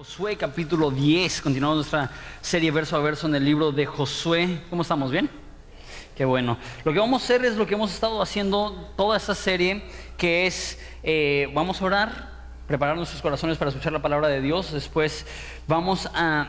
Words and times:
Josué 0.00 0.34
capítulo 0.34 0.90
10, 0.90 1.42
continuamos 1.42 1.76
nuestra 1.76 2.10
serie 2.40 2.70
verso 2.70 2.96
a 2.96 3.00
verso 3.00 3.26
en 3.26 3.34
el 3.34 3.44
libro 3.44 3.70
de 3.70 3.84
Josué. 3.84 4.62
¿Cómo 4.70 4.80
estamos? 4.80 5.10
¿Bien? 5.10 5.28
Qué 6.16 6.24
bueno. 6.24 6.56
Lo 6.86 6.94
que 6.94 6.98
vamos 6.98 7.20
a 7.20 7.24
hacer 7.26 7.44
es 7.44 7.56
lo 7.56 7.66
que 7.66 7.74
hemos 7.74 7.92
estado 7.92 8.22
haciendo 8.22 8.90
toda 8.96 9.18
esta 9.18 9.34
serie, 9.34 9.84
que 10.16 10.46
es, 10.46 10.78
eh, 11.02 11.50
vamos 11.52 11.82
a 11.82 11.84
orar, 11.84 12.30
preparar 12.66 12.96
nuestros 12.96 13.20
corazones 13.20 13.58
para 13.58 13.68
escuchar 13.68 13.92
la 13.92 14.00
palabra 14.00 14.28
de 14.28 14.40
Dios, 14.40 14.72
después 14.72 15.26
vamos 15.68 16.08
a 16.14 16.48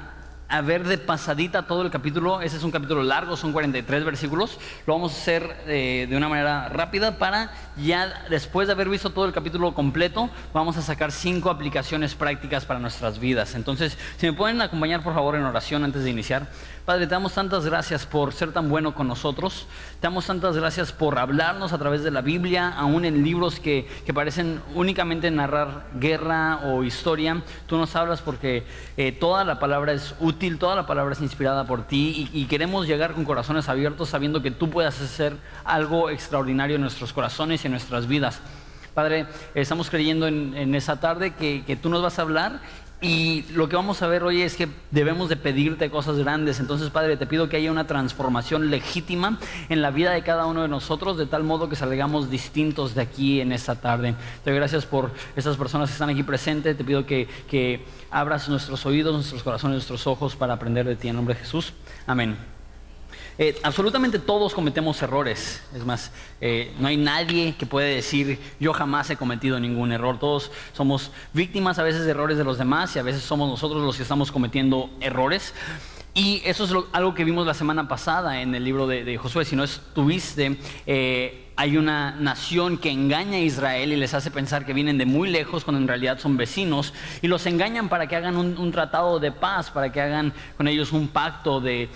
a 0.51 0.61
ver 0.61 0.85
de 0.85 0.97
pasadita 0.97 1.65
todo 1.65 1.81
el 1.81 1.89
capítulo. 1.89 2.41
Ese 2.41 2.57
es 2.57 2.63
un 2.63 2.71
capítulo 2.71 3.03
largo, 3.03 3.37
son 3.37 3.53
43 3.53 4.03
versículos. 4.03 4.59
Lo 4.85 4.93
vamos 4.93 5.13
a 5.13 5.15
hacer 5.15 5.63
eh, 5.65 6.07
de 6.09 6.17
una 6.17 6.27
manera 6.27 6.67
rápida 6.67 7.17
para 7.17 7.51
ya 7.77 8.25
después 8.29 8.67
de 8.67 8.73
haber 8.73 8.89
visto 8.89 9.11
todo 9.11 9.25
el 9.25 9.31
capítulo 9.31 9.73
completo, 9.73 10.29
vamos 10.53 10.77
a 10.77 10.81
sacar 10.81 11.11
cinco 11.11 11.49
aplicaciones 11.49 12.15
prácticas 12.15 12.65
para 12.65 12.79
nuestras 12.79 13.19
vidas. 13.19 13.55
Entonces, 13.55 13.97
si 14.17 14.25
me 14.25 14.33
pueden 14.33 14.61
acompañar 14.61 15.03
por 15.03 15.13
favor 15.13 15.35
en 15.35 15.43
oración 15.43 15.83
antes 15.83 16.03
de 16.03 16.09
iniciar. 16.09 16.47
Padre, 16.85 17.05
te 17.05 17.11
damos 17.11 17.33
tantas 17.33 17.65
gracias 17.65 18.07
por 18.07 18.33
ser 18.33 18.51
tan 18.51 18.67
bueno 18.67 18.95
con 18.95 19.07
nosotros. 19.07 19.67
Te 19.99 20.07
damos 20.07 20.25
tantas 20.25 20.57
gracias 20.57 20.91
por 20.91 21.19
hablarnos 21.19 21.73
a 21.73 21.77
través 21.77 22.03
de 22.03 22.09
la 22.09 22.21
Biblia, 22.21 22.69
aún 22.69 23.05
en 23.05 23.23
libros 23.23 23.59
que, 23.59 23.87
parecen 24.13 24.61
únicamente 24.75 25.31
narrar 25.31 25.85
guerra 25.95 26.59
o 26.65 26.83
historia. 26.83 27.43
Tú 27.67 27.77
nos 27.77 27.95
hablas 27.95 28.21
porque 28.21 28.65
eh, 28.97 29.11
toda 29.13 29.45
la 29.45 29.59
palabra 29.59 29.93
es 29.93 30.15
útil, 30.19 30.40
toda 30.49 30.75
la 30.75 30.87
palabra 30.87 31.13
es 31.13 31.21
inspirada 31.21 31.65
por 31.65 31.83
ti 31.85 32.29
y, 32.33 32.45
queremos 32.45 32.87
llegar 32.87 33.13
con 33.13 33.25
corazones 33.25 33.69
abiertos 33.69 34.09
sabiendo 34.09 34.41
que 34.41 34.49
tú 34.49 34.69
puedes 34.69 34.99
hacer 34.99 35.37
algo 35.63 36.09
extraordinario 36.09 36.75
en 36.77 36.81
nuestros 36.81 37.13
corazones 37.13 37.63
y 37.63 37.67
en 37.67 37.71
nuestras 37.71 38.07
vidas. 38.07 38.41
Padre, 38.95 39.27
estamos 39.55 39.89
creyendo 39.89 40.27
en, 40.27 40.75
esa 40.75 40.99
tarde 40.99 41.33
que, 41.35 41.77
tú 41.81 41.89
nos 41.89 42.01
vas 42.01 42.17
a 42.17 42.23
hablar 42.23 42.59
y 43.01 43.45
lo 43.53 43.67
que 43.67 43.75
vamos 43.75 44.03
a 44.03 44.07
ver 44.07 44.21
hoy 44.23 44.43
es 44.43 44.55
que 44.55 44.69
debemos 44.91 45.27
de 45.27 45.35
pedirte 45.35 45.89
cosas 45.89 46.19
grandes. 46.19 46.59
Entonces, 46.59 46.91
Padre, 46.91 47.17
te 47.17 47.25
pido 47.25 47.49
que 47.49 47.57
haya 47.57 47.71
una 47.71 47.87
transformación 47.87 48.69
legítima 48.69 49.39
en 49.69 49.81
la 49.81 49.89
vida 49.89 50.11
de 50.11 50.21
cada 50.21 50.45
uno 50.45 50.61
de 50.61 50.67
nosotros, 50.67 51.17
de 51.17 51.25
tal 51.25 51.43
modo 51.43 51.67
que 51.67 51.75
salgamos 51.75 52.29
distintos 52.29 52.93
de 52.93 53.01
aquí 53.01 53.41
en 53.41 53.53
esta 53.53 53.73
tarde. 53.73 54.13
Te 54.43 54.51
doy 54.51 54.59
gracias 54.59 54.85
por 54.85 55.09
estas 55.35 55.57
personas 55.57 55.89
que 55.89 55.93
están 55.93 56.11
aquí 56.11 56.21
presentes. 56.21 56.77
Te 56.77 56.83
pido 56.83 57.07
que, 57.07 57.27
que 57.49 57.83
abras 58.11 58.47
nuestros 58.49 58.85
oídos, 58.85 59.15
nuestros 59.15 59.41
corazones, 59.41 59.77
nuestros 59.77 60.05
ojos 60.05 60.35
para 60.35 60.53
aprender 60.53 60.85
de 60.85 60.95
ti. 60.95 61.07
En 61.07 61.15
nombre 61.15 61.33
de 61.33 61.39
Jesús. 61.39 61.73
Amén. 62.05 62.60
Eh, 63.41 63.59
absolutamente 63.63 64.19
todos 64.19 64.53
cometemos 64.53 65.01
errores. 65.01 65.63
Es 65.73 65.83
más, 65.83 66.11
eh, 66.41 66.75
no 66.77 66.87
hay 66.87 66.95
nadie 66.95 67.55
que 67.57 67.65
puede 67.65 67.95
decir 67.95 68.37
yo 68.59 68.71
jamás 68.71 69.09
he 69.09 69.15
cometido 69.15 69.59
ningún 69.59 69.91
error. 69.91 70.19
Todos 70.19 70.51
somos 70.73 71.09
víctimas 71.33 71.79
a 71.79 71.83
veces 71.83 72.05
de 72.05 72.11
errores 72.11 72.37
de 72.37 72.43
los 72.43 72.59
demás 72.59 72.95
y 72.95 72.99
a 72.99 73.01
veces 73.01 73.23
somos 73.23 73.49
nosotros 73.49 73.81
los 73.81 73.97
que 73.97 74.03
estamos 74.03 74.31
cometiendo 74.31 74.91
errores. 74.99 75.55
Y 76.13 76.43
eso 76.45 76.65
es 76.65 76.85
algo 76.91 77.15
que 77.15 77.23
vimos 77.23 77.47
la 77.47 77.55
semana 77.55 77.87
pasada 77.87 78.43
en 78.43 78.53
el 78.53 78.63
libro 78.63 78.85
de, 78.85 79.17
Josué. 79.17 79.43
Si 79.43 79.55
no 79.55 79.63
estuviste, 79.63 80.59
eh, 80.85 81.50
hay 81.61 81.77
una 81.77 82.15
nación 82.17 82.79
que 82.79 82.89
engaña 82.89 83.37
a 83.37 83.41
Israel 83.41 83.93
y 83.93 83.95
les 83.95 84.15
hace 84.15 84.31
pensar 84.31 84.65
que 84.65 84.73
vienen 84.73 84.97
de 84.97 85.05
muy 85.05 85.29
lejos 85.29 85.63
cuando 85.63 85.79
en 85.79 85.87
realidad 85.87 86.17
son 86.17 86.35
vecinos 86.35 86.91
y 87.21 87.27
los 87.27 87.45
engañan 87.45 87.87
para 87.87 88.07
que 88.07 88.15
hagan 88.15 88.35
un, 88.35 88.71
tratado 88.71 89.19
de 89.19 89.31
paz, 89.31 89.69
para 89.69 89.91
que 89.91 90.01
hagan 90.01 90.33
con 90.57 90.67
ellos 90.67 90.91
un 90.91 91.09
pacto 91.09 91.61
de, 91.61 91.87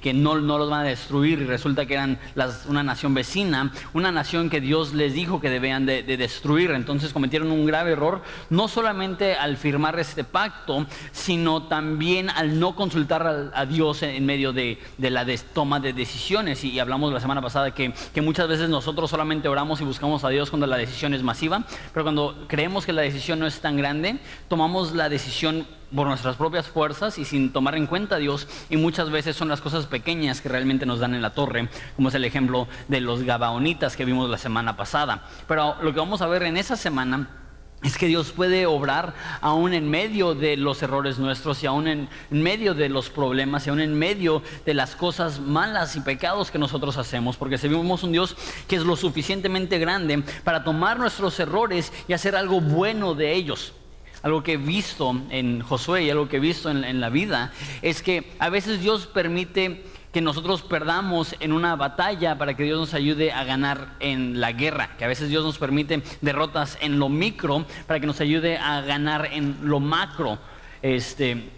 que 0.00 0.12
no, 0.14 0.38
no, 0.38 0.58
los 0.58 0.70
van 0.70 0.82
a 0.82 0.84
destruir 0.84 1.40
y 1.40 1.44
resulta 1.44 1.86
que 1.86 1.94
eran 1.94 2.20
una 2.68 2.84
nación 2.84 3.14
vecina, 3.14 3.72
una 3.94 4.12
nación 4.12 4.48
que 4.48 4.60
Dios 4.60 4.94
les 4.94 5.12
dijo 5.12 5.40
que 5.40 5.50
debían 5.50 5.86
de, 5.86 6.04
destruir. 6.04 6.70
Entonces 6.70 7.12
cometieron 7.12 7.50
un 7.50 7.66
grave 7.66 7.92
error, 7.92 8.22
no 8.48 8.68
solamente 8.68 9.34
al 9.34 9.56
firmar 9.56 9.98
este 9.98 10.22
pacto, 10.22 10.86
sino 11.10 11.64
también 11.64 12.30
al 12.30 12.60
no 12.60 12.76
consultar 12.76 13.50
a, 13.52 13.66
Dios 13.66 14.04
en, 14.04 14.24
medio 14.24 14.52
de, 14.52 14.78
la 14.98 15.26
toma 15.52 15.80
de 15.80 15.92
decisiones. 15.92 16.62
Y, 16.62 16.78
hablamos 16.78 17.12
la 17.12 17.18
semana 17.18 17.42
pasada 17.42 17.72
que, 17.72 17.92
que 18.14 18.22
muchas 18.22 18.46
veces 18.46 18.68
nos 18.68 18.83
nosotros 18.84 19.08
solamente 19.08 19.48
oramos 19.48 19.80
y 19.80 19.84
buscamos 19.84 20.24
a 20.24 20.28
Dios 20.28 20.50
cuando 20.50 20.66
la 20.66 20.76
decisión 20.76 21.14
es 21.14 21.22
masiva, 21.22 21.64
pero 21.94 22.04
cuando 22.04 22.44
creemos 22.48 22.84
que 22.84 22.92
la 22.92 23.00
decisión 23.00 23.38
no 23.38 23.46
es 23.46 23.60
tan 23.62 23.78
grande, 23.78 24.18
tomamos 24.46 24.92
la 24.92 25.08
decisión 25.08 25.66
por 25.96 26.06
nuestras 26.06 26.36
propias 26.36 26.66
fuerzas 26.66 27.16
y 27.16 27.24
sin 27.24 27.50
tomar 27.50 27.76
en 27.76 27.86
cuenta 27.86 28.16
a 28.16 28.18
Dios. 28.18 28.46
Y 28.68 28.76
muchas 28.76 29.08
veces 29.08 29.36
son 29.36 29.48
las 29.48 29.62
cosas 29.62 29.86
pequeñas 29.86 30.42
que 30.42 30.50
realmente 30.50 30.84
nos 30.84 31.00
dan 31.00 31.14
en 31.14 31.22
la 31.22 31.30
torre, 31.30 31.70
como 31.96 32.10
es 32.10 32.14
el 32.14 32.26
ejemplo 32.26 32.68
de 32.88 33.00
los 33.00 33.22
Gabaonitas 33.22 33.96
que 33.96 34.04
vimos 34.04 34.28
la 34.28 34.36
semana 34.36 34.76
pasada. 34.76 35.24
Pero 35.48 35.76
lo 35.80 35.94
que 35.94 36.00
vamos 36.00 36.20
a 36.20 36.26
ver 36.26 36.42
en 36.42 36.58
esa 36.58 36.76
semana 36.76 37.43
es 37.84 37.98
que 37.98 38.06
Dios 38.06 38.32
puede 38.32 38.66
obrar 38.66 39.14
aún 39.40 39.74
en 39.74 39.88
medio 39.88 40.34
de 40.34 40.56
los 40.56 40.82
errores 40.82 41.18
nuestros 41.18 41.62
y 41.62 41.66
aún 41.66 41.86
en 41.86 42.08
medio 42.30 42.74
de 42.74 42.88
los 42.88 43.10
problemas 43.10 43.66
y 43.66 43.70
aún 43.70 43.80
en 43.80 43.94
medio 43.94 44.42
de 44.64 44.74
las 44.74 44.96
cosas 44.96 45.38
malas 45.38 45.94
y 45.94 46.00
pecados 46.00 46.50
que 46.50 46.58
nosotros 46.58 46.96
hacemos, 46.96 47.36
porque 47.36 47.58
servimos 47.58 48.02
un 48.02 48.12
Dios 48.12 48.36
que 48.66 48.76
es 48.76 48.82
lo 48.82 48.96
suficientemente 48.96 49.78
grande 49.78 50.22
para 50.42 50.64
tomar 50.64 50.98
nuestros 50.98 51.38
errores 51.38 51.92
y 52.08 52.14
hacer 52.14 52.34
algo 52.34 52.60
bueno 52.60 53.14
de 53.14 53.32
ellos. 53.32 53.74
Algo 54.22 54.42
que 54.42 54.54
he 54.54 54.56
visto 54.56 55.14
en 55.28 55.60
Josué 55.60 56.04
y 56.04 56.10
algo 56.10 56.30
que 56.30 56.38
he 56.38 56.40
visto 56.40 56.70
en, 56.70 56.82
en 56.82 56.98
la 56.98 57.10
vida 57.10 57.52
es 57.82 58.00
que 58.00 58.32
a 58.38 58.48
veces 58.48 58.80
Dios 58.80 59.06
permite 59.06 59.84
que 60.14 60.20
nosotros 60.20 60.62
perdamos 60.62 61.34
en 61.40 61.52
una 61.52 61.74
batalla 61.74 62.38
para 62.38 62.54
que 62.54 62.62
Dios 62.62 62.78
nos 62.78 62.94
ayude 62.94 63.32
a 63.32 63.42
ganar 63.42 63.96
en 63.98 64.40
la 64.40 64.52
guerra, 64.52 64.96
que 64.96 65.04
a 65.04 65.08
veces 65.08 65.28
Dios 65.28 65.44
nos 65.44 65.58
permite 65.58 66.04
derrotas 66.20 66.78
en 66.80 67.00
lo 67.00 67.08
micro 67.08 67.66
para 67.88 67.98
que 67.98 68.06
nos 68.06 68.20
ayude 68.20 68.56
a 68.56 68.80
ganar 68.82 69.28
en 69.32 69.58
lo 69.62 69.80
macro. 69.80 70.38
Este, 70.82 71.50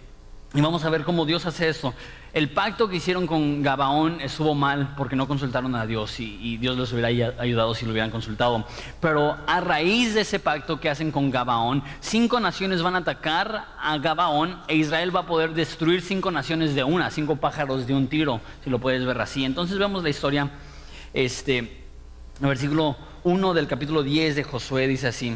y 0.55 0.61
vamos 0.61 0.83
a 0.85 0.89
ver 0.89 1.03
cómo 1.03 1.27
Dios 1.27 1.45
hace 1.45 1.69
eso. 1.69 1.93
El 2.37 2.51
pacto 2.51 2.87
que 2.87 2.97
hicieron 2.97 3.25
con 3.25 3.63
Gabaón 3.63 4.21
estuvo 4.21 4.53
mal 4.53 4.93
porque 4.95 5.15
no 5.15 5.27
consultaron 5.27 5.73
a 5.73 5.87
Dios 5.87 6.19
y, 6.19 6.57
Dios 6.57 6.77
les 6.77 6.93
hubiera 6.93 7.07
ayudado 7.41 7.73
si 7.73 7.83
lo 7.83 7.93
hubieran 7.93 8.11
consultado. 8.11 8.63
Pero 9.01 9.35
a 9.47 9.59
raíz 9.59 10.13
de 10.13 10.21
ese 10.21 10.37
pacto 10.37 10.79
que 10.79 10.87
hacen 10.87 11.11
con 11.11 11.31
Gabaón, 11.31 11.81
cinco 11.99 12.39
naciones 12.39 12.83
van 12.83 12.93
a 12.93 12.99
atacar 12.99 13.65
a 13.81 13.97
Gabaón 13.97 14.55
e 14.67 14.75
Israel 14.75 15.15
va 15.15 15.21
a 15.21 15.25
poder 15.25 15.55
destruir 15.55 16.03
cinco 16.03 16.29
naciones 16.29 16.75
de 16.75 16.83
una, 16.83 17.09
cinco 17.09 17.37
pájaros 17.37 17.87
de 17.87 17.95
un 17.95 18.05
tiro, 18.05 18.39
si 18.63 18.69
lo 18.69 18.77
puedes 18.77 19.03
ver 19.03 19.19
así. 19.19 19.43
Entonces 19.43 19.79
vemos 19.79 20.03
la 20.03 20.09
historia, 20.09 20.51
este, 21.15 21.57
el 21.57 22.47
versículo 22.47 22.97
1 23.23 23.53
del 23.55 23.65
capítulo 23.65 24.03
10 24.03 24.35
de 24.35 24.43
Josué 24.43 24.87
dice 24.87 25.07
así, 25.07 25.35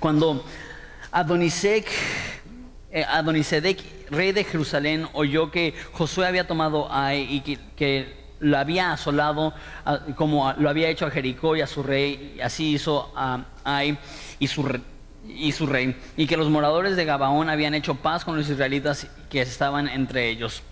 cuando 0.00 0.44
Adonisec, 1.12 1.86
Adonisedec 3.04 3.82
rey 4.10 4.32
de 4.32 4.44
Jerusalén 4.44 5.08
oyó 5.12 5.50
que 5.50 5.74
Josué 5.92 6.26
había 6.26 6.46
tomado 6.46 6.88
Ai 6.90 7.26
y 7.30 7.40
que, 7.40 8.26
lo 8.38 8.58
había 8.58 8.92
asolado 8.92 9.54
como 10.14 10.52
lo 10.58 10.68
había 10.68 10.90
hecho 10.90 11.06
a 11.06 11.10
Jericó 11.10 11.56
y 11.56 11.62
a 11.62 11.66
su 11.66 11.82
rey, 11.82 12.38
así 12.42 12.74
hizo 12.74 13.10
a 13.16 13.46
Ai 13.64 13.98
y 14.38 14.46
su, 14.46 14.78
y 15.26 15.52
su 15.52 15.66
rey, 15.66 15.96
y 16.18 16.26
que 16.26 16.36
los 16.36 16.50
moradores 16.50 16.96
de 16.96 17.06
Gabaón 17.06 17.48
habían 17.48 17.74
hecho 17.74 17.94
paz 17.94 18.26
con 18.26 18.36
los 18.36 18.48
israelitas 18.50 19.06
que 19.30 19.40
estaban 19.40 19.88
entre 19.88 20.28
ellos. 20.28 20.62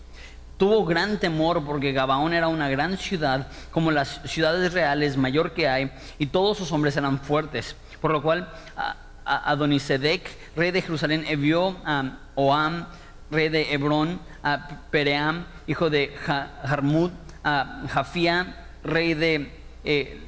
Tuvo 0.59 0.85
gran 0.85 1.19
temor 1.19 1.65
porque 1.65 1.93
Gabaón 1.93 2.33
era 2.33 2.49
una 2.49 2.69
gran 2.69 2.97
ciudad, 2.97 3.49
como 3.71 3.91
las 3.91 4.21
ciudades 4.27 4.73
reales, 4.73 5.17
mayor 5.17 5.53
que 5.53 5.67
hay, 5.67 5.91
y 6.19 6.27
todos 6.27 6.59
sus 6.59 6.71
hombres 6.71 6.97
eran 6.97 7.19
fuertes. 7.19 7.75
Por 8.01 8.13
lo 8.13 8.23
cual 8.23 8.53
Adonisedec, 9.25 10.31
rey 10.57 10.71
de 10.71 10.83
Jerusalén, 10.83 11.25
envió 11.27 11.77
a 11.85 12.19
Oam, 12.35 12.87
rey 13.31 13.49
de 13.49 13.73
Hebrón, 13.73 14.21
a 14.43 14.69
Peream, 14.91 15.45
hijo 15.67 15.91
de 15.91 16.15
Jarmut, 16.65 17.13
a 17.43 17.85
Jafía, 17.89 18.67
rey 18.83 19.15
de 19.15 19.51
eh, 19.85 20.21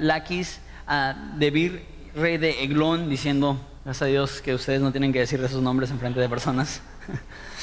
Laquis, 0.00 0.60
a 0.86 1.32
Debir, 1.36 1.84
rey 2.14 2.36
de 2.36 2.62
Eglón, 2.62 3.08
diciendo, 3.08 3.58
gracias 3.84 4.02
a 4.02 4.06
Dios 4.06 4.40
que 4.40 4.54
ustedes 4.54 4.80
no 4.80 4.92
tienen 4.92 5.12
que 5.12 5.20
decir 5.20 5.42
esos 5.42 5.62
nombres 5.62 5.90
en 5.90 5.98
frente 5.98 6.20
de 6.20 6.28
personas. 6.28 6.80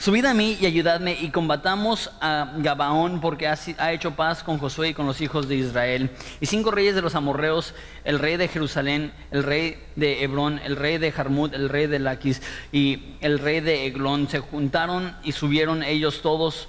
Subid 0.00 0.26
a 0.26 0.32
mí 0.32 0.56
y 0.60 0.66
ayudadme 0.66 1.18
y 1.20 1.30
combatamos 1.30 2.12
a 2.20 2.52
Gabaón 2.58 3.20
porque 3.20 3.48
ha, 3.48 3.92
hecho 3.92 4.14
paz 4.14 4.44
con 4.44 4.58
Josué 4.58 4.90
y 4.90 4.94
con 4.94 5.06
los 5.06 5.20
hijos 5.20 5.48
de 5.48 5.56
Israel. 5.56 6.10
Y 6.40 6.46
cinco 6.46 6.70
reyes 6.70 6.94
de 6.94 7.02
los 7.02 7.16
amorreos, 7.16 7.74
el 8.04 8.20
rey 8.20 8.36
de 8.36 8.46
Jerusalén, 8.46 9.12
el 9.32 9.42
rey 9.42 9.76
de 9.96 10.22
Hebrón, 10.22 10.60
el 10.62 10.76
rey 10.76 10.98
de 10.98 11.10
Jarmut, 11.10 11.52
el 11.52 11.68
rey 11.68 11.88
de 11.88 11.98
Laquis 11.98 12.40
y 12.70 13.16
el 13.20 13.40
rey 13.40 13.58
de 13.58 13.86
Eglón 13.86 14.28
se 14.28 14.38
juntaron 14.38 15.16
y 15.24 15.32
subieron 15.32 15.82
ellos 15.82 16.22
todos 16.22 16.68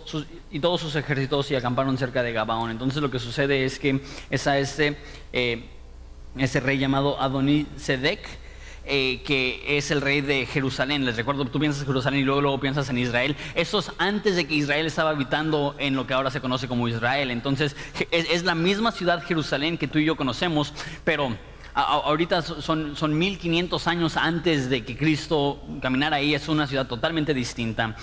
y 0.49 0.59
todos 0.59 0.81
sus 0.81 0.95
ejércitos 0.95 1.51
y 1.51 1.55
acamparon 1.55 1.99
cerca 1.99 2.23
de 2.23 2.33
Gabaón. 2.33 2.71
Entonces 2.71 2.99
lo 2.99 3.11
que 3.11 3.19
sucede 3.19 3.63
es 3.63 3.77
que 3.77 4.01
es 4.31 4.47
a 4.47 4.57
este, 4.57 4.97
eh, 5.33 5.65
ese 6.35 6.61
rey 6.61 6.79
llamado 6.79 7.21
Adoní 7.21 7.67
Sedec 7.77 8.27
eh, 8.91 9.21
que 9.23 9.77
es 9.77 9.91
el 9.91 10.01
rey 10.01 10.21
de 10.21 10.47
Jerusalén. 10.47 11.05
Les 11.05 11.15
recuerdo, 11.15 11.45
tú 11.45 11.59
piensas 11.59 11.81
en 11.81 11.87
Jerusalén 11.87 12.21
y 12.21 12.23
luego, 12.23 12.41
luego 12.41 12.59
piensas 12.59 12.89
en 12.89 12.97
Israel. 12.97 13.35
Eso 13.53 13.77
es 13.77 13.91
antes 13.99 14.35
de 14.35 14.47
que 14.47 14.55
Israel 14.55 14.87
estaba 14.87 15.11
habitando 15.11 15.75
en 15.77 15.95
lo 15.95 16.07
que 16.07 16.15
ahora 16.15 16.31
se 16.31 16.41
conoce 16.41 16.67
como 16.67 16.87
Israel. 16.87 17.29
Entonces, 17.29 17.75
es, 18.09 18.43
la 18.43 18.55
misma 18.55 18.91
ciudad 18.91 19.23
Jerusalén 19.23 19.77
que 19.77 19.87
tú 19.87 19.99
y 19.99 20.05
yo 20.05 20.15
conocemos, 20.15 20.73
pero 21.03 21.37
ahorita 21.75 22.41
son, 22.41 22.95
son 22.95 23.15
1500 23.15 23.85
años 23.85 24.17
antes 24.17 24.71
de 24.71 24.83
que 24.83 24.97
Cristo 24.97 25.61
caminara 25.81 26.17
ahí, 26.17 26.33
es 26.33 26.47
una 26.47 26.65
ciudad 26.65 26.87
totalmente 26.87 27.35
distinta. 27.35 27.95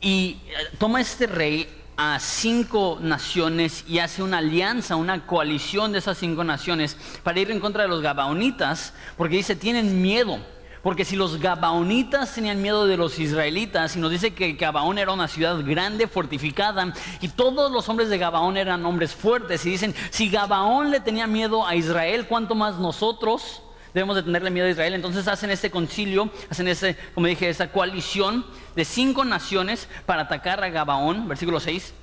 Y 0.00 0.38
eh, 0.48 0.52
toma 0.78 1.00
este 1.00 1.28
rey 1.28 1.68
a 2.00 2.20
cinco 2.20 2.98
naciones 3.02 3.84
y 3.88 3.98
hace 3.98 4.22
una 4.22 4.38
alianza, 4.38 4.94
una 4.94 5.26
coalición 5.26 5.90
de 5.90 5.98
esas 5.98 6.16
cinco 6.16 6.44
naciones 6.44 6.96
para 7.24 7.40
ir 7.40 7.50
en 7.50 7.58
contra 7.58 7.82
de 7.82 7.88
los 7.88 8.00
gabaonitas, 8.00 8.94
porque 9.16 9.36
dice, 9.36 9.56
tienen 9.56 10.00
miedo. 10.00 10.38
Porque 10.80 11.04
si 11.04 11.16
los 11.16 11.40
gabaonitas 11.40 12.32
tenían 12.32 12.62
miedo 12.62 12.86
de 12.86 12.96
los 12.96 13.18
israelitas, 13.18 13.96
y 13.96 13.98
nos 13.98 14.12
dice 14.12 14.32
que 14.32 14.52
Gabaón 14.52 14.96
era 14.96 15.12
una 15.12 15.26
ciudad 15.26 15.60
grande, 15.64 16.06
fortificada, 16.06 16.94
y 17.20 17.28
todos 17.28 17.72
los 17.72 17.88
hombres 17.88 18.08
de 18.08 18.16
Gabaón 18.16 18.56
eran 18.56 18.86
hombres 18.86 19.12
fuertes, 19.12 19.66
y 19.66 19.70
dicen, 19.70 19.92
si 20.10 20.30
Gabaón 20.30 20.92
le 20.92 21.00
tenía 21.00 21.26
miedo 21.26 21.66
a 21.66 21.74
Israel, 21.74 22.26
¿cuánto 22.28 22.54
más 22.54 22.78
nosotros? 22.78 23.60
Debemos 23.94 24.16
de 24.16 24.22
tenerle 24.22 24.50
miedo 24.50 24.66
a 24.66 24.70
Israel. 24.70 24.94
Entonces 24.94 25.28
hacen 25.28 25.50
este 25.50 25.70
concilio, 25.70 26.30
hacen 26.50 26.68
ese, 26.68 26.96
como 27.14 27.26
dije, 27.26 27.48
esa 27.48 27.70
coalición 27.70 28.44
de 28.76 28.84
cinco 28.84 29.24
naciones 29.24 29.88
para 30.06 30.22
atacar 30.22 30.62
a 30.62 30.68
Gabaón, 30.68 31.28
versículo 31.28 31.60
6. 31.60 31.94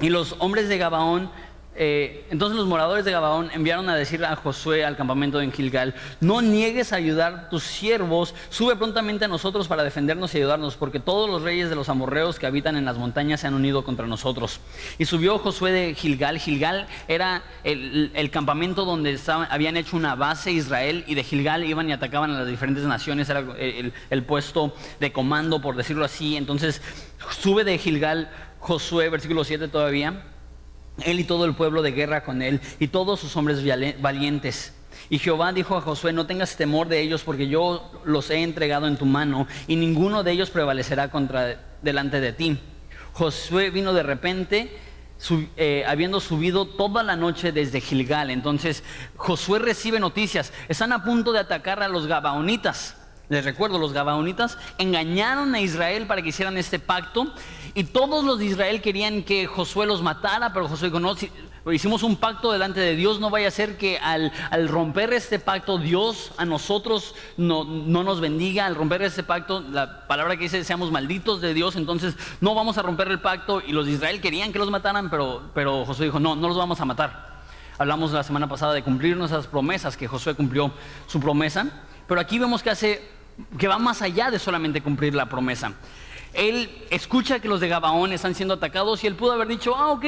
Y 0.00 0.08
los 0.08 0.36
hombres 0.38 0.68
de 0.68 0.78
Gabaón 0.78 1.30
eh, 1.76 2.24
entonces 2.30 2.56
los 2.56 2.66
moradores 2.66 3.04
de 3.04 3.10
Gabaón 3.10 3.50
enviaron 3.52 3.88
a 3.88 3.96
decir 3.96 4.24
a 4.24 4.36
Josué 4.36 4.84
al 4.84 4.96
campamento 4.96 5.40
en 5.40 5.52
Gilgal, 5.52 5.94
no 6.20 6.40
niegues 6.40 6.92
a 6.92 6.96
ayudar 6.96 7.48
tus 7.50 7.64
siervos, 7.64 8.34
sube 8.48 8.76
prontamente 8.76 9.24
a 9.24 9.28
nosotros 9.28 9.66
para 9.66 9.82
defendernos 9.82 10.34
y 10.34 10.38
ayudarnos, 10.38 10.76
porque 10.76 11.00
todos 11.00 11.28
los 11.28 11.42
reyes 11.42 11.70
de 11.70 11.76
los 11.76 11.88
amorreos 11.88 12.38
que 12.38 12.46
habitan 12.46 12.76
en 12.76 12.84
las 12.84 12.96
montañas 12.96 13.40
se 13.40 13.48
han 13.48 13.54
unido 13.54 13.84
contra 13.84 14.06
nosotros. 14.06 14.60
Y 14.98 15.04
subió 15.06 15.38
Josué 15.38 15.72
de 15.72 15.94
Gilgal, 15.94 16.38
Gilgal 16.38 16.86
era 17.08 17.42
el, 17.64 18.30
campamento 18.30 18.84
donde 18.84 19.18
habían 19.50 19.76
hecho 19.76 19.96
una 19.96 20.14
base 20.16 20.50
Israel 20.50 21.04
y 21.06 21.14
de 21.14 21.22
Gilgal 21.22 21.64
iban 21.64 21.88
y 21.88 21.92
atacaban 21.92 22.30
a 22.30 22.38
las 22.38 22.48
diferentes 22.48 22.84
naciones, 22.84 23.28
era 23.28 23.40
el, 23.58 23.92
el 24.10 24.22
puesto 24.22 24.74
de 24.98 25.12
comando, 25.12 25.60
por 25.60 25.76
decirlo 25.76 26.04
así. 26.04 26.36
Entonces 26.36 26.82
sube 27.40 27.64
de 27.64 27.78
Gilgal 27.78 28.30
Josué, 28.58 29.08
versículo 29.08 29.44
7 29.44 29.68
todavía 29.68 30.33
él 31.02 31.20
y 31.20 31.24
todo 31.24 31.44
el 31.44 31.54
pueblo 31.54 31.82
de 31.82 31.92
guerra 31.92 32.24
con 32.24 32.42
él, 32.42 32.60
y 32.78 32.88
todos 32.88 33.20
sus 33.20 33.36
hombres 33.36 33.62
valientes. 34.00 34.72
Y 35.10 35.18
Jehová 35.18 35.52
dijo 35.52 35.76
a 35.76 35.80
Josué, 35.80 36.12
no 36.12 36.26
tengas 36.26 36.56
temor 36.56 36.88
de 36.88 37.00
ellos, 37.00 37.22
porque 37.22 37.48
yo 37.48 37.90
los 38.04 38.30
he 38.30 38.42
entregado 38.42 38.86
en 38.86 38.96
tu 38.96 39.06
mano, 39.06 39.46
y 39.66 39.76
ninguno 39.76 40.22
de 40.22 40.32
ellos 40.32 40.50
prevalecerá 40.50 41.10
contra, 41.10 41.60
delante 41.82 42.20
de 42.20 42.32
ti. 42.32 42.58
Josué 43.12 43.70
vino 43.70 43.92
de 43.92 44.02
repente, 44.02 44.70
eh, 45.56 45.84
habiendo 45.86 46.20
subido 46.20 46.66
toda 46.66 47.02
la 47.02 47.16
noche 47.16 47.52
desde 47.52 47.80
Gilgal. 47.80 48.30
Entonces 48.30 48.82
Josué 49.16 49.58
recibe 49.58 50.00
noticias, 50.00 50.52
están 50.68 50.92
a 50.92 51.04
punto 51.04 51.32
de 51.32 51.38
atacar 51.38 51.82
a 51.82 51.88
los 51.88 52.06
Gabaonitas. 52.06 52.96
Les 53.30 53.44
recuerdo, 53.44 53.78
los 53.78 53.94
Gabaonitas 53.94 54.58
engañaron 54.76 55.54
a 55.54 55.60
Israel 55.60 56.06
para 56.06 56.20
que 56.20 56.28
hicieran 56.28 56.58
este 56.58 56.78
pacto 56.78 57.32
y 57.76 57.84
todos 57.84 58.24
los 58.24 58.38
de 58.38 58.46
Israel 58.46 58.80
querían 58.80 59.24
que 59.24 59.46
Josué 59.46 59.86
los 59.86 60.00
matara, 60.00 60.52
pero 60.52 60.68
Josué 60.68 60.88
dijo, 60.88 61.00
no, 61.00 61.16
hicimos 61.72 62.04
un 62.04 62.16
pacto 62.16 62.52
delante 62.52 62.78
de 62.78 62.94
Dios, 62.94 63.18
no 63.18 63.30
vaya 63.30 63.48
a 63.48 63.50
ser 63.50 63.76
que 63.76 63.98
al, 63.98 64.30
romper 64.68 65.12
este 65.12 65.40
pacto 65.40 65.78
Dios 65.78 66.30
a 66.36 66.44
nosotros 66.44 67.16
no, 67.36 67.64
nos 67.64 68.20
bendiga, 68.20 68.66
al 68.66 68.76
romper 68.76 69.02
este 69.02 69.24
pacto, 69.24 69.60
la 69.60 70.06
palabra 70.06 70.36
que 70.36 70.44
dice 70.44 70.62
seamos 70.62 70.92
malditos 70.92 71.40
de 71.40 71.52
Dios, 71.52 71.74
entonces 71.74 72.14
no 72.40 72.54
vamos 72.54 72.78
a 72.78 72.82
romper 72.82 73.08
el 73.08 73.20
pacto 73.20 73.60
y 73.60 73.72
los 73.72 73.86
de 73.86 73.92
Israel 73.92 74.20
querían 74.20 74.52
que 74.52 74.60
los 74.60 74.70
mataran, 74.70 75.10
pero, 75.10 75.42
pero 75.52 75.84
Josué 75.84 76.06
dijo, 76.06 76.20
no, 76.20 76.36
no 76.36 76.46
los 76.46 76.56
vamos 76.56 76.80
a 76.80 76.84
matar. 76.84 77.34
Hablamos 77.76 78.12
la 78.12 78.22
semana 78.22 78.48
pasada 78.48 78.72
de 78.72 78.84
cumplir 78.84 79.16
nuestras 79.16 79.48
promesas, 79.48 79.96
que 79.96 80.06
Josué 80.06 80.34
cumplió 80.34 80.70
su 81.08 81.18
promesa, 81.18 81.66
pero 82.06 82.20
aquí 82.20 82.38
vemos 82.38 82.62
que 82.62 82.70
hace 82.70 83.14
que 83.58 83.66
va 83.66 83.78
más 83.78 84.00
allá 84.00 84.30
de 84.30 84.38
solamente 84.38 84.80
cumplir 84.80 85.14
la 85.14 85.26
promesa. 85.26 85.72
Él 86.34 86.70
escucha 86.90 87.40
que 87.40 87.48
los 87.48 87.60
de 87.60 87.68
Gabaón 87.68 88.12
están 88.12 88.34
siendo 88.34 88.54
atacados 88.54 89.04
y 89.04 89.06
él 89.06 89.14
pudo 89.14 89.32
haber 89.32 89.48
dicho, 89.48 89.74
ah, 89.76 89.92
ok, 89.92 90.04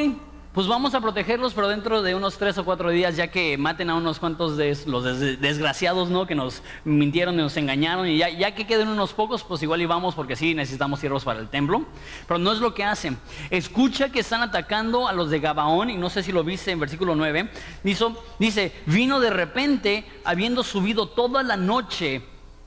pues 0.56 0.68
vamos 0.68 0.94
a 0.94 1.02
protegerlos, 1.02 1.52
pero 1.52 1.68
dentro 1.68 2.00
de 2.00 2.14
unos 2.14 2.38
tres 2.38 2.56
o 2.56 2.64
cuatro 2.64 2.88
días, 2.88 3.14
ya 3.14 3.30
que 3.30 3.58
maten 3.58 3.90
a 3.90 3.94
unos 3.94 4.18
cuantos 4.18 4.56
de 4.56 4.74
los 4.86 5.04
desgraciados, 5.38 6.08
¿no? 6.08 6.26
Que 6.26 6.34
nos 6.34 6.62
mintieron 6.82 7.34
y 7.34 7.42
nos 7.42 7.58
engañaron, 7.58 8.08
y 8.08 8.16
ya, 8.16 8.54
que 8.54 8.66
queden 8.66 8.88
unos 8.88 9.12
pocos, 9.12 9.44
pues 9.44 9.62
igual 9.62 9.82
íbamos 9.82 10.14
porque 10.14 10.34
sí 10.34 10.54
necesitamos 10.54 11.00
siervos 11.00 11.24
para 11.24 11.40
el 11.40 11.50
templo. 11.50 11.84
Pero 12.26 12.38
no 12.38 12.52
es 12.52 12.60
lo 12.60 12.72
que 12.72 12.84
hacen. 12.84 13.18
Escucha 13.50 14.08
que 14.08 14.20
están 14.20 14.40
atacando 14.40 15.08
a 15.08 15.12
los 15.12 15.28
de 15.28 15.40
Gabaón, 15.40 15.90
y 15.90 15.98
no 15.98 16.08
sé 16.08 16.22
si 16.22 16.32
lo 16.32 16.42
viste 16.42 16.70
en 16.70 16.80
versículo 16.80 17.14
9. 17.14 17.50
Dice, 17.82 18.06
dice 18.38 18.72
vino 18.86 19.20
de 19.20 19.28
repente, 19.28 20.06
habiendo 20.24 20.64
subido 20.64 21.06
toda 21.10 21.42
la 21.42 21.58
noche 21.58 22.22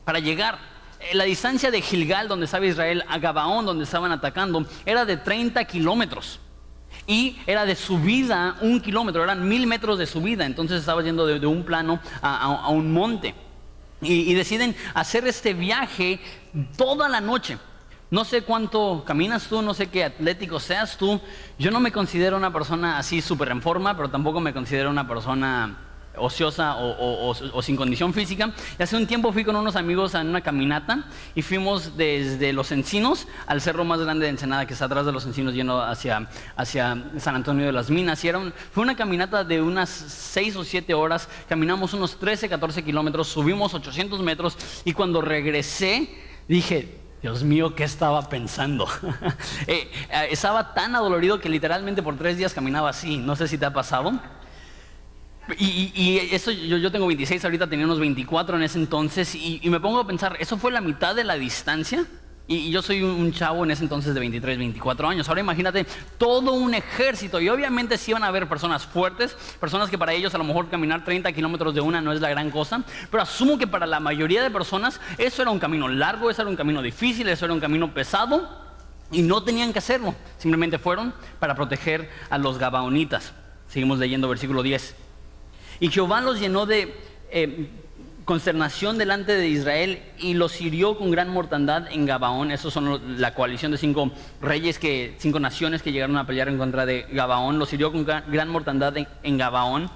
para 0.05 0.19
llegar. 0.19 0.59
Eh, 0.99 1.15
la 1.15 1.23
distancia 1.23 1.71
de 1.71 1.81
Gilgal, 1.81 2.27
donde 2.27 2.45
estaba 2.45 2.65
Israel, 2.65 3.03
a 3.07 3.17
Gabaón, 3.19 3.65
donde 3.65 3.85
estaban 3.85 4.11
atacando, 4.11 4.65
era 4.85 5.05
de 5.05 5.17
30 5.17 5.63
kilómetros. 5.65 6.39
Y 7.07 7.37
era 7.47 7.65
de 7.65 7.75
subida 7.75 8.57
un 8.61 8.81
kilómetro, 8.81 9.23
eran 9.23 9.47
mil 9.47 9.65
metros 9.65 9.97
de 9.97 10.05
subida. 10.05 10.45
Entonces 10.45 10.79
estaba 10.79 11.01
yendo 11.01 11.25
de, 11.25 11.45
un 11.47 11.63
plano 11.63 11.99
a, 12.21 12.69
un 12.69 12.91
monte. 12.91 13.33
Y, 14.01 14.31
y, 14.31 14.33
deciden 14.33 14.75
hacer 14.93 15.27
este 15.27 15.53
viaje 15.53 16.19
toda 16.77 17.09
la 17.09 17.19
noche. 17.19 17.57
No 18.11 18.25
sé 18.25 18.43
cuánto 18.43 19.03
caminas 19.05 19.47
tú, 19.47 19.61
no 19.61 19.73
sé 19.73 19.87
qué 19.87 20.03
atlético 20.03 20.59
seas 20.59 20.97
tú. 20.97 21.19
Yo 21.57 21.69
no 21.71 21.79
me 21.79 21.91
considero 21.91 22.37
una 22.37 22.53
persona 22.53 22.97
así 22.97 23.21
súper 23.21 23.49
en 23.49 23.61
forma, 23.61 23.95
pero 23.95 24.09
tampoco 24.09 24.39
me 24.39 24.53
considero 24.53 24.89
una 24.89 25.07
persona 25.07 25.88
ociosa 26.15 26.75
o, 26.77 27.61
sin 27.61 27.75
condición 27.75 28.13
física. 28.13 28.51
Y 28.77 28.83
hace 28.83 28.95
un 28.95 29.07
tiempo 29.07 29.31
fui 29.31 29.43
con 29.43 29.55
unos 29.55 29.75
amigos 29.75 30.15
en 30.15 30.27
una 30.27 30.41
caminata 30.41 31.05
y 31.35 31.41
fuimos 31.41 31.97
desde 31.97 32.53
Los 32.53 32.71
Encinos 32.71 33.27
al 33.47 33.61
cerro 33.61 33.85
más 33.85 33.99
grande 33.99 34.25
de 34.25 34.31
Ensenada, 34.31 34.65
que 34.65 34.73
está 34.73 34.85
atrás 34.85 35.05
de 35.05 35.11
Los 35.11 35.25
Encinos, 35.25 35.53
yendo 35.53 35.81
hacia, 35.81 36.29
hacia 36.55 37.03
San 37.17 37.35
Antonio 37.35 37.65
de 37.65 37.71
las 37.71 37.89
Minas. 37.89 38.23
Y 38.23 38.31
fue 38.71 38.83
una 38.83 38.95
caminata 38.95 39.43
de 39.43 39.61
unas 39.61 39.89
6 39.89 40.55
o 40.55 40.63
7 40.63 40.93
horas. 40.93 41.27
Caminamos 41.47 41.93
unos 41.93 42.17
13, 42.19 42.49
14 42.49 42.83
kilómetros, 42.83 43.27
subimos 43.27 43.73
800 43.73 44.21
metros 44.21 44.57
y 44.85 44.93
cuando 44.93 45.21
regresé 45.21 46.09
dije, 46.47 46.99
Dios 47.21 47.43
mío, 47.43 47.75
¿qué 47.75 47.83
estaba 47.83 48.29
pensando? 48.29 48.87
Eh, 49.67 49.91
eh, 50.09 50.27
estaba 50.31 50.73
tan 50.73 50.95
adolorido 50.95 51.39
que 51.39 51.49
literalmente 51.49 52.01
por 52.01 52.17
tres 52.17 52.37
días 52.37 52.53
caminaba 52.53 52.89
así. 52.89 53.17
No 53.17 53.35
sé 53.35 53.47
si 53.47 53.57
te 53.57 53.65
ha 53.65 53.73
pasado. 53.73 54.13
Y, 55.57 56.19
eso, 56.31 56.51
yo, 56.51 56.91
tengo 56.91 57.07
26, 57.07 57.43
ahorita 57.43 57.67
tenía 57.67 57.85
unos 57.85 57.99
24 57.99 58.57
en 58.57 58.63
ese 58.63 58.77
entonces, 58.77 59.33
y, 59.35 59.61
me 59.69 59.79
pongo 59.79 59.99
a 59.99 60.07
pensar, 60.07 60.35
¿eso 60.39 60.57
fue 60.57 60.71
la 60.71 60.81
mitad 60.81 61.15
de 61.15 61.23
la 61.23 61.35
distancia? 61.35 62.05
Y, 62.47 62.71
yo 62.71 62.81
soy 62.81 63.03
un, 63.03 63.31
chavo 63.31 63.63
en 63.63 63.71
ese 63.71 63.83
entonces 63.83 64.13
de 64.13 64.19
23, 64.19 64.57
24 64.57 65.07
años. 65.07 65.29
Ahora 65.29 65.41
imagínate 65.41 65.85
todo 66.17 66.53
un 66.53 66.73
ejército, 66.73 67.39
y 67.39 67.49
obviamente 67.49 67.97
sí 67.97 68.13
van 68.13 68.23
a 68.23 68.27
haber 68.27 68.47
personas 68.47 68.85
fuertes, 68.85 69.35
personas 69.59 69.89
que 69.89 69.97
para 69.97 70.13
ellos 70.13 70.33
a 70.35 70.37
lo 70.37 70.43
mejor 70.43 70.69
caminar 70.69 71.03
30 71.03 71.31
kilómetros 71.31 71.73
de 71.73 71.81
una 71.81 72.01
no 72.01 72.11
es 72.11 72.21
la 72.21 72.29
gran 72.29 72.51
cosa, 72.51 72.83
pero 73.09 73.23
asumo 73.23 73.57
que 73.57 73.67
para 73.67 73.85
la 73.85 73.99
mayoría 73.99 74.43
de 74.43 74.51
personas 74.51 74.99
eso 75.17 75.41
era 75.41 75.51
un 75.51 75.59
camino 75.59 75.87
largo, 75.87 76.29
eso 76.29 76.41
era 76.41 76.49
un 76.49 76.57
camino 76.57 76.81
difícil, 76.81 77.27
eso 77.29 77.45
era 77.45 77.53
un 77.53 77.59
camino 77.59 77.93
pesado, 77.93 78.49
y 79.11 79.21
no 79.23 79.43
tenían 79.43 79.73
que 79.73 79.79
hacerlo, 79.79 80.13
simplemente 80.37 80.77
fueron 80.77 81.13
para 81.39 81.55
proteger 81.55 82.09
a 82.29 82.37
los 82.37 82.57
gabaonitas. 82.57 83.33
Seguimos 83.67 83.99
leyendo 83.99 84.27
versículo 84.27 84.63
10. 84.63 85.08
Y 85.79 85.89
Jehová 85.89 86.21
los 86.21 86.39
llenó 86.39 86.65
de 86.65 86.93
eh, 87.31 87.69
consternación 88.29 88.99
delante 88.99 89.35
de 89.35 89.47
Israel 89.47 90.03
y 90.19 90.35
los 90.35 90.61
hirió 90.61 90.99
con 90.99 91.09
gran 91.09 91.29
mortandad 91.29 91.87
en 91.91 92.05
Gabaón. 92.05 92.51
Esos 92.51 92.71
son 92.71 93.19
la 93.19 93.33
coalición 93.33 93.71
de 93.71 93.79
cinco 93.79 94.11
reyes, 94.39 94.77
que, 94.77 95.15
cinco 95.17 95.39
naciones 95.39 95.81
que 95.81 95.91
llegaron 95.91 96.15
a 96.15 96.27
pelear 96.27 96.47
en 96.47 96.59
contra 96.59 96.85
de 96.85 97.07
Gabaón. 97.11 97.57
Los 97.57 97.73
hirió 97.73 97.91
con 97.91 98.05
gran 98.05 98.49
mortandad 98.49 98.93
en, 99.23 99.37
Gabaón. 99.39 99.89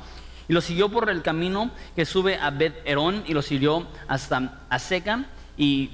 Y 0.47 0.53
los 0.53 0.63
siguió 0.63 0.89
por 0.89 1.11
el 1.11 1.21
camino 1.21 1.69
que 1.95 2.05
sube 2.05 2.39
a 2.39 2.49
Bet 2.49 2.81
Herón 2.85 3.23
y 3.27 3.33
los 3.33 3.51
hirió 3.51 3.85
hasta 4.07 4.61
Aseca 4.69 5.25
y, 5.55 5.91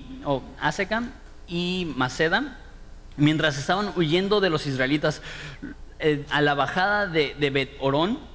y 1.49 1.93
Maceda. 1.97 2.57
Mientras 3.17 3.57
estaban 3.57 3.91
huyendo 3.97 4.39
de 4.39 4.49
los 4.49 4.65
israelitas 4.65 5.21
eh, 5.99 6.25
a 6.29 6.39
la 6.39 6.53
bajada 6.53 7.05
de, 7.05 7.35
de 7.37 7.49
Bet 7.49 7.75
Orón, 7.81 8.28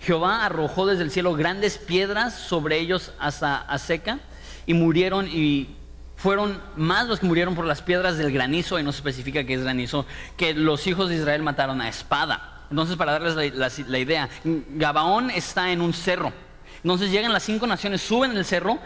Jehová 0.00 0.44
arrojó 0.44 0.86
desde 0.86 1.02
el 1.02 1.10
cielo 1.10 1.34
grandes 1.34 1.78
piedras 1.78 2.34
sobre 2.34 2.78
ellos 2.78 3.12
hasta 3.18 3.66
seca 3.78 4.18
y 4.66 4.74
murieron 4.74 5.28
y 5.28 5.76
fueron 6.20 6.60
más 6.76 7.08
los 7.08 7.18
que 7.18 7.26
murieron 7.26 7.54
por 7.54 7.64
las 7.64 7.80
piedras 7.80 8.18
del 8.18 8.30
granizo, 8.30 8.78
y 8.78 8.82
no 8.82 8.92
se 8.92 8.98
especifica 8.98 9.44
qué 9.44 9.54
es 9.54 9.62
granizo, 9.62 10.04
que 10.36 10.52
los 10.52 10.86
hijos 10.86 11.08
de 11.08 11.16
Israel 11.16 11.42
mataron 11.42 11.80
a 11.80 11.88
espada. 11.88 12.66
Entonces, 12.70 12.96
para 12.96 13.12
darles 13.12 13.54
la, 13.54 13.98
idea, 13.98 14.28
Gabaón 14.44 15.30
está 15.30 15.72
en 15.72 15.80
un 15.80 15.94
cerro. 15.94 16.30
Entonces 16.82 17.10
llegan 17.10 17.32
las 17.32 17.42
cinco 17.42 17.66
naciones, 17.66 18.02
suben 18.02 18.36
el 18.36 18.44
cerro, 18.44 18.78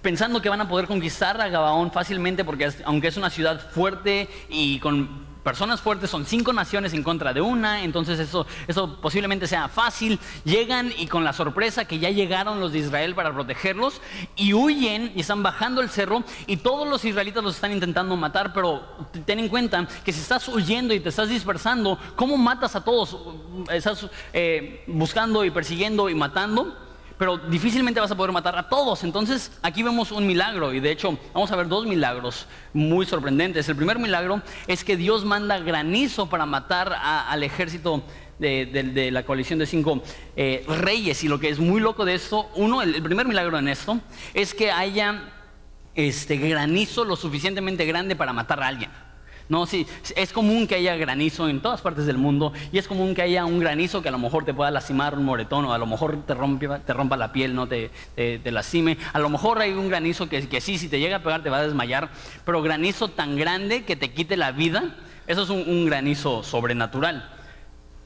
pensando 0.00 0.40
que 0.40 0.48
van 0.48 0.60
a 0.60 0.68
poder 0.68 0.86
conquistar 0.86 1.40
a 1.40 1.48
Gabaón 1.48 1.90
fácilmente, 1.90 2.44
porque 2.44 2.70
aunque 2.84 3.08
es 3.08 3.16
una 3.16 3.30
ciudad 3.30 3.68
fuerte 3.70 4.28
y 4.48 4.78
con 4.78 5.26
personas 5.42 5.80
fuertes, 5.80 6.10
son 6.10 6.26
cinco 6.26 6.52
naciones 6.52 6.92
en 6.94 7.02
contra 7.02 7.32
de 7.32 7.40
una, 7.40 7.82
entonces 7.82 8.18
eso, 8.18 8.46
eso 8.66 9.00
posiblemente 9.00 9.46
sea 9.46 9.68
fácil. 9.68 10.18
Llegan 10.44 10.92
y 10.96 11.06
con 11.06 11.24
la 11.24 11.32
sorpresa 11.32 11.84
que 11.84 11.98
ya 11.98 12.10
llegaron 12.10 12.60
los 12.60 12.72
de 12.72 12.78
Israel 12.80 13.14
para 13.14 13.32
protegerlos 13.32 14.00
y 14.36 14.54
huyen 14.54 15.12
y 15.14 15.20
están 15.20 15.42
bajando 15.42 15.80
el 15.80 15.88
cerro 15.88 16.22
y 16.46 16.58
todos 16.58 16.88
los 16.88 17.04
israelitas 17.04 17.42
los 17.42 17.54
están 17.54 17.72
intentando 17.72 18.16
matar, 18.16 18.52
pero 18.52 18.82
ten 19.24 19.38
en 19.38 19.48
cuenta 19.48 19.86
que 20.04 20.12
si 20.12 20.20
estás 20.20 20.48
huyendo 20.48 20.94
y 20.94 21.00
te 21.00 21.08
estás 21.08 21.28
dispersando, 21.28 21.98
¿cómo 22.16 22.36
matas 22.36 22.76
a 22.76 22.84
todos? 22.84 23.16
Estás 23.70 24.06
eh, 24.32 24.84
buscando 24.86 25.44
y 25.44 25.50
persiguiendo 25.50 26.08
y 26.08 26.14
matando 26.14 26.89
pero 27.20 27.36
difícilmente 27.36 28.00
vas 28.00 28.10
a 28.10 28.16
poder 28.16 28.32
matar 28.32 28.56
a 28.56 28.66
todos. 28.66 29.04
Entonces 29.04 29.52
aquí 29.60 29.82
vemos 29.82 30.10
un 30.10 30.26
milagro 30.26 30.72
y 30.72 30.80
de 30.80 30.90
hecho 30.90 31.18
vamos 31.34 31.52
a 31.52 31.56
ver 31.56 31.68
dos 31.68 31.86
milagros 31.86 32.46
muy 32.72 33.04
sorprendentes. 33.04 33.68
El 33.68 33.76
primer 33.76 33.98
milagro 33.98 34.40
es 34.66 34.84
que 34.84 34.96
Dios 34.96 35.26
manda 35.26 35.58
granizo 35.58 36.30
para 36.30 36.46
matar 36.46 36.96
al 36.98 37.42
ejército 37.42 38.02
de, 38.38 39.10
la 39.12 39.22
coalición 39.24 39.58
de 39.58 39.66
cinco 39.66 40.02
eh, 40.34 40.64
reyes. 40.66 41.22
Y 41.22 41.28
lo 41.28 41.38
que 41.38 41.50
es 41.50 41.58
muy 41.58 41.82
loco 41.82 42.06
de 42.06 42.14
esto, 42.14 42.48
uno, 42.54 42.80
el, 42.80 43.02
primer 43.02 43.28
milagro 43.28 43.58
en 43.58 43.68
esto, 43.68 44.00
es 44.32 44.54
que 44.54 44.70
haya 44.70 45.34
este 45.94 46.38
granizo 46.38 47.04
lo 47.04 47.16
suficientemente 47.16 47.84
grande 47.84 48.16
para 48.16 48.32
matar 48.32 48.62
a 48.62 48.68
alguien. 48.68 48.90
No, 49.50 49.66
sí, 49.66 49.84
es 50.14 50.32
común 50.32 50.68
que 50.68 50.76
haya 50.76 50.94
granizo 50.94 51.48
en 51.48 51.60
todas 51.60 51.80
partes 51.80 52.06
del 52.06 52.16
mundo 52.16 52.52
y 52.70 52.78
es 52.78 52.86
común 52.86 53.16
que 53.16 53.22
haya 53.22 53.44
un 53.44 53.58
granizo 53.58 54.00
que 54.00 54.08
a 54.08 54.12
lo 54.12 54.18
mejor 54.18 54.44
te 54.44 54.54
pueda 54.54 54.70
lastimar 54.70 55.18
un 55.18 55.24
moretón 55.24 55.64
o 55.64 55.74
a 55.74 55.78
lo 55.78 55.86
mejor 55.86 56.24
te, 56.24 56.36
te 56.86 56.92
rompa 56.92 57.16
la 57.16 57.32
piel, 57.32 57.56
no 57.56 57.66
te, 57.66 57.90
te, 58.14 58.52
lastime. 58.52 58.96
A 59.12 59.18
lo 59.18 59.28
mejor 59.28 59.58
hay 59.58 59.72
un 59.72 59.88
granizo 59.88 60.28
que, 60.28 60.48
que 60.48 60.60
sí, 60.60 60.78
si 60.78 60.88
te 60.88 61.00
llega 61.00 61.16
a 61.16 61.22
pegar 61.24 61.42
te 61.42 61.50
va 61.50 61.58
a 61.58 61.62
desmayar, 61.64 62.10
pero 62.44 62.62
granizo 62.62 63.08
tan 63.08 63.34
grande 63.34 63.84
que 63.84 63.96
te 63.96 64.12
quite 64.12 64.36
la 64.36 64.52
vida, 64.52 64.94
eso 65.26 65.42
es 65.42 65.50
un, 65.50 65.84
granizo 65.84 66.44
sobrenatural. 66.44 67.28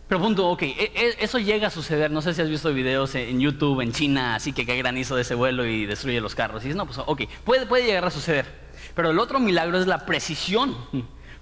Pero 0.09 0.23
punto, 0.23 0.49
ok, 0.49 0.63
e, 0.63 0.93
e, 0.95 1.17
eso 1.21 1.39
llega 1.39 1.67
a 1.67 1.71
suceder. 1.71 2.11
No 2.11 2.23
sé 2.23 2.33
si 2.33 2.41
has 2.41 2.49
visto 2.49 2.73
videos 2.73 3.15
en 3.17 3.39
YouTube, 3.39 3.83
en 3.83 3.93
China, 3.93 4.35
así 4.35 4.55
que 4.55 4.65
cae 4.65 4.79
granizo 4.79 5.15
de 5.15 5.23
ese 5.23 5.35
vuelo 5.35 5.67
y 5.67 5.85
destruye 5.85 6.23
los 6.23 6.35
carros. 6.35 6.63
Y 6.63 6.69
dices, 6.69 6.77
no, 6.77 6.87
pues 6.87 6.97
ok, 7.05 7.25
puede, 7.45 7.67
puede 7.67 7.85
llegar 7.85 8.07
a 8.07 8.11
suceder. 8.11 8.47
Pero 8.95 9.11
el 9.11 9.19
otro 9.19 9.41
milagro 9.41 9.79
es 9.79 9.87
la 9.87 10.07
precisión. 10.07 10.75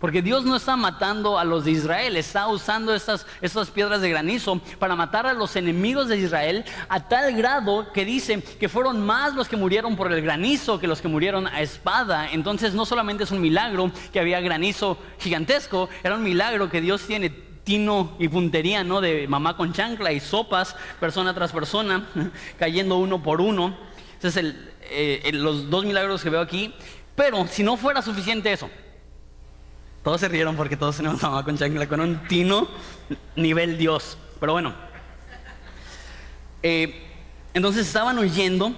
Porque 0.02 0.20
Dios 0.20 0.44
no 0.44 0.56
está 0.56 0.74
matando 0.74 1.38
a 1.38 1.44
los 1.44 1.64
de 1.64 1.70
Israel, 1.70 2.16
está 2.16 2.48
usando 2.48 2.92
estas, 2.92 3.24
estas 3.40 3.70
piedras 3.70 4.00
de 4.00 4.10
granizo 4.10 4.60
para 4.80 4.96
matar 4.96 5.28
a 5.28 5.32
los 5.32 5.54
enemigos 5.54 6.08
de 6.08 6.18
Israel 6.18 6.64
a 6.88 7.06
tal 7.06 7.32
grado 7.36 7.92
que 7.92 8.04
dice 8.04 8.42
que 8.42 8.68
fueron 8.68 9.00
más 9.00 9.36
los 9.36 9.46
que 9.46 9.56
murieron 9.56 9.94
por 9.94 10.12
el 10.12 10.20
granizo 10.20 10.80
que 10.80 10.88
los 10.88 11.00
que 11.00 11.06
murieron 11.06 11.46
a 11.46 11.62
espada. 11.62 12.32
Entonces 12.32 12.74
no 12.74 12.84
solamente 12.84 13.22
es 13.22 13.30
un 13.30 13.40
milagro 13.40 13.92
que 14.12 14.18
había 14.18 14.40
granizo 14.40 14.98
gigantesco, 15.20 15.88
era 16.02 16.16
un 16.16 16.24
milagro 16.24 16.68
que 16.68 16.80
Dios 16.80 17.06
tiene 17.06 17.30
tino 17.30 18.16
y 18.18 18.26
puntería, 18.26 18.82
¿no? 18.82 19.00
De 19.00 19.28
mamá 19.28 19.56
con 19.56 19.72
chancla 19.72 20.10
y 20.10 20.18
sopas, 20.18 20.74
persona 20.98 21.32
tras 21.32 21.52
persona, 21.52 22.08
cayendo 22.58 22.96
uno 22.98 23.22
por 23.22 23.40
uno. 23.40 23.76
Entonces, 24.14 24.52
eh, 24.80 25.30
los 25.32 25.70
dos 25.70 25.84
milagros 25.84 26.24
que 26.24 26.30
veo 26.30 26.40
aquí. 26.40 26.74
Pero 27.14 27.46
si 27.46 27.62
no 27.62 27.76
fuera 27.76 28.02
suficiente 28.02 28.52
eso, 28.52 28.68
todos 30.02 30.20
se 30.20 30.28
rieron 30.28 30.56
porque 30.56 30.76
todos 30.76 30.96
tenemos 30.96 31.22
mamá 31.22 31.44
con 31.44 31.56
chancla, 31.56 31.88
con 31.88 32.00
un 32.00 32.26
tino 32.26 32.68
nivel 33.36 33.78
Dios. 33.78 34.18
Pero 34.40 34.52
bueno. 34.52 34.74
Eh, 36.62 37.06
entonces 37.54 37.86
estaban 37.86 38.18
huyendo 38.18 38.74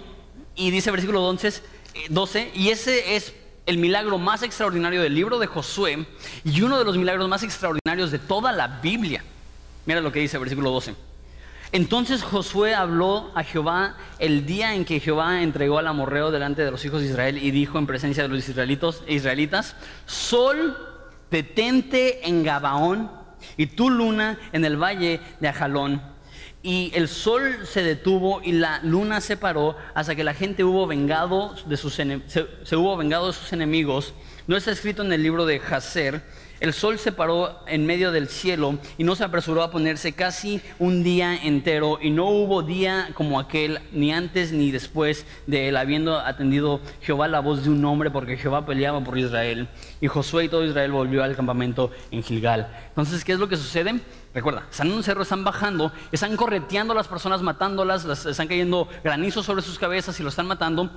y 0.57 0.71
dice 0.71 0.90
versículo 0.90 1.21
12, 1.21 1.62
12, 2.09 2.40
eh, 2.40 2.52
y 2.54 2.69
ese 2.71 3.16
es 3.16 3.35
el 3.66 3.78
milagro 3.78 4.19
más 4.19 4.43
extraordinario 4.43 5.02
del 5.02 5.14
libro 5.14 5.38
de 5.38 5.47
Josué 5.47 6.07
y 6.45 6.62
uno 6.62 6.78
de 6.78 6.85
los 6.85 6.97
milagros 6.97 7.28
más 7.28 7.43
extraordinarios 7.43 8.11
de 8.11 8.19
toda 8.19 8.52
la 8.52 8.69
Biblia. 8.69 9.25
Mira 9.87 10.00
lo 10.00 10.12
que 10.12 10.21
dice 10.21 10.38
versículo 10.38 10.71
12. 10.71 10.95
Entonces 11.73 12.23
Josué 12.23 12.75
habló 12.75 13.33
a 13.35 13.43
Jehová 13.43 13.97
el 14.19 14.47
día 14.47 14.75
en 14.75 14.85
que 14.85 15.00
Jehová 15.00 15.43
entregó 15.43 15.78
al 15.78 15.87
amorreo 15.87 16.31
delante 16.31 16.64
de 16.64 16.71
los 16.71 16.85
hijos 16.85 17.00
de 17.00 17.09
Israel 17.09 17.38
y 17.38 17.50
dijo 17.50 17.78
en 17.78 17.87
presencia 17.87 18.23
de 18.23 18.28
los 18.28 18.49
israelitas, 18.49 19.76
sol 20.07 20.93
detente 21.35 22.29
en 22.29 22.45
Gabaón 22.45 23.11
y 23.57 23.67
tu 23.67 23.91
luna 23.91 24.38
en 24.53 24.64
el 24.64 24.76
valle 24.81 25.21
de 25.41 25.49
Ajalón. 25.49 26.00
Y 26.62 26.93
el 26.95 27.09
sol 27.09 27.67
se 27.67 27.83
detuvo 27.83 28.41
y 28.41 28.53
la 28.53 28.81
luna 28.85 29.21
se 29.21 29.37
paró 29.37 29.76
hasta 29.95 30.14
que 30.14 30.23
la 30.23 30.33
gente 30.33 30.62
hubo 30.62 30.87
vengado 30.87 31.57
de 31.67 31.76
sus, 31.76 31.95
se, 31.95 32.76
hubo 32.76 32.97
vengado 32.97 33.26
de 33.26 33.33
sus 33.33 33.53
enemigos. 33.53 34.14
No 34.47 34.57
está 34.57 34.71
escrito 34.71 35.03
en 35.03 35.12
el 35.12 35.25
libro 35.25 35.45
de 35.45 35.59
Jaser 35.59 36.23
el 36.64 36.73
sol 36.73 36.99
se 36.99 37.12
paró 37.12 37.61
en 37.66 37.85
medio 37.85 38.11
del 38.11 38.28
cielo 38.28 38.78
y 38.97 39.04
no 39.04 39.14
se 39.14 39.23
apresuró 39.23 39.62
a 39.62 39.71
ponerse 39.71 40.14
casi 40.14 40.62
un 40.78 41.04
día 41.04 41.37
entero 41.37 41.99
y 42.00 42.09
no 42.09 42.26
hubo 42.30 42.62
día 42.62 43.11
como 43.12 43.38
aquel, 43.38 43.80
ni 43.92 44.12
antes 44.14 44.50
ni 44.50 44.71
después 44.71 45.26
de 45.47 45.68
él, 45.68 45.76
habiendo 45.76 46.18
atendido 46.18 46.80
Jehová 47.02 47.28
la 47.28 47.40
voz 47.40 47.64
de 47.64 47.71
un 47.71 47.85
hombre, 47.85 48.11
porque 48.11 48.38
Jehová 48.38 48.64
peleaba 48.64 49.04
por 49.04 49.18
Israel. 49.18 49.68
Y 50.00 50.09
Josué 50.09 50.44
y 50.44 50.49
todo 50.49 50.64
Israel 50.64 50.90
volvió 50.90 51.23
al 51.23 51.37
campamento 51.37 51.90
en 52.11 52.23
Gilgal. 52.23 52.75
Entonces, 52.88 53.25
¿qué 53.25 53.33
es 53.33 53.38
lo 53.38 53.49
que 53.49 53.59
sucede? 53.59 54.00
Recuerda, 54.33 54.66
están 54.71 54.87
en 54.87 54.94
un 54.94 55.02
cerro, 55.02 55.23
están 55.23 55.44
bajando, 55.44 55.92
están 56.12 56.35
correteando 56.35 56.94
a 56.94 56.97
las 56.97 57.09
personas, 57.09 57.42
matándolas, 57.42 58.06
las, 58.06 58.25
están 58.25 58.49
cayendo 58.49 58.88
granizos 59.04 59.44
sobre 59.44 59.61
sus 59.61 59.78
cabezas 59.78 60.18
y 60.18 60.23
lo 60.23 60.30
están 60.30 60.47
matando. 60.47 60.90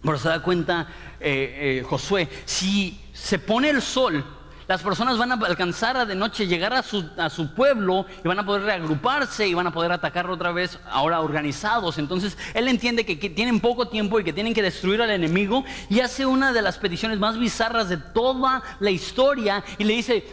Pero 0.00 0.18
se 0.18 0.30
da 0.30 0.42
cuenta 0.42 0.88
eh, 1.20 1.80
eh, 1.80 1.86
Josué, 1.86 2.30
si 2.46 2.98
se 3.12 3.38
pone 3.38 3.68
el 3.68 3.82
sol, 3.82 4.24
las 4.68 4.82
personas 4.82 5.18
van 5.18 5.32
a 5.32 5.46
alcanzar 5.46 5.96
a 5.96 6.06
de 6.06 6.14
noche 6.14 6.46
llegar 6.46 6.72
a 6.72 6.82
su, 6.82 7.54
pueblo 7.54 8.06
y 8.24 8.28
van 8.28 8.38
a 8.38 8.46
poder 8.46 8.62
reagruparse 8.62 9.46
y 9.46 9.54
van 9.54 9.66
a 9.66 9.72
poder 9.72 9.92
atacarlo 9.92 10.34
otra 10.34 10.52
vez 10.52 10.78
ahora 10.90 11.20
organizados. 11.20 11.98
Entonces 11.98 12.36
él 12.54 12.68
entiende 12.68 13.04
que, 13.04 13.18
que, 13.18 13.30
tienen 13.30 13.60
poco 13.60 13.88
tiempo 13.88 14.20
y 14.20 14.24
que 14.24 14.32
tienen 14.32 14.54
que 14.54 14.62
destruir 14.62 15.02
al 15.02 15.10
enemigo 15.10 15.64
y 15.88 16.00
hace 16.00 16.26
una 16.26 16.52
de 16.52 16.62
las 16.62 16.78
peticiones 16.78 17.18
más 17.18 17.38
bizarras 17.38 17.88
de 17.88 17.96
toda 17.96 18.62
la 18.80 18.90
historia 18.90 19.64
y 19.78 19.84
le 19.84 19.94
dice, 19.94 20.24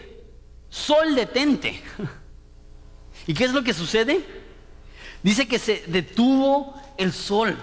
sol 0.70 1.16
detente. 1.16 1.82
¿Y 3.28 3.34
qué 3.34 3.46
es 3.46 3.54
lo 3.54 3.64
que 3.64 3.74
sucede? 3.74 4.26
Dice 5.22 5.48
que 5.48 5.60
se 5.60 5.84
detuvo 5.88 6.74
el 6.98 7.12
sol. 7.12 7.58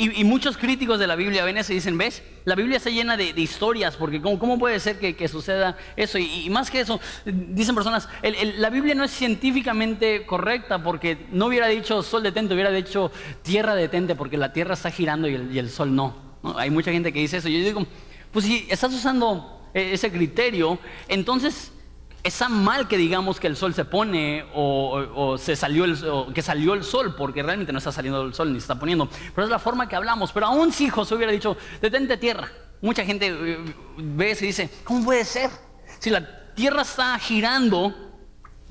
Y, 0.00 0.22
muchos 0.22 0.56
críticos 0.56 1.00
de 1.00 1.08
la 1.08 1.16
Biblia 1.16 1.44
ven 1.44 1.56
eso 1.56 1.72
y 1.72 1.76
dicen, 1.76 1.98
¿ves? 1.98 2.22
La 2.44 2.54
Biblia 2.54 2.76
está 2.76 2.88
llena 2.88 3.16
de, 3.16 3.32
historias, 3.36 3.96
porque 3.96 4.22
¿cómo, 4.22 4.56
puede 4.56 4.78
ser 4.78 5.00
que, 5.00 5.26
suceda 5.26 5.76
eso? 5.96 6.18
Y, 6.18 6.48
más 6.50 6.70
que 6.70 6.78
eso, 6.78 7.00
dicen 7.24 7.74
personas, 7.74 8.08
la 8.22 8.70
Biblia 8.70 8.94
no 8.94 9.02
es 9.02 9.10
científicamente 9.10 10.24
correcta, 10.24 10.84
porque 10.84 11.26
no 11.32 11.46
hubiera 11.46 11.66
dicho 11.66 12.04
sol 12.04 12.22
detente, 12.22 12.54
hubiera 12.54 12.70
dicho 12.70 13.10
tierra 13.42 13.74
detente, 13.74 14.14
porque 14.14 14.36
la 14.36 14.52
tierra 14.52 14.74
está 14.74 14.92
girando 14.92 15.26
y 15.26 15.58
el, 15.58 15.68
sol 15.68 15.92
no. 15.92 16.14
Hay 16.56 16.70
mucha 16.70 16.92
gente 16.92 17.12
que 17.12 17.18
dice 17.18 17.38
eso. 17.38 17.48
Yo 17.48 17.58
digo, 17.58 17.84
pues 18.30 18.44
si 18.44 18.68
estás 18.70 18.94
usando 18.94 19.68
e, 19.74 19.94
ese 19.94 20.12
criterio, 20.12 20.78
entonces 21.08 21.72
está 22.22 22.48
mal 22.48 22.88
que 22.88 22.96
digamos 22.96 23.40
que 23.40 23.46
el 23.46 23.56
sol 23.56 23.74
se 23.74 23.84
pone 23.84 24.44
o, 24.54 25.36
se 25.38 25.56
salió 25.56 25.84
el, 25.84 25.96
que 26.34 26.42
salió 26.42 26.74
el 26.74 26.84
sol, 26.84 27.14
porque 27.16 27.42
realmente 27.42 27.72
no 27.72 27.78
está 27.78 27.92
saliendo 27.92 28.22
el 28.22 28.34
sol 28.34 28.52
ni 28.52 28.58
se 28.58 28.64
está 28.64 28.78
poniendo. 28.78 29.08
Pero 29.34 29.44
es 29.44 29.50
la 29.50 29.58
forma 29.58 29.88
que 29.88 29.96
hablamos. 29.96 30.32
Pero 30.32 30.46
aún 30.46 30.72
si 30.72 30.88
José 30.88 31.14
hubiera 31.14 31.32
dicho, 31.32 31.56
detente 31.80 32.16
tierra. 32.16 32.48
Mucha 32.80 33.04
gente 33.04 33.28
eh, 33.28 33.74
ve 33.96 34.36
y 34.40 34.46
dice, 34.46 34.70
¿cómo 34.84 35.04
puede 35.04 35.24
ser? 35.24 35.50
Si 35.98 36.10
la 36.10 36.54
tierra 36.54 36.82
está 36.82 37.18
girando, 37.18 37.94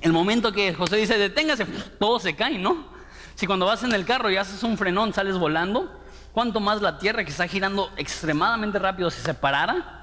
el 0.02 0.14
momento 0.14 0.52
que 0.52 0.74
José 0.74 0.98
dice, 0.98 1.18
deténgase, 1.18 1.66
todo 2.00 2.20
se 2.20 2.36
cae, 2.36 2.58
¿no? 2.58 2.96
Si 3.36 3.46
cuando 3.46 3.66
vas 3.66 3.84
en 3.84 3.94
el 3.94 4.06
carro 4.06 4.32
y 4.32 4.38
haces 4.38 4.64
un 4.64 4.78
frenón, 4.78 5.14
sales 5.14 5.38
volando, 5.38 6.02
¿cuánto 6.32 6.60
más 6.60 6.82
la 6.82 6.98
tierra 6.98 7.24
que 7.24 7.32
está 7.32 7.48
girando 7.48 7.92
extremadamente 7.98 8.80
rápido 8.80 9.12
si 9.12 9.22
se 9.22 9.34
parara? 9.34 9.97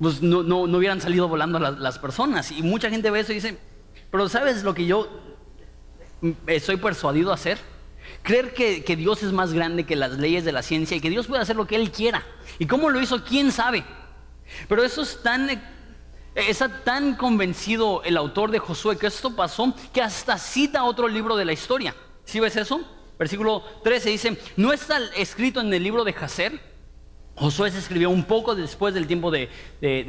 Pues 0.00 0.22
no, 0.22 0.42
no, 0.42 0.62
hubieran 0.62 1.00
salido 1.00 1.28
volando 1.28 1.58
las, 1.58 1.98
personas. 1.98 2.52
Y 2.52 2.62
mucha 2.62 2.90
gente 2.90 3.10
ve 3.10 3.20
eso 3.20 3.32
y 3.32 3.36
dice, 3.36 3.58
pero 4.10 4.28
¿sabes 4.28 4.62
lo 4.62 4.74
que 4.74 4.86
yo 4.86 5.08
estoy 6.46 6.76
persuadido 6.76 7.30
a 7.30 7.34
hacer? 7.34 7.58
Creer 8.22 8.54
que, 8.54 8.84
que, 8.84 8.96
Dios 8.96 9.22
es 9.22 9.32
más 9.32 9.52
grande 9.52 9.84
que 9.84 9.96
las 9.96 10.12
leyes 10.12 10.44
de 10.44 10.52
la 10.52 10.62
ciencia 10.62 10.96
y 10.96 11.00
que 11.00 11.10
Dios 11.10 11.26
puede 11.26 11.42
hacer 11.42 11.56
lo 11.56 11.66
que 11.66 11.76
Él 11.76 11.90
quiera. 11.90 12.24
¿Y 12.58 12.66
cómo 12.66 12.90
lo 12.90 13.00
hizo? 13.00 13.24
¿Quién 13.24 13.50
sabe? 13.52 13.84
Pero 14.68 14.84
eso 14.84 15.02
es 15.02 15.22
tan, 15.22 15.48
está 16.34 16.84
tan 16.84 17.16
convencido 17.16 18.02
el 18.04 18.16
autor 18.16 18.50
de 18.50 18.58
Josué 18.58 18.98
que 18.98 19.06
esto 19.06 19.34
pasó 19.34 19.74
que 19.92 20.02
hasta 20.02 20.38
cita 20.38 20.84
otro 20.84 21.08
libro 21.08 21.36
de 21.36 21.44
la 21.44 21.52
historia. 21.52 21.94
¿Sí 22.24 22.40
ves 22.40 22.56
eso? 22.56 22.80
Versículo 23.18 23.62
13 23.82 24.10
dice, 24.10 24.38
¿no 24.56 24.72
está 24.72 24.98
escrito 25.16 25.60
en 25.60 25.72
el 25.72 25.82
libro 25.82 26.04
de 26.04 26.12
Jacer? 26.12 26.75
Josué 27.36 27.70
se 27.70 27.78
escribió 27.78 28.08
un 28.08 28.24
poco 28.24 28.54
después 28.54 28.94
del 28.94 29.06
tiempo 29.06 29.30
de, 29.30 29.48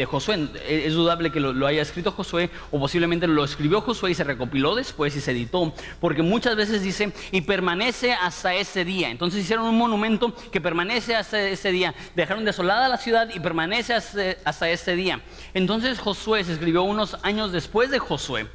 Josué. 0.10 0.48
Es 0.66 0.94
dudable 0.94 1.30
que 1.30 1.42
lo, 1.42 1.68
haya 1.68 1.82
escrito 1.82 2.14
Josué 2.14 2.50
o 2.72 2.80
posiblemente 2.80 3.28
lo 3.28 3.44
escribió 3.44 3.82
Josué 3.82 4.12
y 4.12 4.16
se 4.16 4.24
recopiló 4.24 4.76
después 4.76 5.14
y 5.16 5.20
se 5.20 5.32
editó. 5.32 5.74
Porque 6.00 6.22
muchas 6.22 6.56
veces 6.56 6.82
dice, 6.82 7.12
y 7.32 7.42
permanece 7.42 8.14
hasta 8.14 8.56
ese 8.56 8.86
día. 8.86 9.10
Entonces 9.10 9.42
hicieron 9.42 9.66
un 9.66 9.78
monumento 9.78 10.34
que 10.52 10.62
permanece 10.62 11.16
hasta 11.16 11.42
ese 11.42 11.72
día. 11.72 11.94
Dejaron 12.16 12.46
desolada 12.46 12.88
la 12.88 12.98
ciudad 12.98 13.30
y 13.34 13.42
permanece 13.42 13.94
hasta, 13.94 14.38
hasta 14.46 14.70
ese 14.70 14.96
día. 14.96 15.22
Entonces 15.54 16.00
Josué 16.00 16.46
se 16.46 16.54
escribió 16.54 16.84
unos 16.84 17.18
años 17.24 17.52
después 17.52 17.92
de 17.92 18.00
Josué. 18.00 18.48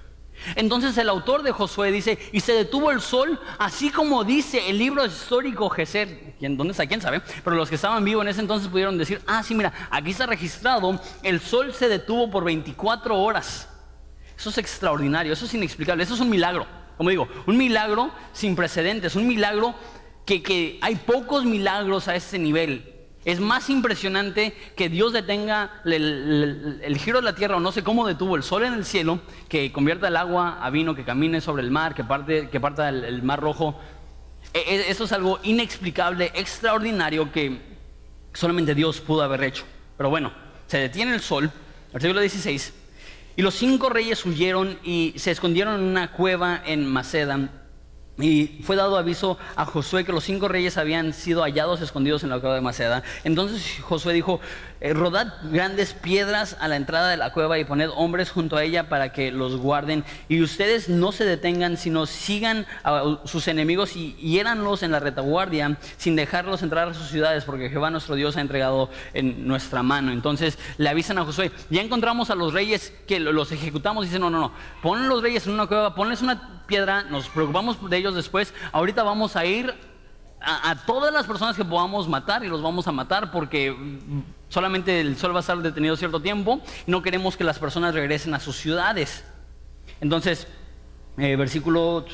Entonces 0.56 0.96
el 0.98 1.08
autor 1.08 1.42
de 1.42 1.52
Josué 1.52 1.90
dice, 1.92 2.18
y 2.32 2.40
se 2.40 2.52
detuvo 2.52 2.90
el 2.90 3.00
sol, 3.00 3.40
así 3.58 3.90
como 3.90 4.24
dice 4.24 4.68
el 4.68 4.78
libro 4.78 5.04
histórico 5.04 5.68
Geser. 5.68 6.34
¿Dónde 6.40 6.72
está? 6.72 6.86
¿Quién 6.86 7.00
sabe? 7.00 7.20
Pero 7.44 7.56
los 7.56 7.68
que 7.68 7.76
estaban 7.76 8.04
vivos 8.04 8.22
en 8.22 8.28
ese 8.28 8.40
entonces 8.40 8.68
pudieron 8.68 8.98
decir, 8.98 9.20
ah, 9.26 9.42
sí, 9.42 9.54
mira, 9.54 9.72
aquí 9.90 10.10
está 10.10 10.26
registrado, 10.26 11.00
el 11.22 11.40
sol 11.40 11.72
se 11.72 11.88
detuvo 11.88 12.30
por 12.30 12.44
24 12.44 13.18
horas. 13.18 13.68
Eso 14.36 14.50
es 14.50 14.58
extraordinario, 14.58 15.32
eso 15.32 15.44
es 15.44 15.54
inexplicable, 15.54 16.02
eso 16.02 16.14
es 16.14 16.20
un 16.20 16.30
milagro. 16.30 16.66
Como 16.96 17.10
digo, 17.10 17.28
un 17.46 17.56
milagro 17.56 18.10
sin 18.32 18.56
precedentes, 18.56 19.16
un 19.16 19.26
milagro 19.26 19.74
que, 20.26 20.42
que 20.42 20.78
hay 20.82 20.96
pocos 20.96 21.44
milagros 21.44 22.08
a 22.08 22.16
ese 22.16 22.38
nivel. 22.38 22.91
Es 23.24 23.38
más 23.38 23.70
impresionante 23.70 24.52
que 24.74 24.88
Dios 24.88 25.12
detenga 25.12 25.80
el, 25.84 26.96
giro 26.98 27.20
de 27.20 27.24
la 27.24 27.34
tierra, 27.34 27.56
o 27.56 27.60
no 27.60 27.70
sé 27.70 27.84
cómo 27.84 28.06
detuvo 28.06 28.34
el 28.34 28.42
sol 28.42 28.64
en 28.64 28.74
el 28.74 28.84
cielo, 28.84 29.20
que 29.48 29.70
convierta 29.70 30.08
el 30.08 30.16
agua 30.16 30.58
a 30.60 30.70
vino, 30.70 30.96
que 30.96 31.04
camine 31.04 31.40
sobre 31.40 31.62
el 31.62 31.70
mar, 31.70 31.94
que, 31.94 32.02
parte, 32.02 32.48
que 32.50 32.58
parta 32.58 32.88
el, 32.88 33.22
mar 33.22 33.38
rojo. 33.40 33.78
E, 34.52 34.58
e, 34.58 34.90
eso 34.90 35.04
es 35.04 35.12
algo 35.12 35.38
inexplicable, 35.44 36.32
extraordinario, 36.34 37.30
que 37.30 37.60
solamente 38.32 38.74
Dios 38.74 39.00
pudo 39.00 39.22
haber 39.22 39.44
hecho. 39.44 39.64
Pero 39.96 40.10
bueno, 40.10 40.32
se 40.66 40.78
detiene 40.78 41.14
el 41.14 41.20
sol, 41.20 41.48
versículo 41.92 42.20
16, 42.20 42.74
y 43.36 43.42
los 43.42 43.54
cinco 43.54 43.88
reyes 43.88 44.26
huyeron 44.26 44.78
y 44.82 45.14
se 45.16 45.30
escondieron 45.30 45.76
en 45.76 45.86
una 45.86 46.10
cueva 46.10 46.60
en 46.66 46.86
Maceda 46.86 47.61
y 48.22 48.60
fue 48.62 48.76
dado 48.76 48.96
aviso 48.96 49.36
a 49.56 49.64
Josué 49.66 50.04
que 50.04 50.12
los 50.12 50.24
cinco 50.24 50.48
reyes 50.48 50.76
habían 50.76 51.12
sido 51.12 51.42
hallados 51.42 51.80
escondidos 51.80 52.22
en 52.22 52.30
la 52.30 52.38
cueva 52.38 52.54
de 52.54 52.60
Maceda. 52.60 53.02
Entonces 53.24 53.80
Josué 53.82 54.14
dijo, 54.14 54.40
eh, 54.84 54.94
rodad 54.94 55.34
grandes 55.44 55.94
piedras 55.94 56.56
a 56.58 56.66
la 56.66 56.74
entrada 56.74 57.08
de 57.08 57.16
la 57.16 57.32
cueva 57.32 57.56
y 57.56 57.64
poned 57.64 57.88
hombres 57.94 58.32
junto 58.32 58.56
a 58.56 58.64
ella 58.64 58.88
para 58.88 59.12
que 59.12 59.30
los 59.30 59.56
guarden. 59.56 60.04
Y 60.28 60.42
ustedes 60.42 60.88
no 60.88 61.12
se 61.12 61.24
detengan, 61.24 61.76
sino 61.76 62.04
sigan 62.04 62.66
a 62.82 63.18
sus 63.24 63.46
enemigos 63.46 63.94
y 63.94 64.14
hiéranlos 64.14 64.82
en 64.82 64.90
la 64.90 64.98
retaguardia 64.98 65.78
sin 65.98 66.16
dejarlos 66.16 66.64
entrar 66.64 66.88
a 66.88 66.94
sus 66.94 67.06
ciudades, 67.06 67.44
porque 67.44 67.70
Jehová 67.70 67.90
nuestro 67.90 68.16
Dios 68.16 68.36
ha 68.36 68.40
entregado 68.40 68.90
en 69.14 69.46
nuestra 69.46 69.84
mano. 69.84 70.10
Entonces 70.10 70.58
le 70.78 70.88
avisan 70.88 71.16
a 71.18 71.24
Josué, 71.24 71.52
ya 71.70 71.80
encontramos 71.80 72.30
a 72.30 72.34
los 72.34 72.52
reyes 72.52 72.92
que 73.06 73.20
los 73.20 73.52
ejecutamos. 73.52 74.06
Dicen, 74.06 74.20
no, 74.20 74.30
no, 74.30 74.40
no, 74.40 74.52
pon 74.82 75.08
los 75.08 75.22
reyes 75.22 75.46
en 75.46 75.52
una 75.52 75.68
cueva, 75.68 75.94
ponles 75.94 76.22
una 76.22 76.64
piedra, 76.66 77.04
nos 77.04 77.28
preocupamos 77.28 77.88
de 77.88 77.96
ellos 77.98 78.16
después. 78.16 78.52
Ahorita 78.72 79.04
vamos 79.04 79.36
a 79.36 79.46
ir 79.46 79.72
a, 80.44 80.74
todas 80.86 81.12
las 81.12 81.24
personas 81.26 81.56
que 81.56 81.64
podamos 81.64 82.08
matar 82.08 82.44
y 82.44 82.48
los 82.48 82.62
vamos 82.62 82.88
a 82.88 82.92
matar 82.92 83.30
porque 83.30 83.76
solamente 84.52 85.00
el 85.00 85.16
sol 85.16 85.32
va 85.32 85.38
a 85.38 85.40
estar 85.40 85.56
detenido 85.62 85.96
cierto 85.96 86.20
tiempo 86.20 86.60
y 86.86 86.90
no 86.90 87.00
queremos 87.00 87.38
que 87.38 87.44
las 87.44 87.58
personas 87.58 87.94
regresen 87.94 88.34
a 88.34 88.40
sus 88.40 88.56
ciudades. 88.56 89.24
Entonces, 90.02 90.46
eh, 91.16 91.36
versículo 91.36 92.04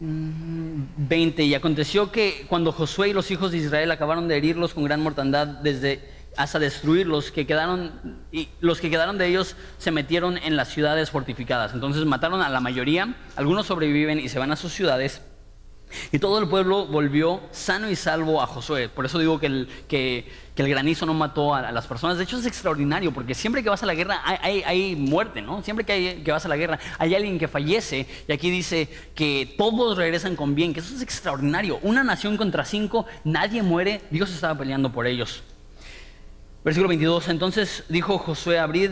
20, 0.00 1.42
y 1.44 1.54
aconteció 1.54 2.10
que 2.10 2.46
cuando 2.48 2.72
Josué 2.72 3.10
y 3.10 3.12
los 3.12 3.30
hijos 3.30 3.52
de 3.52 3.58
Israel 3.58 3.90
acabaron 3.90 4.28
de 4.28 4.38
herirlos 4.38 4.72
con 4.72 4.84
gran 4.84 5.02
mortandad 5.02 5.46
desde 5.46 6.08
hasta 6.38 6.58
destruirlos, 6.58 7.30
que 7.30 7.46
quedaron, 7.46 7.92
y 8.32 8.48
los 8.60 8.80
que 8.80 8.88
quedaron 8.88 9.18
de 9.18 9.26
ellos 9.26 9.56
se 9.76 9.90
metieron 9.90 10.38
en 10.38 10.56
las 10.56 10.68
ciudades 10.68 11.10
fortificadas. 11.10 11.74
Entonces 11.74 12.06
mataron 12.06 12.40
a 12.40 12.48
la 12.48 12.60
mayoría, 12.60 13.14
algunos 13.36 13.66
sobreviven 13.66 14.20
y 14.20 14.30
se 14.30 14.38
van 14.38 14.52
a 14.52 14.56
sus 14.56 14.72
ciudades. 14.72 15.20
Y 16.12 16.18
todo 16.18 16.38
el 16.38 16.48
pueblo 16.48 16.86
volvió 16.86 17.40
sano 17.50 17.90
y 17.90 17.96
salvo 17.96 18.40
a 18.42 18.46
Josué. 18.46 18.88
Por 18.88 19.06
eso 19.06 19.18
digo 19.18 19.38
que 19.38 19.46
el, 19.46 20.24
granizo 20.56 21.06
no 21.06 21.14
mató 21.14 21.54
a, 21.54 21.72
las 21.72 21.86
personas. 21.86 22.18
De 22.18 22.24
hecho 22.24 22.38
es 22.38 22.46
extraordinario, 22.46 23.12
porque 23.12 23.34
siempre 23.34 23.62
que 23.62 23.70
vas 23.70 23.82
a 23.82 23.86
la 23.86 23.94
guerra 23.94 24.20
hay, 24.24 24.62
hay, 24.62 24.96
muerte, 24.96 25.42
¿no? 25.42 25.62
Siempre 25.62 25.84
que, 25.84 25.92
hay, 25.92 26.22
que 26.22 26.32
vas 26.32 26.44
a 26.44 26.48
la 26.48 26.56
guerra 26.56 26.78
hay 26.98 27.14
alguien 27.14 27.38
que 27.38 27.48
fallece. 27.48 28.06
Y 28.28 28.32
aquí 28.32 28.50
dice 28.50 28.88
que 29.14 29.54
todos 29.56 29.96
regresan 29.96 30.36
con 30.36 30.54
bien, 30.54 30.72
que 30.72 30.80
eso 30.80 30.94
es 30.94 31.02
extraordinario. 31.02 31.78
Una 31.82 32.04
nación 32.04 32.36
contra 32.36 32.64
cinco, 32.64 33.06
nadie 33.24 33.62
muere, 33.62 34.02
Dios 34.10 34.30
estaba 34.30 34.56
peleando 34.58 34.92
por 34.92 35.06
ellos. 35.06 35.42
Versículo 36.64 36.88
22. 36.88 37.28
Entonces 37.28 37.84
dijo 37.88 38.18
Josué, 38.18 38.58
abrid 38.58 38.90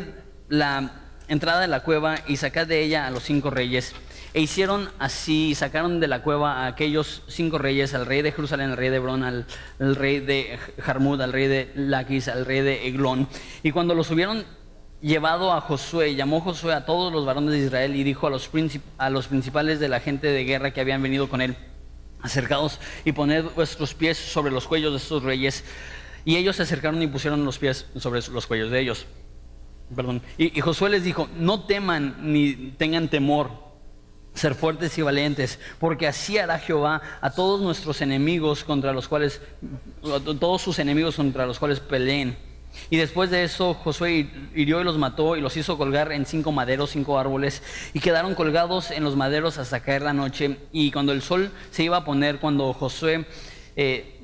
la 0.48 0.92
entrada 1.28 1.60
de 1.60 1.68
la 1.68 1.80
cueva 1.80 2.16
y 2.26 2.36
sacad 2.36 2.66
de 2.66 2.82
ella 2.82 3.06
a 3.06 3.10
los 3.10 3.22
cinco 3.22 3.50
reyes. 3.50 3.94
E 4.34 4.40
hicieron 4.40 4.88
así, 4.98 5.54
sacaron 5.54 6.00
de 6.00 6.08
la 6.08 6.22
cueva 6.22 6.64
a 6.64 6.66
aquellos 6.66 7.22
cinco 7.28 7.58
reyes, 7.58 7.94
al 7.94 8.06
rey 8.06 8.22
de 8.22 8.32
Jerusalén, 8.32 8.70
al 8.70 8.76
rey 8.76 8.90
de 8.90 8.96
Hebrón, 8.96 9.22
al, 9.22 9.46
rey 9.78 10.20
de 10.20 10.58
Jarmud, 10.80 11.20
al 11.20 11.32
rey 11.32 11.46
de 11.46 11.72
Laquis, 11.74 12.28
al 12.28 12.44
rey 12.44 12.60
de 12.60 12.86
Eglón. 12.86 13.28
Y 13.62 13.70
cuando 13.70 13.94
los 13.94 14.10
hubieron 14.10 14.44
llevado 15.00 15.52
a 15.52 15.60
Josué, 15.60 16.14
llamó 16.14 16.40
Josué 16.40 16.74
a 16.74 16.84
todos 16.84 17.12
los 17.12 17.24
varones 17.24 17.52
de 17.52 17.66
Israel 17.66 17.96
y 17.96 18.04
dijo 18.04 18.26
a 18.26 18.30
los, 18.30 18.50
a 18.98 19.10
los 19.10 19.28
principales 19.28 19.80
de 19.80 19.88
la 19.88 20.00
gente 20.00 20.26
de 20.26 20.44
guerra 20.44 20.72
que 20.72 20.80
habían 20.80 21.02
venido 21.02 21.28
con 21.28 21.40
él, 21.40 21.56
acercados 22.20 22.80
y 23.04 23.12
poned 23.12 23.44
vuestros 23.54 23.94
pies 23.94 24.18
sobre 24.18 24.52
los 24.52 24.66
cuellos 24.66 24.92
de 24.92 24.98
estos 24.98 25.22
reyes 25.22 25.64
y 26.28 26.36
ellos 26.36 26.56
se 26.56 26.62
acercaron 26.62 27.00
y 27.02 27.06
pusieron 27.06 27.42
los 27.44 27.58
pies 27.58 27.86
sobre 27.96 28.20
los 28.30 28.46
cuellos 28.46 28.70
de 28.70 28.80
ellos. 28.80 29.06
Perdón. 29.96 30.20
Y, 30.36 30.60
Josué 30.60 30.90
les 30.90 31.02
dijo, 31.02 31.26
no 31.38 31.64
teman 31.64 32.16
ni 32.20 32.72
tengan 32.76 33.08
temor, 33.08 33.50
ser 34.38 34.54
fuertes 34.54 34.96
y 34.96 35.02
valientes, 35.02 35.58
porque 35.78 36.06
así 36.06 36.38
hará 36.38 36.58
Jehová 36.58 37.02
a 37.20 37.30
todos 37.30 37.60
nuestros 37.60 38.00
enemigos 38.00 38.64
contra 38.64 38.92
los 38.92 39.08
cuales, 39.08 39.40
todos 40.02 40.62
sus 40.62 40.78
enemigos 40.78 41.16
contra 41.16 41.46
los 41.46 41.58
cuales 41.58 41.80
peleen. 41.80 42.36
Y 42.90 42.96
después 42.96 43.30
de 43.30 43.44
eso 43.44 43.74
Josué 43.74 44.30
hirió 44.54 44.80
y 44.80 44.84
los 44.84 44.98
mató 44.98 45.36
y 45.36 45.40
los 45.40 45.56
hizo 45.56 45.76
colgar 45.76 46.12
en 46.12 46.26
cinco 46.26 46.52
maderos, 46.52 46.90
cinco 46.90 47.18
árboles, 47.18 47.62
y 47.92 48.00
quedaron 48.00 48.34
colgados 48.34 48.90
en 48.90 49.04
los 49.04 49.16
maderos 49.16 49.58
hasta 49.58 49.80
caer 49.80 50.02
la 50.02 50.12
noche. 50.12 50.58
Y 50.72 50.90
cuando 50.90 51.12
el 51.12 51.22
sol 51.22 51.50
se 51.70 51.82
iba 51.82 51.98
a 51.98 52.04
poner, 52.04 52.38
cuando 52.38 52.72
Josué 52.72 53.26
eh, 53.76 54.17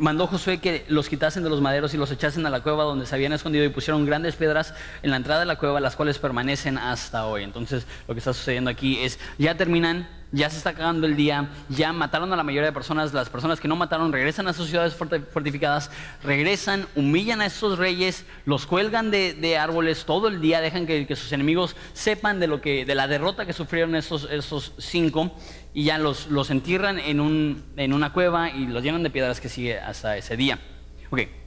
mandó 0.00 0.26
Josué 0.26 0.58
que 0.58 0.84
los 0.88 1.08
quitasen 1.08 1.44
de 1.44 1.50
los 1.50 1.60
maderos 1.60 1.92
y 1.94 1.98
los 1.98 2.10
echasen 2.10 2.44
a 2.46 2.50
la 2.50 2.62
cueva 2.62 2.84
donde 2.84 3.06
se 3.06 3.14
habían 3.14 3.32
escondido 3.32 3.64
y 3.64 3.68
pusieron 3.68 4.06
grandes 4.06 4.34
piedras 4.34 4.74
en 5.02 5.10
la 5.10 5.16
entrada 5.16 5.40
de 5.40 5.46
la 5.46 5.56
cueva, 5.56 5.78
las 5.78 5.94
cuales 5.94 6.18
permanecen 6.18 6.78
hasta 6.78 7.26
hoy. 7.26 7.44
Entonces, 7.44 7.86
lo 8.08 8.14
que 8.14 8.18
está 8.18 8.32
sucediendo 8.32 8.70
aquí 8.70 8.98
es, 8.98 9.20
ya 9.38 9.56
terminan 9.56 10.08
ya 10.32 10.48
se 10.48 10.58
está 10.58 10.70
acabando 10.70 11.06
el 11.06 11.16
día, 11.16 11.50
ya 11.68 11.92
mataron 11.92 12.32
a 12.32 12.36
la 12.36 12.42
mayoría 12.42 12.66
de 12.68 12.72
personas, 12.72 13.12
las 13.12 13.28
personas 13.28 13.60
que 13.60 13.68
no 13.68 13.76
mataron 13.76 14.12
regresan 14.12 14.46
a 14.48 14.52
sus 14.52 14.68
ciudades 14.68 14.94
fortificadas, 14.94 15.90
regresan, 16.22 16.86
humillan 16.94 17.40
a 17.40 17.46
estos 17.46 17.78
reyes, 17.78 18.24
los 18.44 18.66
cuelgan 18.66 19.10
de, 19.10 19.58
árboles 19.58 20.04
todo 20.04 20.28
el 20.28 20.40
día, 20.40 20.60
dejan 20.60 20.86
que, 20.86 21.06
sus 21.16 21.32
enemigos 21.32 21.76
sepan 21.92 22.38
de, 22.40 22.46
lo 22.46 22.60
que, 22.60 22.84
de 22.84 22.94
la 22.94 23.08
derrota 23.08 23.46
que 23.46 23.52
sufrieron 23.52 23.94
estos, 23.96 24.28
estos 24.30 24.72
cinco 24.78 25.34
y 25.74 25.84
ya 25.84 25.98
los, 25.98 26.28
los 26.28 26.50
entierran 26.50 26.98
en, 26.98 27.20
un, 27.20 27.64
en 27.76 27.92
una 27.92 28.12
cueva 28.12 28.50
y 28.50 28.66
los 28.66 28.82
llenan 28.82 29.02
de 29.02 29.10
piedras 29.10 29.40
que 29.40 29.48
sigue 29.48 29.78
hasta 29.78 30.16
ese 30.16 30.36
día. 30.36 30.58
Ok. 31.10 31.39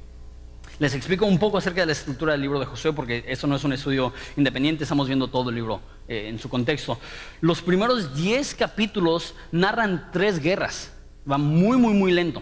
Les 0.80 0.96
explico 0.96 1.26
un 1.28 1.38
poco 1.38 1.60
acerca 1.60 1.82
de 1.82 1.86
la 1.88 1.92
estructura 1.92 2.32
del 2.32 2.42
libro 2.42 2.60
de 2.60 2.66
Josué, 2.66 2.94
porque 2.94 3.24
eso 3.28 3.46
no 3.46 3.56
es 3.56 3.64
un 3.64 3.74
estudio 3.74 4.12
independiente, 4.36 4.84
estamos 4.84 5.08
viendo 5.08 5.28
todo 5.28 5.50
el 5.50 5.56
libro 5.56 5.82
eh, 6.08 6.28
en 6.30 6.40
su 6.40 6.50
contexto. 6.50 7.00
Los 7.42 7.62
primeros 7.62 8.16
10 8.16 8.56
capítulos 8.56 9.36
narran 9.52 10.10
tres 10.12 10.40
guerras, 10.40 10.92
va 11.30 11.38
muy, 11.38 11.78
muy, 11.78 11.94
muy 11.94 12.12
lento. 12.12 12.42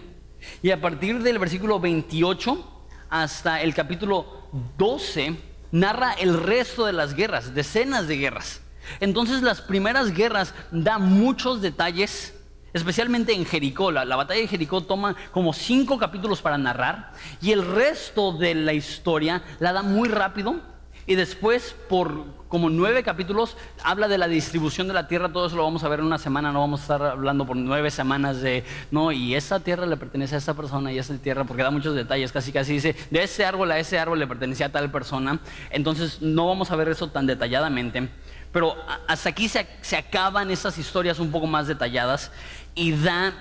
Y 0.62 0.70
a 0.70 0.80
partir 0.80 1.22
del 1.22 1.38
versículo 1.38 1.78
28 1.78 2.86
hasta 3.10 3.60
el 3.60 3.74
capítulo 3.74 4.48
12, 4.78 5.36
narra 5.70 6.14
el 6.14 6.42
resto 6.42 6.86
de 6.86 6.94
las 6.94 7.14
guerras, 7.14 7.54
decenas 7.54 8.08
de 8.08 8.16
guerras. 8.16 8.62
Entonces 9.00 9.42
las 9.42 9.60
primeras 9.60 10.14
guerras 10.14 10.54
dan 10.70 11.02
muchos 11.02 11.60
detalles 11.60 12.34
especialmente 12.72 13.32
en 13.32 13.44
Jericó. 13.44 13.90
La, 13.90 14.04
batalla 14.16 14.40
de 14.40 14.48
Jericó 14.48 14.82
toma 14.82 15.14
como 15.30 15.52
cinco 15.52 15.98
capítulos 15.98 16.42
para 16.42 16.58
narrar 16.58 17.12
y 17.40 17.52
el 17.52 17.66
resto 17.66 18.32
de 18.32 18.54
la 18.54 18.72
historia 18.72 19.42
la 19.58 19.72
da 19.72 19.82
muy 19.82 20.08
rápido 20.08 20.60
y 21.06 21.14
después 21.14 21.74
por 21.88 22.42
como 22.52 22.68
nueve 22.68 23.02
capítulos 23.02 23.56
habla 23.82 24.08
de 24.08 24.18
la 24.18 24.28
distribución 24.28 24.86
de 24.86 24.92
la 24.92 25.08
tierra, 25.08 25.32
todo 25.32 25.46
eso 25.46 25.56
lo 25.56 25.64
vamos 25.64 25.82
a 25.84 25.88
ver 25.88 26.00
en 26.00 26.04
una 26.04 26.18
semana, 26.18 26.52
no 26.52 26.60
vamos 26.60 26.80
a 26.80 26.82
estar 26.82 27.02
hablando 27.02 27.46
por 27.46 27.56
nueve 27.56 27.90
semanas 27.90 28.42
de, 28.42 28.62
no, 28.90 29.10
y 29.10 29.34
esa 29.34 29.60
tierra 29.60 29.86
le 29.86 29.96
pertenece 29.96 30.34
a 30.34 30.38
esa 30.38 30.52
persona 30.52 30.92
y 30.92 30.98
esa 30.98 31.16
tierra, 31.16 31.44
porque 31.44 31.62
da 31.62 31.70
muchos 31.70 31.94
detalles, 31.94 32.30
casi 32.30 32.52
casi 32.52 32.74
dice, 32.74 32.94
de 33.10 33.22
ese 33.22 33.46
árbol 33.46 33.72
a 33.72 33.78
ese 33.78 33.98
árbol 33.98 34.18
le 34.18 34.26
pertenecía 34.26 34.66
a 34.66 34.68
tal 34.68 34.90
persona, 34.90 35.40
entonces 35.70 36.20
no 36.20 36.46
vamos 36.46 36.70
a 36.70 36.76
ver 36.76 36.90
eso 36.90 37.08
tan 37.08 37.26
detalladamente, 37.26 38.10
pero 38.52 38.76
hasta 39.08 39.30
aquí 39.30 39.48
se, 39.48 39.66
se 39.80 39.96
acaban 39.96 40.50
esas 40.50 40.76
historias 40.76 41.18
un 41.20 41.30
poco 41.30 41.46
más 41.46 41.68
detalladas 41.68 42.30
y 42.74 42.92
da 42.92 43.34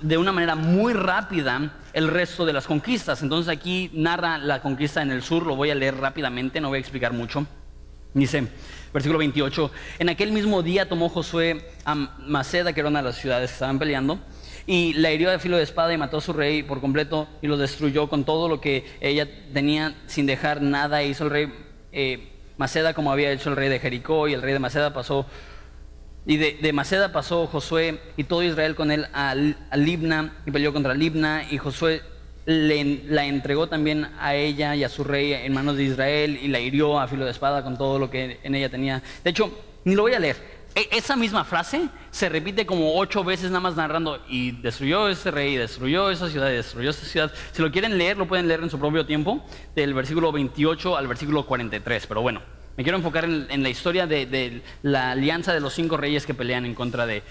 de 0.00 0.16
una 0.16 0.32
manera 0.32 0.54
muy 0.54 0.92
rápida 0.92 1.72
el 1.92 2.08
resto 2.08 2.46
de 2.46 2.52
las 2.52 2.66
conquistas. 2.66 3.22
Entonces 3.22 3.52
aquí 3.52 3.90
narra 3.92 4.38
la 4.38 4.62
conquista 4.62 5.02
en 5.02 5.10
el 5.10 5.22
sur, 5.22 5.46
lo 5.46 5.56
voy 5.56 5.70
a 5.70 5.74
leer 5.74 5.96
rápidamente, 5.96 6.60
no 6.60 6.68
voy 6.68 6.78
a 6.78 6.80
explicar 6.80 7.12
mucho. 7.12 7.46
Dice, 8.14 8.48
versículo 8.92 9.18
28, 9.18 9.70
en 9.98 10.08
aquel 10.08 10.32
mismo 10.32 10.62
día 10.62 10.88
tomó 10.88 11.08
Josué 11.08 11.70
a 11.84 11.94
Maceda, 11.94 12.72
que 12.72 12.80
era 12.80 12.88
una 12.88 13.00
de 13.00 13.08
las 13.08 13.16
ciudades 13.16 13.50
que 13.50 13.54
estaban 13.54 13.78
peleando, 13.78 14.18
y 14.66 14.94
la 14.94 15.12
hirió 15.12 15.30
de 15.30 15.38
filo 15.38 15.56
de 15.56 15.62
espada 15.62 15.92
y 15.92 15.98
mató 15.98 16.18
a 16.18 16.20
su 16.20 16.32
rey 16.32 16.62
por 16.62 16.80
completo 16.80 17.28
y 17.42 17.46
lo 17.46 17.56
destruyó 17.56 18.08
con 18.08 18.24
todo 18.24 18.48
lo 18.48 18.60
que 18.60 18.84
ella 19.00 19.26
tenía 19.52 19.94
sin 20.06 20.26
dejar 20.26 20.62
nada. 20.62 21.02
E 21.02 21.08
hizo 21.08 21.24
el 21.24 21.30
rey 21.30 21.52
eh, 21.92 22.32
Maceda 22.58 22.92
como 22.92 23.10
había 23.12 23.30
hecho 23.30 23.50
el 23.50 23.56
rey 23.56 23.68
de 23.68 23.78
Jericó 23.78 24.28
y 24.28 24.34
el 24.34 24.42
rey 24.42 24.52
de 24.52 24.58
Maceda 24.58 24.92
pasó 24.92 25.26
y 26.28 26.36
de, 26.36 26.72
Maceda 26.74 27.10
pasó 27.10 27.46
Josué 27.46 28.02
y 28.18 28.24
todo 28.24 28.42
Israel 28.42 28.74
con 28.74 28.90
él 28.90 29.06
a, 29.14 29.34
Libna 29.74 30.34
y 30.44 30.50
peleó 30.50 30.74
contra 30.74 30.92
Libna 30.92 31.46
y 31.50 31.56
Josué 31.56 32.02
le, 32.44 33.02
la 33.06 33.24
entregó 33.24 33.66
también 33.66 34.10
a 34.20 34.34
ella 34.34 34.76
y 34.76 34.84
a 34.84 34.90
su 34.90 35.04
rey 35.04 35.32
en 35.32 35.54
manos 35.54 35.78
de 35.78 35.84
Israel 35.84 36.38
y 36.42 36.48
la 36.48 36.60
hirió 36.60 37.00
a 37.00 37.08
filo 37.08 37.24
de 37.24 37.30
espada 37.30 37.64
con 37.64 37.78
todo 37.78 37.98
lo 37.98 38.10
que 38.10 38.40
en 38.42 38.54
ella 38.54 38.68
tenía. 38.68 39.02
De 39.24 39.30
hecho, 39.30 39.50
ni 39.84 39.94
lo 39.94 40.02
voy 40.02 40.12
a 40.12 40.18
leer. 40.18 40.36
E, 40.74 40.88
esa 40.92 41.16
misma 41.16 41.44
frase 41.46 41.88
se 42.10 42.28
repite 42.28 42.66
como 42.66 42.98
ocho 42.98 43.24
veces 43.24 43.46
nada 43.50 43.60
más 43.60 43.74
narrando 43.74 44.22
y 44.28 44.50
destruyó 44.50 45.08
ese 45.08 45.30
rey, 45.30 45.56
destruyó 45.56 46.10
esa 46.10 46.28
ciudad, 46.28 46.48
destruyó 46.48 46.90
esa 46.90 47.06
ciudad. 47.06 47.32
Si 47.52 47.62
lo 47.62 47.72
quieren 47.72 47.96
leer, 47.96 48.18
lo 48.18 48.28
pueden 48.28 48.48
leer 48.48 48.60
en 48.62 48.68
su 48.68 48.78
propio 48.78 49.06
tiempo, 49.06 49.42
del 49.74 49.94
versículo 49.94 50.30
28 50.30 50.94
al 50.94 51.06
versículo 51.06 51.46
43. 51.46 52.06
Pero 52.06 52.20
bueno, 52.20 52.42
me 52.78 52.84
quiero 52.84 52.96
enfocar 52.96 53.24
en, 53.24 53.62
la 53.64 53.68
historia 53.70 54.06
de, 54.06 54.62
la 54.82 55.10
alianza 55.10 55.52
de 55.52 55.58
los 55.58 55.74
cinco 55.74 55.96
reyes 55.96 56.24
que 56.24 56.32
pelean 56.32 56.64
en 56.64 56.76
contra 56.76 57.06
de, 57.06 57.24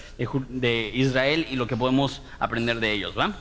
de 0.50 0.92
Israel 0.94 1.48
y 1.50 1.56
lo 1.56 1.68
que 1.68 1.78
podemos 1.78 2.22
aprender 2.38 2.82
de 2.82 2.92
ellos, 2.92 3.18
¿va? 3.18 3.32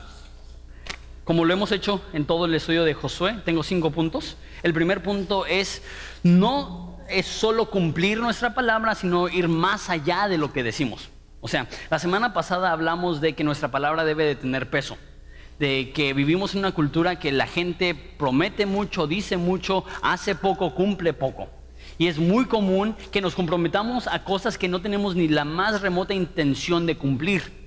Como 1.25 1.43
lo 1.43 1.51
hemos 1.51 1.73
hecho 1.73 2.01
en 2.13 2.23
todo 2.23 2.45
el 2.45 2.55
estudio 2.55 2.85
de 2.85 2.93
Josué, 2.93 3.35
tengo 3.43 3.61
cinco 3.61 3.91
puntos. 3.91 4.37
El 4.63 4.73
primer 4.73 5.03
punto 5.03 5.45
es 5.45 5.81
no 6.23 6.97
es 7.09 7.25
solo 7.25 7.69
cumplir 7.69 8.19
nuestra 8.21 8.55
palabra, 8.55 8.95
sino 8.95 9.27
ir 9.27 9.49
más 9.49 9.89
allá 9.89 10.29
de 10.29 10.37
lo 10.37 10.53
que 10.53 10.63
decimos. 10.63 11.09
O 11.41 11.49
sea, 11.49 11.67
la 11.89 11.99
semana 11.99 12.33
pasada 12.33 12.71
hablamos 12.71 13.19
de 13.19 13.35
que 13.35 13.43
nuestra 13.43 13.69
palabra 13.69 14.05
debe 14.05 14.23
de 14.23 14.35
tener 14.35 14.69
peso, 14.69 14.97
de 15.59 15.91
que 15.93 16.13
vivimos 16.13 16.53
en 16.53 16.59
una 16.59 16.71
cultura 16.71 17.19
que 17.19 17.33
la 17.33 17.47
gente 17.47 17.95
promete 17.95 18.65
mucho, 18.65 19.07
dice 19.07 19.35
mucho, 19.35 19.83
hace 20.01 20.35
poco, 20.35 20.73
cumple 20.73 21.11
poco. 21.11 21.49
Y 21.97 22.07
es 22.07 22.19
muy 22.19 22.45
común 22.45 22.95
que 23.11 23.21
nos 23.21 23.35
comprometamos 23.35 24.07
a 24.07 24.23
cosas 24.23 24.57
que 24.57 24.67
no 24.67 24.81
tenemos 24.81 25.15
ni 25.15 25.27
la 25.27 25.45
más 25.45 25.81
remota 25.81 26.13
intención 26.13 26.85
de 26.85 26.97
cumplir. 26.97 27.57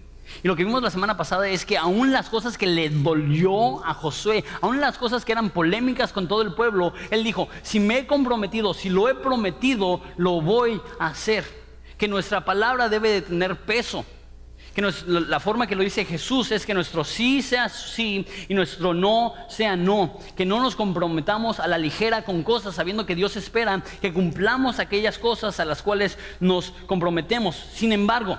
Y 0.43 0.49
lo 0.49 0.57
que 0.57 0.65
vimos 0.65 0.83
la 0.83 0.91
semana 0.91 1.17
pasada 1.17 1.49
es 1.49 1.65
que 1.65 1.77
aún 1.77 2.13
las 2.13 2.29
cosas 2.29 2.57
que 2.57 2.67
le 2.67 2.89
dolió 2.89 3.85
a 3.85 3.95
Josué, 3.95 4.45
aún 4.61 4.81
las 4.81 4.97
cosas 4.97 5.25
que 5.25 5.33
eran 5.33 5.51
polémicas 5.51 6.13
con 6.13 6.29
todo 6.29 6.43
el 6.43 6.55
pueblo, 6.55 6.93
él 7.11 7.25
dijo, 7.25 7.49
si 7.63 7.81
me 7.81 7.99
he 7.99 8.07
comprometido, 8.07 8.73
si 8.73 8.89
lo 8.89 9.09
he 9.09 9.15
prometido, 9.15 10.01
lo 10.17 10.41
voy 10.41 10.81
a 10.99 11.09
hacer. 11.09 11.45
Que 11.99 12.09
nuestra 12.09 12.45
palabra 12.45 12.89
debe 12.89 13.11
de 13.11 13.23
tener 13.23 13.57
peso. 13.57 14.05
Que 14.75 14.83
la 15.07 15.41
forma 15.41 15.67
que 15.67 15.75
lo 15.75 15.83
dice 15.83 16.05
Jesús 16.05 16.53
es 16.53 16.65
que 16.65 16.75
nuestro 16.75 17.03
sí 17.03 17.43
sea 17.43 17.69
sí 17.69 18.25
y 18.49 18.55
nuestro 18.55 18.95
no 18.95 19.35
sea 19.49 19.75
no. 19.77 20.19
Que 20.37 20.47
no 20.47 20.61
nos 20.61 20.77
comprometamos 20.77 21.59
a 21.59 21.67
la 21.67 21.79
ligera 21.79 22.25
con 22.25 22.43
cosas 22.43 22.75
sabiendo 22.77 23.07
que 23.07 23.17
Dios 23.17 23.37
espera 23.37 23.83
que 24.01 24.13
cumplamos 24.13 24.79
aquellas 24.79 25.19
cosas 25.19 25.59
a 25.59 25.65
las 25.65 25.83
cuales 25.83 26.19
nos 26.39 26.73
comprometemos. 26.87 27.57
Sin 27.75 27.93
embargo, 27.93 28.39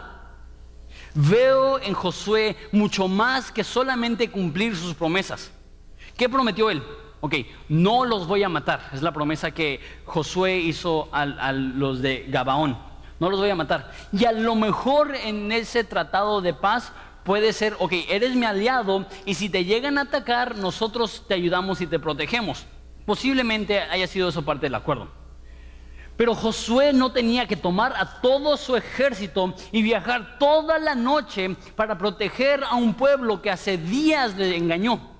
Veo 1.13 1.79
en 1.79 1.93
Josué 1.93 2.55
mucho 2.71 3.07
más 3.07 3.51
que 3.51 3.63
solamente 3.63 4.29
cumplir 4.29 4.75
sus 4.75 4.93
promesas. 4.93 5.51
¿Qué 6.15 6.29
prometió 6.29 6.69
él? 6.69 6.81
Ok, 7.19 7.35
no 7.69 8.05
los 8.05 8.27
voy 8.27 8.43
a 8.43 8.49
matar. 8.49 8.89
Es 8.93 9.01
la 9.01 9.11
promesa 9.11 9.51
que 9.51 9.79
Josué 10.05 10.57
hizo 10.57 11.09
a, 11.11 11.51
los 11.51 12.01
de 12.01 12.25
Gabaón. 12.29 12.77
No 13.21 13.29
los 13.29 13.39
voy 13.39 13.51
a 13.51 13.55
matar. 13.55 13.91
Y 14.11 14.25
a 14.25 14.31
lo 14.31 14.55
mejor 14.55 15.15
en 15.15 15.51
ese 15.51 15.83
tratado 15.83 16.41
de 16.41 16.55
paz 16.55 16.91
puede 17.23 17.53
ser, 17.53 17.75
ok, 17.77 17.93
eres 18.09 18.35
mi 18.35 18.47
aliado 18.47 19.05
y 19.25 19.35
si 19.35 19.47
te 19.47 19.63
llegan 19.63 19.99
a 19.99 20.01
atacar, 20.01 20.55
nosotros 20.55 21.23
te 21.27 21.35
ayudamos 21.35 21.81
y 21.81 21.85
te 21.85 21.99
protegemos. 21.99 22.65
Posiblemente 23.05 23.79
haya 23.79 24.07
sido 24.07 24.29
eso 24.29 24.43
parte 24.43 24.65
del 24.65 24.73
acuerdo. 24.73 25.07
Pero 26.17 26.33
Josué 26.33 26.93
no 26.93 27.11
tenía 27.11 27.45
que 27.45 27.55
tomar 27.55 27.93
a 27.95 28.21
todo 28.21 28.57
su 28.57 28.75
ejército 28.75 29.53
y 29.71 29.83
viajar 29.83 30.39
toda 30.39 30.79
la 30.79 30.95
noche 30.95 31.55
para 31.75 31.99
proteger 31.99 32.63
a 32.63 32.73
un 32.73 32.95
pueblo 32.95 33.39
que 33.39 33.51
hace 33.51 33.77
días 33.77 34.35
le 34.35 34.57
engañó. 34.57 35.11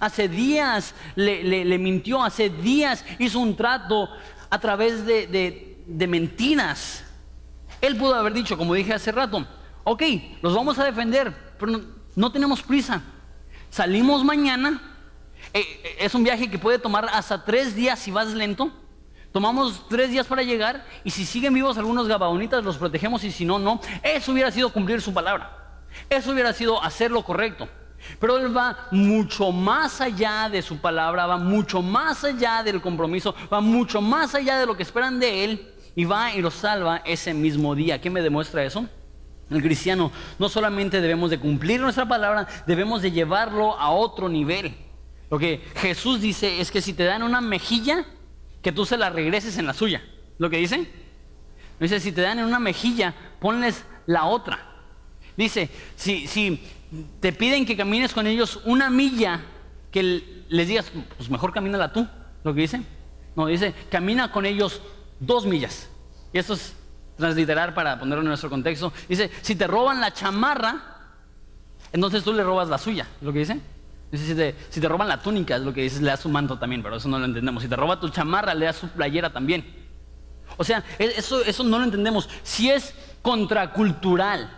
Hace 0.00 0.28
días 0.28 0.94
le, 1.14 1.78
mintió, 1.78 2.22
hace 2.22 2.48
días 2.48 3.04
hizo 3.18 3.38
un 3.38 3.54
trato 3.54 4.08
a 4.48 4.58
través 4.58 5.04
de, 5.04 5.76
mentiras. 6.08 7.04
Él 7.80 7.96
pudo 7.96 8.14
haber 8.14 8.32
dicho, 8.32 8.58
como 8.58 8.74
dije 8.74 8.92
hace 8.92 9.12
rato, 9.12 9.46
ok, 9.84 10.02
los 10.42 10.54
vamos 10.54 10.78
a 10.78 10.84
defender, 10.84 11.34
pero 11.58 11.80
no, 12.14 12.32
tenemos 12.32 12.62
prisa. 12.62 13.02
Salimos 13.70 14.24
mañana. 14.24 14.80
Eh, 15.54 15.60
eh, 15.60 15.96
es 16.00 16.14
un 16.14 16.22
viaje 16.22 16.50
que 16.50 16.58
puede 16.58 16.78
tomar 16.78 17.06
hasta 17.12 17.44
tres 17.44 17.74
días 17.74 17.98
si 17.98 18.10
vas 18.10 18.28
lento. 18.28 18.70
Tomamos 19.32 19.88
tres 19.88 20.10
días 20.10 20.26
para 20.26 20.42
llegar 20.42 20.84
y 21.04 21.10
si 21.10 21.24
siguen 21.24 21.54
vivos 21.54 21.78
algunos 21.78 22.08
gabaonitas 22.08 22.64
los 22.64 22.76
protegemos 22.76 23.22
y 23.24 23.30
si 23.30 23.44
no, 23.44 23.58
no. 23.58 23.80
Eso 24.02 24.32
hubiera 24.32 24.50
sido 24.50 24.72
cumplir 24.72 25.00
su 25.00 25.14
palabra. 25.14 25.84
Eso 26.08 26.32
hubiera 26.32 26.52
sido 26.52 26.82
hacer 26.82 27.10
lo 27.10 27.22
correcto. 27.22 27.68
Pero 28.18 28.38
él 28.38 28.54
va 28.56 28.88
mucho 28.90 29.52
más 29.52 30.00
allá 30.00 30.48
de 30.48 30.62
su 30.62 30.78
palabra, 30.78 31.26
va 31.26 31.36
mucho 31.36 31.80
más 31.80 32.24
allá 32.24 32.62
del 32.62 32.80
compromiso, 32.80 33.34
va 33.52 33.60
mucho 33.60 34.00
más 34.00 34.34
allá 34.34 34.58
de 34.58 34.66
lo 34.66 34.76
que 34.76 34.82
esperan 34.82 35.20
de 35.20 35.44
él 35.44 35.69
y 35.94 36.04
va 36.04 36.34
y 36.34 36.40
lo 36.40 36.50
salva 36.50 37.02
ese 37.04 37.34
mismo 37.34 37.74
día. 37.74 38.00
¿Qué 38.00 38.10
me 38.10 38.22
demuestra 38.22 38.64
eso? 38.64 38.86
El 39.50 39.62
cristiano 39.62 40.12
no 40.38 40.48
solamente 40.48 41.00
debemos 41.00 41.30
de 41.30 41.38
cumplir 41.38 41.80
nuestra 41.80 42.06
palabra, 42.06 42.46
debemos 42.66 43.02
de 43.02 43.10
llevarlo 43.10 43.78
a 43.78 43.90
otro 43.90 44.28
nivel. 44.28 44.74
Lo 45.28 45.38
que 45.38 45.60
Jesús 45.76 46.20
dice 46.20 46.60
es 46.60 46.70
que 46.70 46.80
si 46.80 46.92
te 46.92 47.04
dan 47.04 47.22
una 47.22 47.40
mejilla, 47.40 48.04
que 48.62 48.72
tú 48.72 48.84
se 48.84 48.96
la 48.96 49.10
regreses 49.10 49.58
en 49.58 49.66
la 49.66 49.74
suya. 49.74 50.02
¿Lo 50.38 50.50
que 50.50 50.58
dice? 50.58 50.88
Dice, 51.78 51.98
si 51.98 52.12
te 52.12 52.20
dan 52.20 52.38
en 52.38 52.44
una 52.44 52.58
mejilla, 52.58 53.14
ponles 53.40 53.84
la 54.06 54.26
otra. 54.26 54.66
Dice, 55.36 55.70
si, 55.96 56.26
si 56.26 56.62
te 57.20 57.32
piden 57.32 57.64
que 57.64 57.76
camines 57.76 58.12
con 58.12 58.26
ellos 58.26 58.60
una 58.64 58.90
milla, 58.90 59.40
que 59.90 60.44
les 60.48 60.68
digas, 60.68 60.92
pues 61.16 61.30
mejor 61.30 61.52
camínala 61.52 61.92
tú. 61.92 62.06
¿Lo 62.44 62.54
que 62.54 62.60
dice? 62.62 62.82
No, 63.34 63.46
dice, 63.46 63.74
camina 63.90 64.30
con 64.30 64.46
ellos 64.46 64.80
dos 65.20 65.46
millas. 65.46 65.88
Y 66.32 66.38
esto 66.38 66.54
es 66.54 66.72
transliterar 67.16 67.74
para 67.74 67.98
ponerlo 67.98 68.22
en 68.22 68.28
nuestro 68.28 68.50
contexto. 68.50 68.92
Dice, 69.08 69.30
si 69.42 69.54
te 69.54 69.66
roban 69.66 70.00
la 70.00 70.12
chamarra, 70.12 70.82
entonces 71.92 72.24
tú 72.24 72.32
le 72.32 72.42
robas 72.42 72.68
la 72.68 72.78
suya. 72.78 73.06
¿Lo 73.20 73.32
que 73.32 73.40
dice? 73.40 73.60
Si 74.12 74.34
te, 74.34 74.56
si 74.70 74.80
te 74.80 74.88
roban 74.88 75.06
la 75.06 75.22
túnica, 75.22 75.54
es 75.54 75.62
lo 75.62 75.72
que 75.72 75.82
dices, 75.82 76.00
le 76.00 76.08
das 76.08 76.20
su 76.20 76.28
manto 76.28 76.58
también, 76.58 76.82
pero 76.82 76.96
eso 76.96 77.08
no 77.08 77.18
lo 77.18 77.26
entendemos. 77.26 77.62
Si 77.62 77.68
te 77.68 77.76
roba 77.76 78.00
tu 78.00 78.08
chamarra, 78.08 78.54
le 78.54 78.66
das 78.66 78.76
su 78.76 78.88
playera 78.88 79.32
también. 79.32 79.64
O 80.56 80.64
sea, 80.64 80.82
e, 80.98 81.04
eso, 81.16 81.44
eso 81.44 81.62
no 81.62 81.78
lo 81.78 81.84
entendemos. 81.84 82.28
Si 82.42 82.70
es 82.70 82.92
contracultural, 83.22 84.50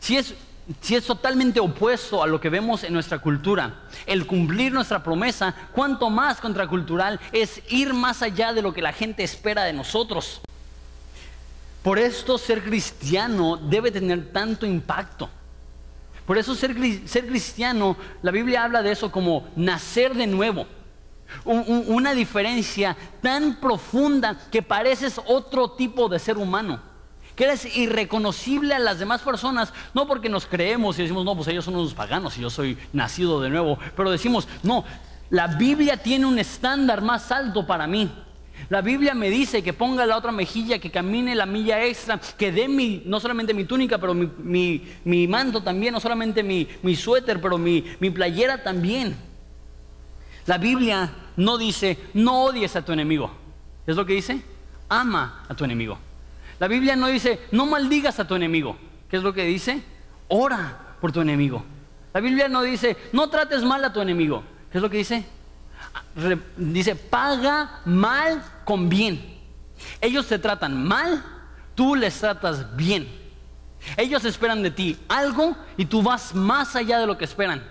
si 0.00 0.16
es, 0.16 0.34
si 0.80 0.96
es 0.96 1.04
totalmente 1.04 1.60
opuesto 1.60 2.22
a 2.22 2.26
lo 2.26 2.40
que 2.40 2.50
vemos 2.50 2.82
en 2.82 2.92
nuestra 2.92 3.18
cultura, 3.18 3.82
el 4.04 4.26
cumplir 4.26 4.72
nuestra 4.72 5.02
promesa, 5.02 5.54
cuanto 5.72 6.10
más 6.10 6.40
contracultural 6.40 7.20
es 7.32 7.62
ir 7.68 7.94
más 7.94 8.22
allá 8.22 8.52
de 8.52 8.62
lo 8.62 8.74
que 8.74 8.82
la 8.82 8.92
gente 8.92 9.22
espera 9.22 9.62
de 9.64 9.72
nosotros. 9.72 10.40
Por 11.82 12.00
esto 12.00 12.36
ser 12.36 12.64
cristiano 12.64 13.56
debe 13.56 13.92
tener 13.92 14.32
tanto 14.32 14.66
impacto. 14.66 15.30
Por 16.26 16.36
eso 16.36 16.56
ser, 16.56 16.74
cristiano, 16.74 17.96
la 18.22 18.32
Biblia 18.32 18.64
habla 18.64 18.82
de 18.82 18.90
eso 18.90 19.12
como 19.12 19.48
nacer 19.54 20.14
de 20.14 20.26
nuevo. 20.26 20.66
una 21.44 22.14
diferencia 22.14 22.96
tan 23.20 23.60
profunda 23.60 24.36
que 24.50 24.62
pareces 24.62 25.20
otro 25.26 25.70
tipo 25.72 26.08
de 26.08 26.18
ser 26.18 26.36
humano. 26.38 26.80
Que 27.36 27.44
eres 27.44 27.76
irreconocible 27.76 28.74
a 28.74 28.78
las 28.78 28.98
demás 28.98 29.20
personas, 29.20 29.72
no 29.94 30.08
porque 30.08 30.28
nos 30.28 30.46
creemos 30.46 30.98
y 30.98 31.02
decimos, 31.02 31.24
no, 31.24 31.36
pues 31.36 31.48
ellos 31.48 31.64
son 31.64 31.76
unos 31.76 31.94
paganos 31.94 32.36
y 32.38 32.40
yo 32.40 32.50
soy 32.50 32.76
nacido 32.92 33.40
de 33.40 33.50
nuevo. 33.50 33.78
Pero 33.94 34.10
decimos, 34.10 34.48
no, 34.62 34.84
la 35.30 35.46
Biblia 35.46 35.96
tiene 35.96 36.26
un 36.26 36.38
estándar 36.38 37.02
más 37.02 37.30
alto 37.30 37.66
para 37.66 37.86
mí. 37.86 38.10
La 38.68 38.80
Biblia 38.80 39.14
me 39.14 39.30
dice 39.30 39.62
que 39.62 39.72
ponga 39.72 40.06
la 40.06 40.16
otra 40.16 40.32
mejilla, 40.32 40.78
que 40.78 40.90
camine 40.90 41.34
la 41.34 41.46
milla 41.46 41.84
extra, 41.84 42.18
que 42.38 42.50
dé 42.50 42.68
mi, 42.68 43.02
no 43.04 43.20
solamente 43.20 43.54
mi 43.54 43.64
túnica, 43.64 43.98
pero 43.98 44.14
mi, 44.14 44.82
manto 45.28 45.62
también, 45.62 45.92
no 45.92 46.00
solamente 46.00 46.42
mi, 46.42 46.96
suéter, 46.96 47.40
pero 47.40 47.58
mi, 47.58 47.84
mi 48.00 48.10
playera 48.10 48.62
también. 48.62 49.16
La 50.46 50.58
Biblia 50.58 51.12
no 51.36 51.58
dice, 51.58 51.98
no 52.14 52.44
odies 52.44 52.74
a 52.76 52.84
tu 52.84 52.92
enemigo. 52.92 53.30
¿Es 53.86 53.94
lo 53.94 54.06
que 54.06 54.14
dice? 54.14 54.42
Ama 54.88 55.44
a 55.48 55.54
tu 55.54 55.64
enemigo. 55.64 55.98
La 56.58 56.68
Biblia 56.68 56.96
no 56.96 57.08
dice, 57.08 57.40
no 57.52 57.66
maldigas 57.66 58.18
a 58.18 58.26
tu 58.26 58.34
enemigo. 58.34 58.76
¿Qué 59.10 59.16
es 59.16 59.22
lo 59.22 59.32
que 59.32 59.44
dice? 59.44 59.82
Ora 60.28 60.96
por 61.00 61.12
tu 61.12 61.20
enemigo. 61.20 61.64
La 62.14 62.20
Biblia 62.20 62.48
no 62.48 62.62
dice, 62.62 62.96
no 63.12 63.28
trates 63.28 63.62
mal 63.62 63.84
a 63.84 63.92
tu 63.92 64.00
enemigo. 64.00 64.42
¿Qué 64.70 64.78
es 64.78 64.82
lo 64.82 64.90
que 64.90 64.96
dice? 64.98 65.24
Dice, 66.56 66.96
paga 66.96 67.80
mal 67.84 68.42
con 68.64 68.88
bien. 68.88 69.36
Ellos 70.00 70.26
te 70.26 70.38
tratan 70.38 70.82
mal, 70.86 71.22
tú 71.74 71.94
les 71.94 72.18
tratas 72.18 72.74
bien. 72.74 73.06
Ellos 73.96 74.24
esperan 74.24 74.62
de 74.62 74.70
ti 74.70 74.98
algo 75.08 75.54
y 75.76 75.84
tú 75.84 76.02
vas 76.02 76.34
más 76.34 76.74
allá 76.74 76.98
de 76.98 77.06
lo 77.06 77.18
que 77.18 77.26
esperan. 77.26 77.62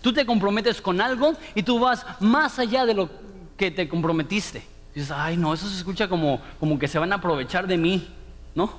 Tú 0.00 0.12
te 0.12 0.24
comprometes 0.24 0.80
con 0.80 1.00
algo 1.00 1.34
y 1.54 1.62
tú 1.62 1.78
vas 1.78 2.06
más 2.20 2.58
allá 2.58 2.86
de 2.86 2.94
lo 2.94 3.10
que 3.56 3.70
te 3.70 3.88
comprometiste. 3.88 4.64
Dices, 4.96 5.10
ay 5.10 5.36
no, 5.36 5.52
eso 5.52 5.68
se 5.68 5.76
escucha 5.76 6.08
como, 6.08 6.40
como 6.58 6.78
que 6.78 6.88
se 6.88 6.98
van 6.98 7.12
a 7.12 7.16
aprovechar 7.16 7.66
de 7.66 7.76
mí, 7.76 8.08
¿no? 8.54 8.72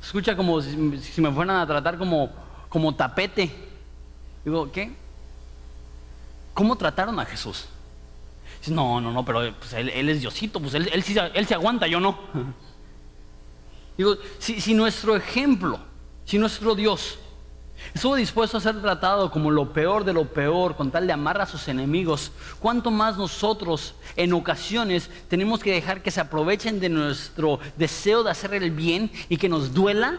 Se 0.00 0.06
escucha 0.06 0.36
como 0.36 0.62
si, 0.62 0.76
me 0.76 1.32
fueran 1.32 1.56
a 1.56 1.66
tratar 1.66 1.98
como, 1.98 2.30
como 2.68 2.94
tapete. 2.94 3.52
Digo, 4.44 4.70
¿qué? 4.70 4.94
¿Cómo 6.54 6.76
trataron 6.76 7.18
a 7.18 7.24
Jesús? 7.24 7.66
no, 8.68 9.00
no, 9.00 9.10
no, 9.10 9.24
pero 9.24 9.52
pues, 9.58 9.72
él, 9.72 10.08
es 10.08 10.20
Diosito, 10.20 10.60
pues 10.60 10.74
él, 10.74 10.88
él, 10.92 11.02
sí, 11.02 11.16
él 11.34 11.46
se 11.48 11.54
aguanta, 11.54 11.88
yo 11.88 11.98
no. 11.98 12.16
Digo, 13.98 14.18
si, 14.38 14.60
si 14.60 14.72
nuestro 14.72 15.16
ejemplo, 15.16 15.80
si 16.26 16.38
nuestro 16.38 16.76
Dios 16.76 17.18
estuvo 17.94 18.16
dispuesto 18.16 18.58
a 18.58 18.60
ser 18.60 18.80
tratado 18.80 19.30
como 19.30 19.50
lo 19.50 19.72
peor 19.72 20.04
de 20.04 20.12
lo 20.12 20.26
peor 20.26 20.76
con 20.76 20.90
tal 20.90 21.06
de 21.06 21.12
amar 21.12 21.40
a 21.40 21.46
sus 21.46 21.68
enemigos, 21.68 22.32
¿cuánto 22.58 22.90
más 22.90 23.16
nosotros 23.16 23.94
en 24.16 24.32
ocasiones 24.32 25.10
tenemos 25.28 25.60
que 25.60 25.72
dejar 25.72 26.02
que 26.02 26.10
se 26.10 26.20
aprovechen 26.20 26.80
de 26.80 26.88
nuestro 26.88 27.60
deseo 27.76 28.22
de 28.22 28.30
hacer 28.30 28.54
el 28.54 28.70
bien 28.70 29.10
y 29.28 29.36
que 29.36 29.48
nos 29.48 29.74
duela 29.74 30.18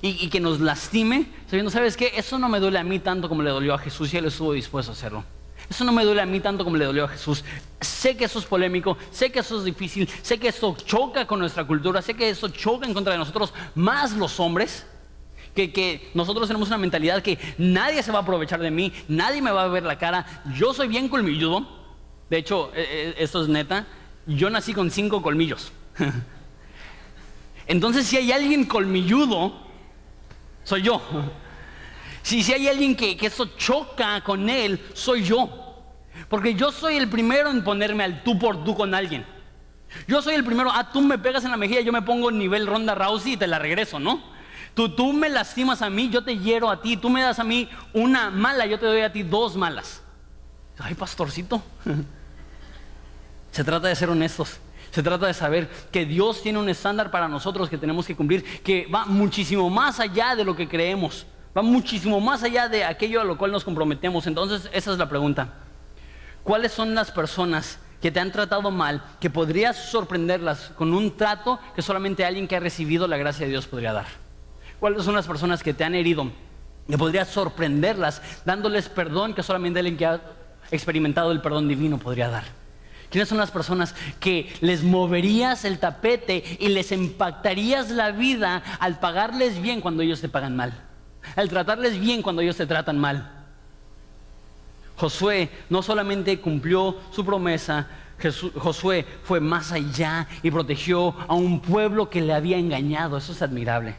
y, 0.00 0.28
que 0.28 0.40
nos 0.40 0.60
lastime? 0.60 1.30
Sabiendo, 1.46 1.70
¿sabes 1.70 1.96
qué? 1.96 2.12
Eso 2.16 2.38
no 2.38 2.48
me 2.48 2.60
duele 2.60 2.78
a 2.78 2.84
mí 2.84 2.98
tanto 2.98 3.28
como 3.28 3.42
le 3.42 3.50
dolió 3.50 3.74
a 3.74 3.78
Jesús 3.78 4.12
y 4.14 4.16
él 4.16 4.26
estuvo 4.26 4.52
dispuesto 4.52 4.92
a 4.92 4.94
hacerlo. 4.94 5.24
Eso 5.68 5.84
no 5.84 5.92
me 5.92 6.04
duele 6.04 6.22
a 6.22 6.26
mí 6.26 6.40
tanto 6.40 6.64
como 6.64 6.76
le 6.76 6.86
dolió 6.86 7.04
a 7.04 7.08
Jesús. 7.08 7.44
Sé 7.80 8.16
que 8.16 8.24
eso 8.24 8.38
es 8.38 8.46
polémico, 8.46 8.96
sé 9.10 9.30
que 9.30 9.40
eso 9.40 9.58
es 9.58 9.64
difícil, 9.64 10.08
sé 10.22 10.38
que 10.38 10.48
esto 10.48 10.74
choca 10.84 11.26
con 11.26 11.38
nuestra 11.38 11.66
cultura, 11.66 12.00
sé 12.00 12.14
que 12.14 12.30
esto 12.30 12.48
choca 12.48 12.86
en 12.86 12.94
contra 12.94 13.12
de 13.12 13.18
nosotros, 13.18 13.52
más 13.74 14.12
los 14.12 14.40
hombres. 14.40 14.86
Que, 15.58 16.10
nosotros 16.14 16.46
tenemos 16.46 16.68
una 16.68 16.78
mentalidad 16.78 17.20
que 17.20 17.36
nadie 17.58 18.02
se 18.04 18.12
va 18.12 18.20
a 18.20 18.22
aprovechar 18.22 18.60
de 18.60 18.70
mí, 18.70 18.92
nadie 19.08 19.42
me 19.42 19.50
va 19.50 19.64
a 19.64 19.68
ver 19.68 19.82
la 19.82 19.98
cara, 19.98 20.24
yo 20.54 20.72
soy 20.72 20.86
bien 20.86 21.08
colmilludo. 21.08 21.66
De 22.30 22.36
hecho, 22.38 22.70
e, 22.76 23.14
e, 23.18 23.22
esto 23.24 23.42
es 23.42 23.48
neta, 23.48 23.86
yo 24.26 24.50
nací 24.50 24.72
con 24.72 24.90
cinco 24.92 25.20
colmillos. 25.20 25.72
Entonces, 27.66 28.06
si 28.06 28.16
hay 28.16 28.30
alguien 28.30 28.66
colmilludo, 28.66 29.52
soy 30.62 30.82
yo. 30.82 31.02
Si, 32.22 32.44
si 32.44 32.52
hay 32.52 32.68
alguien 32.68 32.94
que, 32.94 33.16
que 33.16 33.26
eso 33.26 33.46
choca 33.56 34.22
con 34.22 34.48
él, 34.48 34.80
soy 34.94 35.24
yo. 35.24 35.82
Porque 36.28 36.54
yo 36.54 36.70
soy 36.70 36.96
el 36.96 37.08
primero 37.08 37.50
en 37.50 37.64
ponerme 37.64 38.04
al 38.04 38.22
tú 38.22 38.38
por 38.38 38.62
tú 38.64 38.76
con 38.76 38.94
alguien. 38.94 39.26
Yo 40.06 40.20
soy 40.22 40.34
el 40.34 40.44
primero, 40.44 40.70
ah, 40.72 40.90
tú 40.92 41.00
me 41.00 41.18
pegas 41.18 41.44
en 41.44 41.50
la 41.50 41.56
mejilla, 41.56 41.80
yo 41.80 41.92
me 41.92 42.02
pongo 42.02 42.30
nivel 42.30 42.66
Ronda 42.66 42.94
Rousey 42.94 43.32
y 43.32 43.36
te 43.36 43.46
la 43.46 43.58
regreso, 43.58 43.98
¿no? 43.98 44.22
Tú, 44.74 44.88
tú 44.88 45.12
me 45.12 45.28
lastimas 45.28 45.82
a 45.82 45.90
mí, 45.90 46.08
yo 46.08 46.22
te 46.22 46.36
hiero 46.36 46.70
a 46.70 46.80
ti, 46.80 46.96
tú 46.96 47.10
me 47.10 47.22
das 47.22 47.38
a 47.38 47.44
mí 47.44 47.68
una 47.92 48.30
mala, 48.30 48.66
yo 48.66 48.78
te 48.78 48.86
doy 48.86 49.00
a 49.00 49.12
ti 49.12 49.22
dos 49.22 49.56
malas. 49.56 50.02
Ay, 50.78 50.94
pastorcito. 50.94 51.62
Se 53.52 53.64
trata 53.64 53.88
de 53.88 53.96
ser 53.96 54.10
honestos. 54.10 54.58
Se 54.90 55.02
trata 55.02 55.26
de 55.26 55.34
saber 55.34 55.68
que 55.90 56.06
Dios 56.06 56.42
tiene 56.42 56.58
un 56.58 56.68
estándar 56.68 57.10
para 57.10 57.28
nosotros 57.28 57.68
que 57.68 57.78
tenemos 57.78 58.06
que 58.06 58.16
cumplir, 58.16 58.62
que 58.62 58.86
va 58.86 59.04
muchísimo 59.04 59.68
más 59.68 60.00
allá 60.00 60.34
de 60.34 60.44
lo 60.44 60.56
que 60.56 60.68
creemos. 60.68 61.26
Va 61.56 61.62
muchísimo 61.62 62.20
más 62.20 62.42
allá 62.42 62.68
de 62.68 62.84
aquello 62.84 63.20
a 63.20 63.24
lo 63.24 63.36
cual 63.36 63.52
nos 63.52 63.64
comprometemos. 63.64 64.26
Entonces, 64.26 64.70
esa 64.72 64.92
es 64.92 64.98
la 64.98 65.08
pregunta. 65.08 65.54
¿Cuáles 66.42 66.72
son 66.72 66.94
las 66.94 67.10
personas 67.10 67.78
que 68.00 68.10
te 68.10 68.20
han 68.20 68.32
tratado 68.32 68.70
mal, 68.70 69.02
que 69.20 69.28
podrías 69.28 69.76
sorprenderlas 69.76 70.72
con 70.76 70.94
un 70.94 71.16
trato 71.16 71.58
que 71.74 71.82
solamente 71.82 72.24
alguien 72.24 72.46
que 72.46 72.56
ha 72.56 72.60
recibido 72.60 73.08
la 73.08 73.16
gracia 73.16 73.44
de 73.44 73.50
Dios 73.50 73.66
podría 73.66 73.92
dar? 73.92 74.06
¿Cuáles 74.80 75.04
son 75.04 75.14
las 75.14 75.26
personas 75.26 75.62
que 75.62 75.74
te 75.74 75.84
han 75.84 75.94
herido, 75.94 76.30
que 76.88 76.98
podrías 76.98 77.28
sorprenderlas 77.28 78.22
dándoles 78.44 78.88
perdón 78.88 79.34
que 79.34 79.42
solamente 79.42 79.80
alguien 79.80 79.96
que 79.96 80.06
ha 80.06 80.20
experimentado 80.70 81.32
el 81.32 81.40
perdón 81.40 81.68
divino 81.68 81.98
podría 81.98 82.28
dar? 82.28 82.44
¿Quiénes 83.10 83.28
son 83.28 83.38
las 83.38 83.50
personas 83.50 83.94
que 84.20 84.52
les 84.60 84.82
moverías 84.82 85.64
el 85.64 85.78
tapete 85.78 86.44
y 86.60 86.68
les 86.68 86.92
impactarías 86.92 87.90
la 87.90 88.10
vida 88.10 88.62
al 88.80 89.00
pagarles 89.00 89.62
bien 89.62 89.80
cuando 89.80 90.02
ellos 90.02 90.20
te 90.20 90.28
pagan 90.28 90.56
mal? 90.56 90.88
al 91.36 91.48
tratarles 91.48 91.98
bien 91.98 92.22
cuando 92.22 92.42
ellos 92.42 92.56
te 92.56 92.66
tratan 92.66 92.98
mal. 92.98 93.30
Josué 94.96 95.50
no 95.70 95.82
solamente 95.82 96.40
cumplió 96.40 96.96
su 97.12 97.24
promesa, 97.24 97.86
Josué 98.56 99.06
fue 99.22 99.38
más 99.38 99.70
allá 99.70 100.26
y 100.42 100.50
protegió 100.50 101.14
a 101.28 101.34
un 101.34 101.60
pueblo 101.60 102.10
que 102.10 102.20
le 102.20 102.34
había 102.34 102.56
engañado. 102.56 103.16
Eso 103.16 103.30
es 103.30 103.42
admirable. 103.42 103.94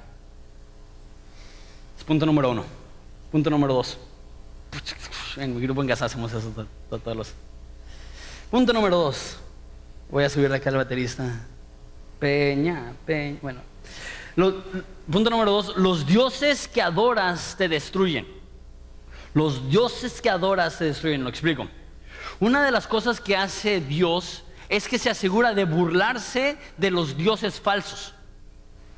Punto 2.10 2.26
número 2.26 2.50
uno. 2.50 2.66
Punto 3.32 3.52
número 3.52 3.76
dos. 3.76 4.00
En 5.38 5.56
mi 5.56 5.62
grupo 5.62 5.84
en 5.84 5.88
casa 5.88 6.06
hacemos 6.06 6.34
eso 6.34 6.52
todos 6.90 7.16
los. 7.16 7.34
Punto 8.50 8.74
número 8.74 8.98
dos. 8.98 9.38
Voy 10.10 10.24
a 10.24 10.30
subir 10.30 10.52
acá 10.52 10.72
al 10.72 10.78
baterista. 10.78 11.46
Peña, 12.20 12.94
Peña. 13.06 13.38
Bueno, 13.44 13.62
punto 15.10 15.30
número 15.30 15.52
dos, 15.52 15.78
los 15.78 16.08
dioses 16.08 16.68
que 16.68 16.82
adoras 16.82 17.54
te 17.56 17.70
destruyen. 17.70 18.26
Los 19.36 19.70
dioses 19.70 20.20
que 20.20 20.32
adoras 20.32 20.80
te 20.80 20.86
destruyen, 20.86 21.24
lo 21.24 21.30
explico. 21.30 21.68
Una 22.40 22.66
de 22.66 22.72
las 22.72 22.88
cosas 22.88 23.22
que 23.22 23.38
hace 23.38 23.82
Dios 23.82 24.44
es 24.68 24.88
que 24.88 24.98
se 24.98 25.12
asegura 25.12 25.54
de 25.54 25.66
burlarse 25.66 26.58
de 26.76 26.90
los 26.90 27.16
dioses 27.16 27.62
falsos. 27.62 28.16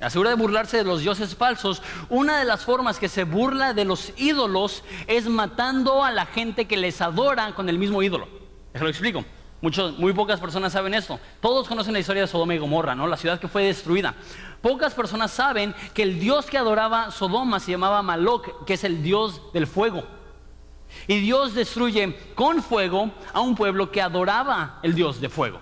Se 0.01 0.07
asegura 0.07 0.31
de 0.31 0.35
burlarse 0.35 0.77
de 0.77 0.83
los 0.83 1.01
dioses 1.01 1.35
falsos. 1.35 1.83
Una 2.09 2.39
de 2.39 2.45
las 2.45 2.65
formas 2.65 2.97
que 2.97 3.07
se 3.07 3.23
burla 3.23 3.73
de 3.73 3.85
los 3.85 4.13
ídolos 4.17 4.83
es 5.05 5.29
matando 5.29 6.03
a 6.03 6.09
la 6.09 6.25
gente 6.25 6.65
que 6.65 6.75
les 6.75 7.01
adora 7.01 7.53
con 7.53 7.69
el 7.69 7.77
mismo 7.77 8.01
ídolo. 8.01 8.27
lo 8.73 8.89
explico 8.89 9.23
muy 9.97 10.13
pocas 10.13 10.39
personas 10.39 10.73
saben 10.73 10.93
esto. 10.93 11.19
Todos 11.39 11.67
conocen 11.67 11.93
la 11.93 11.99
historia 11.99 12.23
de 12.23 12.27
Sodoma 12.27 12.55
y 12.55 12.57
Gomorra, 12.57 12.95
¿no? 12.95 13.05
La 13.05 13.17
ciudad 13.17 13.39
que 13.39 13.47
fue 13.47 13.63
destruida. 13.63 14.15
Pocas 14.61 14.93
personas 14.93 15.31
saben 15.31 15.75
que 15.93 16.01
el 16.03 16.19
dios 16.19 16.47
que 16.47 16.57
adoraba 16.57 17.11
Sodoma 17.11 17.59
se 17.59 17.71
llamaba 17.71 18.01
Maloc, 18.01 18.65
que 18.65 18.73
es 18.73 18.83
el 18.83 19.03
dios 19.03 19.41
del 19.53 19.67
fuego. 19.67 20.03
Y 21.07 21.19
Dios 21.19 21.53
destruye 21.53 22.17
con 22.33 22.61
fuego 22.63 23.11
a 23.33 23.39
un 23.39 23.55
pueblo 23.55 23.91
que 23.91 24.01
adoraba 24.01 24.79
el 24.83 24.95
dios 24.95 25.21
de 25.21 25.29
fuego. 25.29 25.61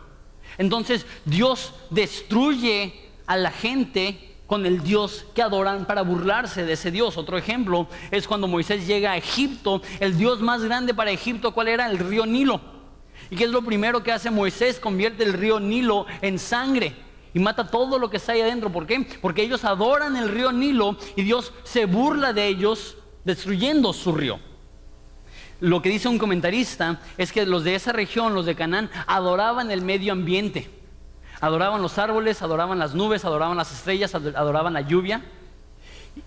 Entonces 0.58 1.06
Dios 1.26 1.74
destruye 1.90 3.09
a 3.30 3.38
la 3.38 3.52
gente 3.52 4.36
con 4.48 4.66
el 4.66 4.82
Dios 4.82 5.28
que 5.36 5.44
adoran 5.44 5.86
para 5.86 6.02
burlarse 6.02 6.66
de 6.66 6.74
ese 6.74 6.90
Dios. 6.90 7.16
Otro 7.16 7.38
ejemplo 7.38 7.88
es 8.10 8.28
cuando 8.28 8.48
Moisés 8.48 8.88
llega 8.88 9.12
a 9.12 9.18
Egipto, 9.18 9.84
el 10.00 10.18
Dios 10.18 10.42
más 10.42 10.64
grande 10.64 10.96
para 10.96 11.12
Egipto, 11.12 11.54
¿cuál 11.54 11.68
era? 11.68 11.86
El 11.86 12.00
río 12.00 12.26
Nilo. 12.26 12.60
¿Y 13.30 13.36
qué 13.36 13.44
es 13.44 13.52
lo 13.52 13.62
primero 13.62 14.02
que 14.02 14.12
hace 14.12 14.32
Moisés? 14.32 14.80
Convierte 14.80 15.24
el 15.24 15.34
río 15.34 15.60
Nilo 15.60 16.08
en 16.24 16.40
sangre 16.40 16.96
y 17.32 17.38
mata 17.38 17.70
todo 17.70 18.00
lo 18.00 18.10
que 18.10 18.18
está 18.18 18.32
ahí 18.32 18.42
adentro. 18.42 18.72
¿Por 18.72 18.88
qué? 18.88 19.08
Porque 19.22 19.44
ellos 19.44 19.64
adoran 19.64 20.18
el 20.18 20.30
río 20.30 20.52
Nilo 20.52 20.98
y 21.16 21.22
Dios 21.22 21.54
se 21.64 21.86
burla 21.86 22.34
de 22.34 22.48
ellos 22.48 22.98
destruyendo 23.26 23.94
su 23.94 24.12
río. 24.12 24.40
Lo 25.60 25.84
que 25.84 25.90
dice 25.90 26.08
un 26.08 26.18
comentarista 26.18 27.00
es 27.20 27.32
que 27.32 27.46
los 27.46 27.64
de 27.64 27.76
esa 27.76 27.92
región, 27.92 28.34
los 28.34 28.48
de 28.48 28.56
Canaán, 28.56 28.90
adoraban 29.06 29.70
el 29.70 29.84
medio 29.84 30.14
ambiente. 30.14 30.79
Adoraban 31.42 31.82
los 31.82 31.98
árboles, 31.98 32.42
adoraban 32.42 32.80
las 32.80 32.94
nubes, 32.94 33.24
adoraban 33.26 33.58
las 33.58 33.72
estrellas, 33.72 34.14
adoraban 34.14 34.74
la 34.74 34.82
lluvia. 34.82 35.24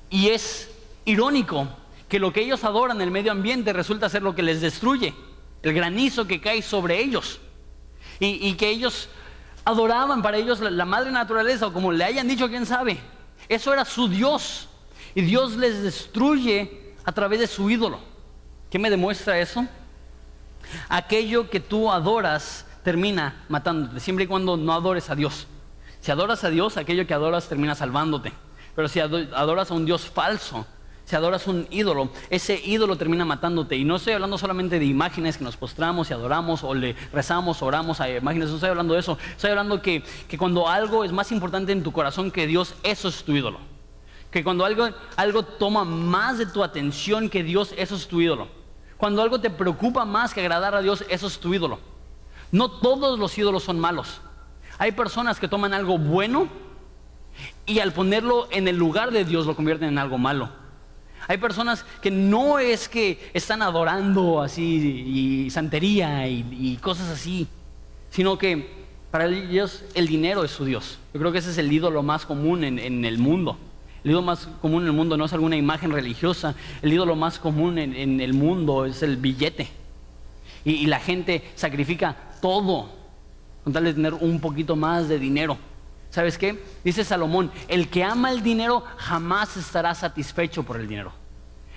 Y 0.09 0.29
es 0.29 0.71
irónico 1.05 1.69
que 2.09 2.19
lo 2.19 2.33
que 2.33 2.43
ellos 2.43 2.65
adoran, 2.65 3.01
el 3.01 3.11
medio 3.11 3.33
ambiente, 3.33 3.73
resulta 3.73 4.09
ser 4.09 4.23
lo 4.23 4.35
que 4.35 4.43
les 4.43 4.61
destruye 4.61 5.15
el 5.63 5.73
granizo 5.73 6.27
que 6.27 6.41
cae 6.41 6.61
sobre 6.61 7.01
ellos. 7.01 7.41
Y, 8.19 8.53
que 8.55 8.69
ellos 8.69 9.09
adoraban 9.65 10.23
para 10.23 10.37
ellos 10.37 10.61
la, 10.61 10.85
madre 10.85 11.11
naturaleza, 11.11 11.67
o 11.67 11.73
como 11.73 11.91
le 11.91 12.05
hayan 12.05 12.29
dicho, 12.29 12.49
quién 12.49 12.67
sabe. 12.67 13.01
Eso 13.49 13.73
era 13.73 13.85
su 13.85 14.09
Dios. 14.09 14.69
Y 15.15 15.23
Dios 15.23 15.57
les 15.57 15.83
destruye 15.83 16.95
a 17.05 17.13
través 17.13 17.41
de 17.41 17.47
su 17.49 17.69
ídolo. 17.69 17.99
¿Qué 18.71 18.79
me 18.79 18.91
demuestra 18.91 19.39
eso? 19.41 19.67
Aquello 20.89 21.51
que 21.51 21.59
tú 21.59 21.91
adoras 21.91 22.65
termina 22.83 23.45
matándote, 23.49 24.01
siempre 24.01 24.25
y 24.25 24.29
cuando 24.29 24.57
no 24.57 24.73
adores 24.73 25.11
a 25.11 25.15
Dios. 25.15 25.47
Si 26.01 26.11
adoras 26.11 26.43
a 26.45 26.51
Dios, 26.51 26.77
aquello 26.77 27.07
que 27.07 27.15
adoras 27.15 27.49
termina 27.49 27.75
salvándote. 27.75 28.33
Pero 28.75 28.89
si 28.89 29.01
adoras 29.01 29.71
a 29.71 29.75
un 29.75 29.85
Dios 29.85 30.07
falso, 30.07 30.67
si 31.05 31.17
adoras 31.17 31.47
un 31.47 31.67
ídolo, 31.71 32.11
ese 32.31 32.61
ídolo 32.65 32.97
termina 32.97 33.25
matándote. 33.25 33.77
Y 33.77 33.85
no 33.85 33.97
estoy 33.97 34.15
hablando 34.15 34.39
solamente 34.39 34.79
de 34.79 34.85
imágenes 34.85 35.37
que 35.37 35.45
nos 35.45 35.57
postramos 35.57 36.11
y 36.11 36.15
adoramos 36.15 36.65
o 36.65 36.75
le 36.75 36.97
rezamos, 37.13 37.63
oramos 37.63 38.01
a 38.01 38.09
imágenes. 38.09 38.49
No 38.49 38.55
estoy 38.55 38.71
hablando 38.71 38.95
de 38.95 39.01
eso. 39.01 39.19
Estoy 39.31 39.51
hablando 39.51 39.83
que, 39.83 40.03
que 40.27 40.39
cuando 40.39 40.69
algo 40.69 41.05
es 41.05 41.13
más 41.13 41.31
importante 41.33 41.73
en 41.73 41.83
tu 41.83 41.93
corazón 41.93 42.31
que 42.31 42.47
Dios, 42.47 42.75
eso 42.83 43.09
es 43.09 43.23
tu 43.25 43.33
ídolo. 43.33 43.59
Que 44.31 44.43
cuando 44.43 44.65
algo, 44.65 44.89
algo 45.17 45.43
toma 45.43 45.85
más 45.85 46.39
de 46.39 46.47
tu 46.47 46.65
atención 46.65 47.29
que 47.29 47.43
Dios, 47.43 47.75
eso 47.77 47.95
es 47.95 48.09
tu 48.09 48.21
ídolo. 48.21 48.49
Cuando 48.97 49.21
algo 49.23 49.41
te 49.41 49.51
preocupa 49.51 50.05
más 50.05 50.33
que 50.33 50.41
agradar 50.41 50.75
a 50.75 50.81
Dios, 50.81 51.05
eso 51.09 51.27
es 51.27 51.39
tu 51.39 51.53
ídolo. 51.53 51.92
No 52.53 52.71
todos 52.71 53.19
los 53.19 53.37
ídolos 53.37 53.65
son 53.65 53.81
malos. 53.81 54.21
Hay 54.79 54.93
personas 54.93 55.41
que 55.41 55.49
toman 55.49 55.73
algo 55.73 55.99
bueno 55.99 56.49
y 57.65 57.79
al 57.79 57.93
ponerlo 57.93 58.47
en 58.51 58.69
el 58.69 58.77
lugar 58.77 59.11
de 59.11 59.25
Dios 59.25 59.47
lo 59.47 59.57
convierten 59.57 59.89
en 59.89 59.99
algo 59.99 60.19
malo. 60.19 60.51
Hay 61.29 61.39
personas 61.39 61.85
que 62.03 62.11
no 62.11 62.59
es 62.59 62.89
que 62.89 63.31
están 63.33 63.63
adorando 63.63 64.43
así 64.43 65.45
y 65.47 65.51
santería 65.51 66.29
y, 66.29 66.79
cosas 66.83 67.09
así, 67.09 67.47
sino 68.11 68.37
que 68.37 68.83
para 69.11 69.27
ellos 69.27 69.85
el 69.95 70.07
dinero 70.07 70.45
es 70.45 70.51
su 70.51 70.67
Dios. 70.67 70.99
Yo 71.15 71.21
creo 71.21 71.33
que 71.33 71.39
ese 71.39 71.51
es 71.51 71.59
el 71.59 71.73
ídolo 71.73 72.03
más 72.03 72.27
común 72.27 72.65
en, 72.65 73.05
el 73.05 73.19
mundo. 73.19 73.57
El 74.05 74.11
ídolo 74.11 74.27
más 74.27 74.49
común 74.61 74.83
en 74.83 74.89
el 74.89 74.95
mundo 74.95 75.17
no 75.17 75.25
es 75.25 75.33
alguna 75.33 75.57
imagen 75.57 75.93
religiosa, 75.93 76.55
el 76.83 76.93
ídolo 76.93 77.15
más 77.17 77.39
común 77.39 77.79
en, 77.79 78.21
el 78.21 78.35
mundo 78.35 78.85
es 78.85 79.03
el 79.03 79.17
billete. 79.17 79.69
y 80.65 80.87
la 80.87 80.99
gente 80.99 81.45
sacrifica 81.55 82.32
todo 82.43 82.91
con 83.65 83.73
tal 83.73 83.85
de 83.85 83.95
tener 83.95 84.13
un 84.13 84.39
poquito 84.41 84.77
más 84.77 85.09
de 85.09 85.19
dinero. 85.19 85.57
¿Sabes 86.11 86.37
qué? 86.37 86.63
Dice 86.85 87.05
Salomón, 87.05 87.51
el 87.69 87.89
que 87.89 88.05
ama 88.05 88.31
el 88.31 88.43
dinero 88.43 88.85
jamás 88.99 89.57
estará 89.57 89.95
satisfecho 89.95 90.63
por 90.63 90.79
el 90.79 90.87
dinero. 90.87 91.13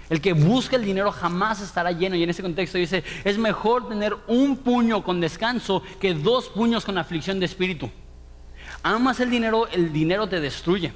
El 0.10 0.19
que 0.19 0.34
busca 0.34 0.75
el 0.75 0.84
dinero 0.84 1.12
jamás 1.12 1.62
estará 1.62 1.91
lleno. 1.91 2.15
Y 2.15 2.23
en 2.23 2.30
ese 2.30 2.41
contexto 2.41 2.78
dice, 2.78 3.04
es 3.23 3.38
mejor 3.38 3.88
tener 3.88 4.15
un 4.28 4.58
puño 4.58 5.04
con 5.04 5.21
descanso 5.21 5.82
que 6.01 6.13
dos 6.13 6.49
puños 6.49 6.84
con 6.84 6.97
aflicción 6.97 7.39
de 7.39 7.45
espíritu. 7.45 7.89
Amas 8.84 9.19
el 9.19 9.30
dinero, 9.30 9.67
el 9.67 9.93
dinero 9.93 10.28
te 10.28 10.39
destruye. 10.39 10.93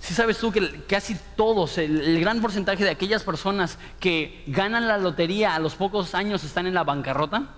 Si 0.00 0.14
sabes 0.14 0.38
tú 0.38 0.52
que 0.52 0.82
casi 0.86 1.16
todos, 1.36 1.78
el, 1.78 2.20
gran 2.20 2.40
porcentaje 2.40 2.84
de 2.84 2.90
aquellas 2.90 3.22
personas 3.22 3.78
que 4.00 4.42
ganan 4.46 4.88
la 4.88 4.98
lotería 4.98 5.54
a 5.54 5.58
los 5.58 5.76
pocos 5.76 6.14
años 6.14 6.44
están 6.44 6.66
en 6.66 6.74
la 6.74 6.84
bancarrota, 6.84 7.54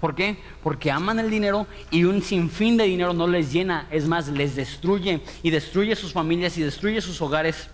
¿Por 0.00 0.14
qué? 0.14 0.36
Porque 0.62 0.90
aman 0.90 1.18
el 1.18 1.30
dinero 1.30 1.66
y 1.90 2.04
un 2.04 2.20
sinfín 2.22 2.76
de 2.76 2.84
dinero 2.84 3.14
no 3.14 3.26
les 3.26 3.52
llena, 3.52 3.86
es 3.90 4.06
más, 4.06 4.28
les 4.28 4.54
destruye 4.54 5.20
y 5.42 5.50
destruye 5.50 5.96
sus 5.96 6.12
familias 6.12 6.58
y 6.58 6.62
destruye 6.62 7.00
sus 7.00 7.20
hogares. 7.22 7.70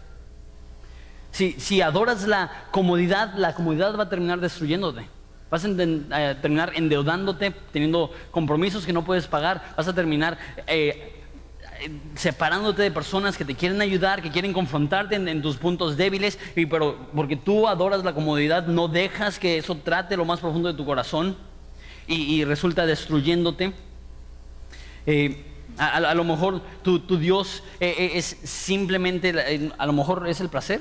Si, 1.32 1.52
si 1.52 1.80
adoras 1.80 2.26
la 2.28 2.66
comodidad, 2.70 3.35
la 3.35 3.54
comodidad 3.54 3.98
va 3.98 4.04
a 4.04 4.08
terminar 4.08 4.38
destruyéndote. 4.40 5.08
Vas 5.50 5.64
a 5.64 5.68
eh, 5.68 6.37
terminar 6.40 6.72
endeudándote, 6.76 7.50
teniendo 7.72 8.11
compromisos 8.30 8.87
que 8.87 8.92
no 8.92 9.04
puedes 9.04 9.26
pagar. 9.26 9.74
Vas 9.76 9.88
a 9.88 9.94
terminar 9.94 10.38
eh, 10.66 11.20
separándote 12.14 12.82
de 12.82 12.90
personas 12.90 13.37
que 13.37 13.44
te 13.44 13.54
quieren 13.54 13.80
ayudar, 13.80 14.22
que 14.22 14.30
quieren 14.30 14.52
confrontarte 14.52 15.16
en, 15.16 15.42
tus 15.42 15.56
puntos 15.56 15.96
débiles, 15.96 16.38
y, 16.54 16.66
pero 16.66 16.96
porque 17.14 17.37
tú 17.37 17.66
adoras 17.66 18.04
la 18.04 18.14
comodidad, 18.14 18.66
no 18.66 18.87
dejas 18.87 19.38
que 19.38 19.58
eso 19.58 19.74
trate 19.74 20.16
lo 20.16 20.24
más 20.24 20.38
profundo 20.38 20.70
de 20.70 20.76
tu 20.76 20.87
corazón 20.87 21.37
y, 22.07 22.45
resulta 22.45 22.87
destruyéndote. 22.87 23.73
Eh, 25.07 25.45
a, 25.79 26.15
lo 26.15 26.25
mejor 26.25 26.61
tu, 26.83 26.99
Dios 27.19 27.62
eh, 27.81 27.95
eh, 27.99 28.11
es 28.15 28.37
simplemente, 28.45 29.71
a 29.77 29.87
lo 29.87 29.93
mejor 29.93 30.29
es 30.29 30.41
el 30.41 30.49
placer. 30.49 30.81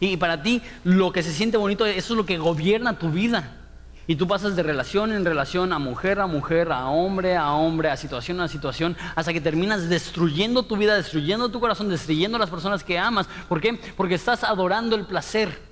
Y 0.00 0.16
para 0.16 0.42
ti 0.42 0.62
lo 0.84 1.12
que 1.12 1.22
se 1.22 1.32
siente 1.32 1.56
bonito, 1.56 1.86
eso 1.86 2.14
es 2.14 2.16
lo 2.16 2.26
que 2.26 2.38
gobierna 2.38 2.98
tu 2.98 3.10
vida. 3.10 3.58
Y 4.06 4.16
tú 4.16 4.26
pasas 4.26 4.56
de 4.56 4.62
relación 4.64 5.12
en 5.12 5.24
relación, 5.24 5.72
a 5.72 5.78
mujer 5.78 6.18
a 6.18 6.26
mujer, 6.26 6.72
a 6.72 6.88
hombre 6.88 7.36
a 7.36 7.52
hombre, 7.52 7.88
a 7.88 7.96
situación 7.96 8.40
a 8.40 8.48
situación, 8.48 8.96
hasta 9.14 9.32
que 9.32 9.40
terminas 9.40 9.88
destruyendo 9.88 10.64
tu 10.64 10.76
vida, 10.76 10.96
destruyendo 10.96 11.50
tu 11.50 11.60
corazón, 11.60 11.88
destruyendo 11.88 12.36
las 12.36 12.50
personas 12.50 12.82
que 12.82 12.98
amas. 12.98 13.28
¿Por 13.48 13.60
qué? 13.60 13.78
Porque 13.96 14.16
estás 14.16 14.42
adorando 14.42 14.96
el 14.96 15.06
placer. 15.06 15.71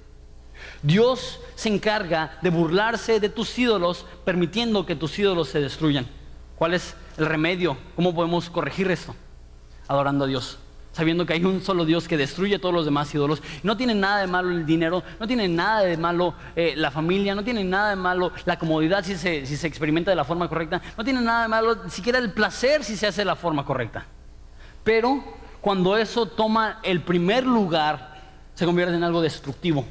Dios 0.83 1.41
se 1.55 1.69
encarga 1.69 2.39
de 2.41 2.51
burlarse 2.51 3.21
de 3.21 3.29
tus 3.29 3.59
ídolos, 3.59 4.07
permitiendo 4.25 4.87
que 4.87 4.97
tus 4.97 5.19
ídolos 5.19 5.49
se 5.49 5.61
destruyan. 5.61 6.07
¿Cuál 6.57 6.75
es 6.75 6.95
el 7.19 7.27
remedio? 7.27 7.77
¿Cómo 7.97 8.15
podemos 8.15 8.49
corregir 8.49 8.91
esto? 8.91 9.15
Adorando 9.89 10.25
a 10.25 10.27
Dios, 10.27 10.59
sabiendo 10.93 11.27
que 11.27 11.35
hay 11.35 11.45
un 11.45 11.61
solo 11.63 11.85
Dios 11.85 12.09
que 12.09 12.17
destruye 12.17 12.59
todos 12.59 12.75
los 12.75 12.87
demás 12.87 13.15
ídolos. 13.15 13.43
No 13.63 13.77
tiene 13.77 13.95
nada 13.95 14.21
de 14.21 14.27
malo 14.27 14.51
el 14.51 14.65
dinero, 14.65 15.03
no 15.19 15.27
tiene 15.27 15.49
nada 15.49 15.81
de 15.81 15.99
malo 15.99 16.35
eh, 16.57 16.73
la 16.77 16.91
familia, 16.91 17.35
no 17.35 17.45
tiene 17.45 17.63
nada 17.63 17.91
de 17.91 17.97
malo 17.97 18.33
la 18.47 18.59
comodidad 18.59 19.05
si 19.05 19.17
se, 19.17 19.45
si 19.45 19.57
se 19.57 19.67
experimenta 19.67 20.11
de 20.11 20.17
la 20.17 20.25
forma 20.25 20.49
correcta, 20.49 20.81
no 20.97 21.05
tiene 21.05 21.21
nada 21.21 21.43
de 21.43 21.49
malo 21.49 21.91
siquiera 21.91 22.19
el 22.19 22.33
placer 22.33 22.85
si 22.85 22.97
se 22.97 23.07
hace 23.07 23.21
de 23.21 23.27
la 23.27 23.37
forma 23.37 23.67
correcta. 23.67 24.07
Pero 24.83 25.23
cuando 25.61 25.95
eso 25.99 26.25
toma 26.25 26.81
el 26.83 27.03
primer 27.03 27.45
lugar, 27.45 28.19
se 28.55 28.65
convierte 28.65 28.95
en 28.95 29.05
algo 29.05 29.21
destructivo 29.21 29.85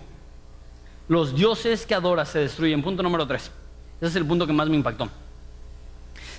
los 1.10 1.36
dioses 1.36 1.86
que 1.86 1.96
adoras 1.96 2.30
se 2.30 2.40
destruyen. 2.40 2.82
Punto 2.82 3.04
número 3.04 3.28
tres. 3.28 3.52
Ese 3.98 4.12
es 4.12 4.16
el 4.16 4.26
punto 4.26 4.48
que 4.48 4.54
más 4.54 4.70
me 4.70 4.78
impactó. 4.78 5.10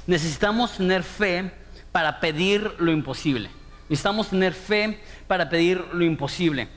Necesitamos 0.06 0.72
tener 0.72 1.02
fe 1.02 1.52
para 1.92 2.20
pedir 2.20 2.76
lo 2.78 2.90
imposible. 2.90 3.50
Necesitamos 3.88 4.28
tener 4.28 4.54
fe 4.54 5.00
para 5.26 5.50
pedir 5.50 5.84
lo 5.92 6.04
imposible. 6.04 6.68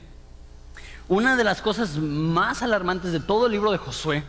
Una 1.08 1.36
de 1.36 1.44
las 1.44 1.62
cosas 1.62 1.96
más 1.96 2.62
alarmantes 2.62 3.12
de 3.12 3.20
todo 3.20 3.46
el 3.46 3.52
libro 3.52 3.70
de 3.70 3.78
Josué 3.78 4.24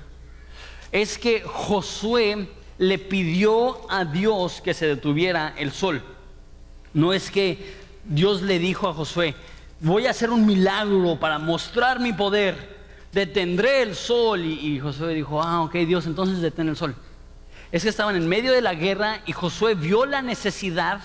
es 0.91 1.17
que 1.17 1.41
Josué 1.41 2.47
le 2.77 2.99
pidió 2.99 3.89
a 3.91 4.05
Dios 4.05 4.61
que 4.61 4.75
se 4.75 4.85
detuviera 4.85 5.55
el 5.57 5.71
sol. 5.71 6.03
No 6.93 7.13
es 7.13 7.31
que 7.31 7.75
Dios 8.03 8.43
le 8.43 8.59
dijo 8.59 8.87
a 8.87 8.93
Josué, 8.93 9.33
voy 9.79 10.05
a 10.05 10.11
hacer 10.11 10.29
un 10.29 10.45
milagro 10.45 11.19
para 11.19 11.39
mostrar 11.39 11.99
mi 11.99 12.13
poder 12.13 12.74
detendré 13.15 13.81
el 13.81 13.95
sol. 13.95 14.43
Y, 14.43 14.79
Josué 14.79 15.15
dijo, 15.15 15.41
ah, 15.41 15.63
ok, 15.63 15.73
Dios, 15.87 16.05
entonces 16.05 16.41
detén 16.41 16.67
el 16.69 16.75
sol. 16.75 16.95
Es 17.71 17.81
que 17.83 17.89
estaban 17.89 18.15
en 18.15 18.27
medio 18.27 18.51
de 18.51 18.61
la 18.61 18.75
guerra 18.75 19.21
y 19.25 19.31
Josué 19.31 19.73
vio 19.73 20.05
la 20.05 20.21
necesidad, 20.21 21.01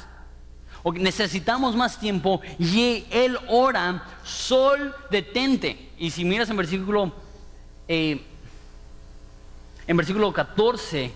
o 0.82 0.92
necesitamos 0.92 1.76
más 1.76 1.98
tiempo, 1.98 2.40
y 2.58 3.06
él 3.10 3.38
ora, 3.48 4.04
sol, 4.24 4.94
detente. 5.10 5.90
Y 5.98 6.10
si 6.10 6.24
miras 6.24 6.50
en 6.50 6.56
versículo, 6.56 7.12
eh, 7.86 8.20
en 9.86 9.96
versículo 9.96 10.32
14, 10.32 11.12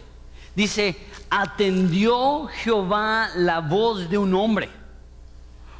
dice, 0.54 0.96
atendió 1.28 2.46
Jehová 2.46 3.30
la 3.34 3.60
voz 3.60 4.08
de 4.08 4.16
un 4.16 4.32
hombre. 4.34 4.70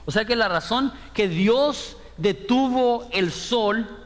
O 0.07 0.11
sea 0.11 0.24
que 0.24 0.37
la 0.37 0.48
razón 0.48 0.92
que 1.14 1.29
Dios 1.29 1.96
detuvo 2.16 3.09
el 3.12 3.33
sol 3.33 4.03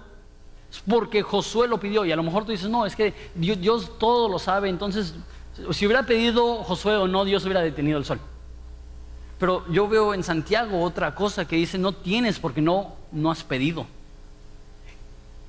porque 0.89 1.23
Josué 1.23 1.69
lo 1.69 1.79
pidió. 1.81 2.05
Y 2.05 2.13
a 2.13 2.17
lo 2.17 2.23
mejor 2.23 2.45
tú 2.45 2.53
dices, 2.53 2.69
no, 2.69 2.87
es 2.87 2.95
que 2.95 3.15
Dios, 3.35 3.99
todo 3.99 4.29
lo 4.29 4.39
sabe. 4.39 4.69
Entonces, 4.69 5.15
si 5.71 5.87
hubiera 5.87 6.05
pedido 6.05 6.63
Josué 6.65 6.97
o 6.97 7.09
no, 7.09 7.25
Dios 7.25 7.45
hubiera 7.45 7.61
detenido 7.61 7.99
el 7.99 8.05
sol. 8.05 8.21
Pero 9.39 9.65
yo 9.71 9.89
veo 9.89 10.15
en 10.15 10.25
Santiago 10.25 10.83
otra 10.83 11.15
cosa 11.15 11.47
que 11.47 11.57
dice, 11.57 11.79
no 11.79 11.93
tienes 11.93 12.39
porque 12.39 12.61
no, 12.61 12.95
no 13.13 13.31
has 13.31 13.45
pedido. 13.45 13.87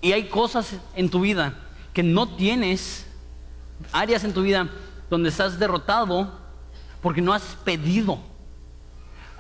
Y 0.02 0.12
hay 0.14 0.26
cosas 0.26 0.76
en 0.96 1.10
tu 1.10 1.22
vida 1.22 1.56
que 1.94 2.04
no 2.04 2.36
tienes, 2.36 3.06
áreas 3.92 4.24
en 4.24 4.34
tu 4.34 4.44
vida 4.44 4.70
donde 5.10 5.30
estás 5.30 5.60
derrotado 5.60 6.32
porque 7.02 7.22
no 7.22 7.34
has 7.34 7.58
pedido 7.64 8.20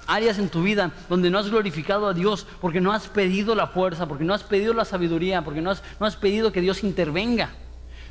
áreas 0.09 0.39
en 0.39 0.49
tu 0.49 0.63
vida 0.63 0.91
donde 1.07 1.29
no 1.29 1.37
has 1.37 1.49
glorificado 1.49 2.07
a 2.07 2.13
Dios, 2.13 2.45
porque 2.59 2.81
no 2.81 2.91
has 2.91 3.07
pedido 3.07 3.55
la 3.55 3.67
fuerza, 3.67 4.07
porque 4.07 4.23
no 4.23 4.33
has 4.33 4.43
pedido 4.43 4.73
la 4.73 4.83
sabiduría, 4.83 5.43
porque 5.43 5.61
no 5.61 5.71
has, 5.71 5.83
no 5.99 6.05
has 6.05 6.15
pedido 6.15 6.51
que 6.51 6.61
Dios 6.61 6.83
intervenga. 6.83 7.51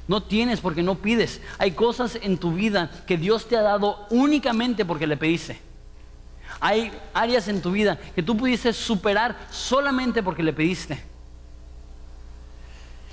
No 0.07 0.23
tienes 0.23 0.61
porque 0.61 0.83
no 0.83 0.95
pides. 0.95 1.43
Hay 1.59 1.73
cosas 1.73 2.19
en 2.23 2.39
tu 2.39 2.53
vida 2.55 2.91
que 3.07 3.19
Dios 3.19 3.47
te 3.47 3.57
ha 3.57 3.63
dado 3.63 4.07
únicamente 4.09 4.87
porque 4.87 5.07
le 5.07 5.19
pediste. 5.19 5.61
Hay 6.61 6.91
áreas 7.13 7.47
en 7.49 7.61
tu 7.61 7.73
vida 7.73 7.99
que 8.15 8.23
tú 8.23 8.37
pudiste 8.37 8.73
superar 8.73 9.37
solamente 9.51 10.23
porque 10.23 10.43
le 10.43 10.55
pediste. 10.55 11.03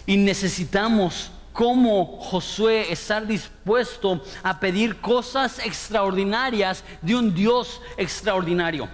Y 0.06 0.18
necesitamos 0.18 1.32
cómo 1.56 2.18
Josué 2.20 2.92
estar 2.92 3.26
dispuesto 3.26 4.22
a 4.44 4.60
pedir 4.60 4.98
cosas 4.98 5.58
extraordinarias 5.60 6.84
de 7.02 7.16
un 7.16 7.34
Dios 7.34 7.82
extraordinario. 7.96 8.90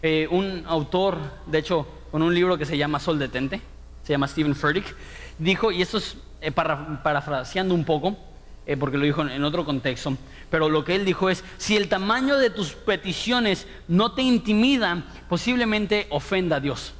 Eh, 0.00 0.28
un 0.30 0.62
autor, 0.66 1.18
de 1.44 1.58
hecho, 1.58 1.84
con 2.12 2.22
un 2.22 2.32
libro 2.32 2.56
que 2.56 2.64
se 2.64 2.78
llama 2.78 3.00
Sol 3.00 3.18
Detente, 3.18 3.60
se 4.04 4.12
llama 4.12 4.28
Stephen 4.28 4.54
Furtick, 4.54 4.94
dijo, 5.38 5.72
y 5.72 5.82
esto 5.82 5.98
es 5.98 6.16
eh, 6.40 6.52
parafraseando 6.52 7.74
un 7.74 7.84
poco, 7.84 8.16
eh, 8.64 8.76
porque 8.76 8.96
lo 8.96 9.04
dijo 9.04 9.22
en 9.22 9.42
otro 9.42 9.64
contexto, 9.64 10.16
pero 10.48 10.68
lo 10.68 10.84
que 10.84 10.94
él 10.94 11.04
dijo 11.04 11.28
es, 11.28 11.42
si 11.56 11.76
el 11.76 11.88
tamaño 11.88 12.36
de 12.36 12.50
tus 12.50 12.74
peticiones 12.74 13.66
no 13.88 14.12
te 14.12 14.22
intimida, 14.22 15.02
posiblemente 15.28 16.06
ofenda 16.10 16.56
a 16.56 16.60
Dios. 16.60 16.94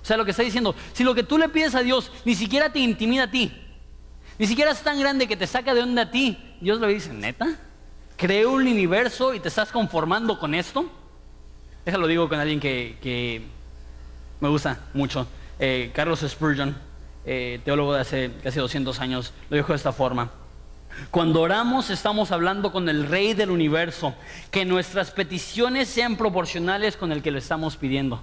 O 0.00 0.04
sea, 0.04 0.16
lo 0.16 0.24
que 0.24 0.30
está 0.30 0.44
diciendo, 0.44 0.76
si 0.92 1.02
lo 1.02 1.16
que 1.16 1.24
tú 1.24 1.38
le 1.38 1.48
pides 1.48 1.74
a 1.74 1.82
Dios 1.82 2.12
ni 2.24 2.36
siquiera 2.36 2.72
te 2.72 2.78
intimida 2.78 3.24
a 3.24 3.30
ti, 3.32 3.65
ni 4.38 4.46
siquiera 4.46 4.70
es 4.70 4.82
tan 4.82 5.00
grande 5.00 5.26
que 5.26 5.36
te 5.36 5.46
saca 5.46 5.74
de 5.74 5.82
onda 5.82 6.02
a 6.02 6.10
ti. 6.10 6.38
Dios 6.60 6.80
le 6.80 6.88
dice, 6.88 7.12
neta, 7.12 7.56
creo 8.16 8.52
un 8.52 8.66
universo 8.66 9.34
y 9.34 9.40
te 9.40 9.48
estás 9.48 9.70
conformando 9.70 10.38
con 10.38 10.54
esto. 10.54 10.90
Déjalo 11.84 12.06
digo 12.06 12.28
con 12.28 12.38
alguien 12.38 12.60
que, 12.60 13.46
me 14.40 14.48
gusta 14.48 14.80
mucho. 14.92 15.26
Eh, 15.58 15.90
Carlos 15.94 16.20
Spurgeon, 16.20 16.76
eh, 17.24 17.60
teólogo 17.64 17.94
de 17.94 18.00
hace 18.00 18.32
casi 18.42 18.58
200 18.58 19.00
años, 19.00 19.32
lo 19.48 19.56
dijo 19.56 19.72
de 19.72 19.76
esta 19.76 19.92
forma. 19.92 20.30
Cuando 21.10 21.42
oramos 21.42 21.90
estamos 21.90 22.32
hablando 22.32 22.72
con 22.72 22.88
el 22.88 23.06
Rey 23.06 23.34
del 23.34 23.50
universo, 23.50 24.14
que 24.50 24.64
nuestras 24.64 25.10
peticiones 25.10 25.88
sean 25.88 26.16
proporcionales 26.16 26.96
con 26.96 27.12
el 27.12 27.22
que 27.22 27.30
le 27.30 27.38
estamos 27.38 27.76
pidiendo. 27.76 28.22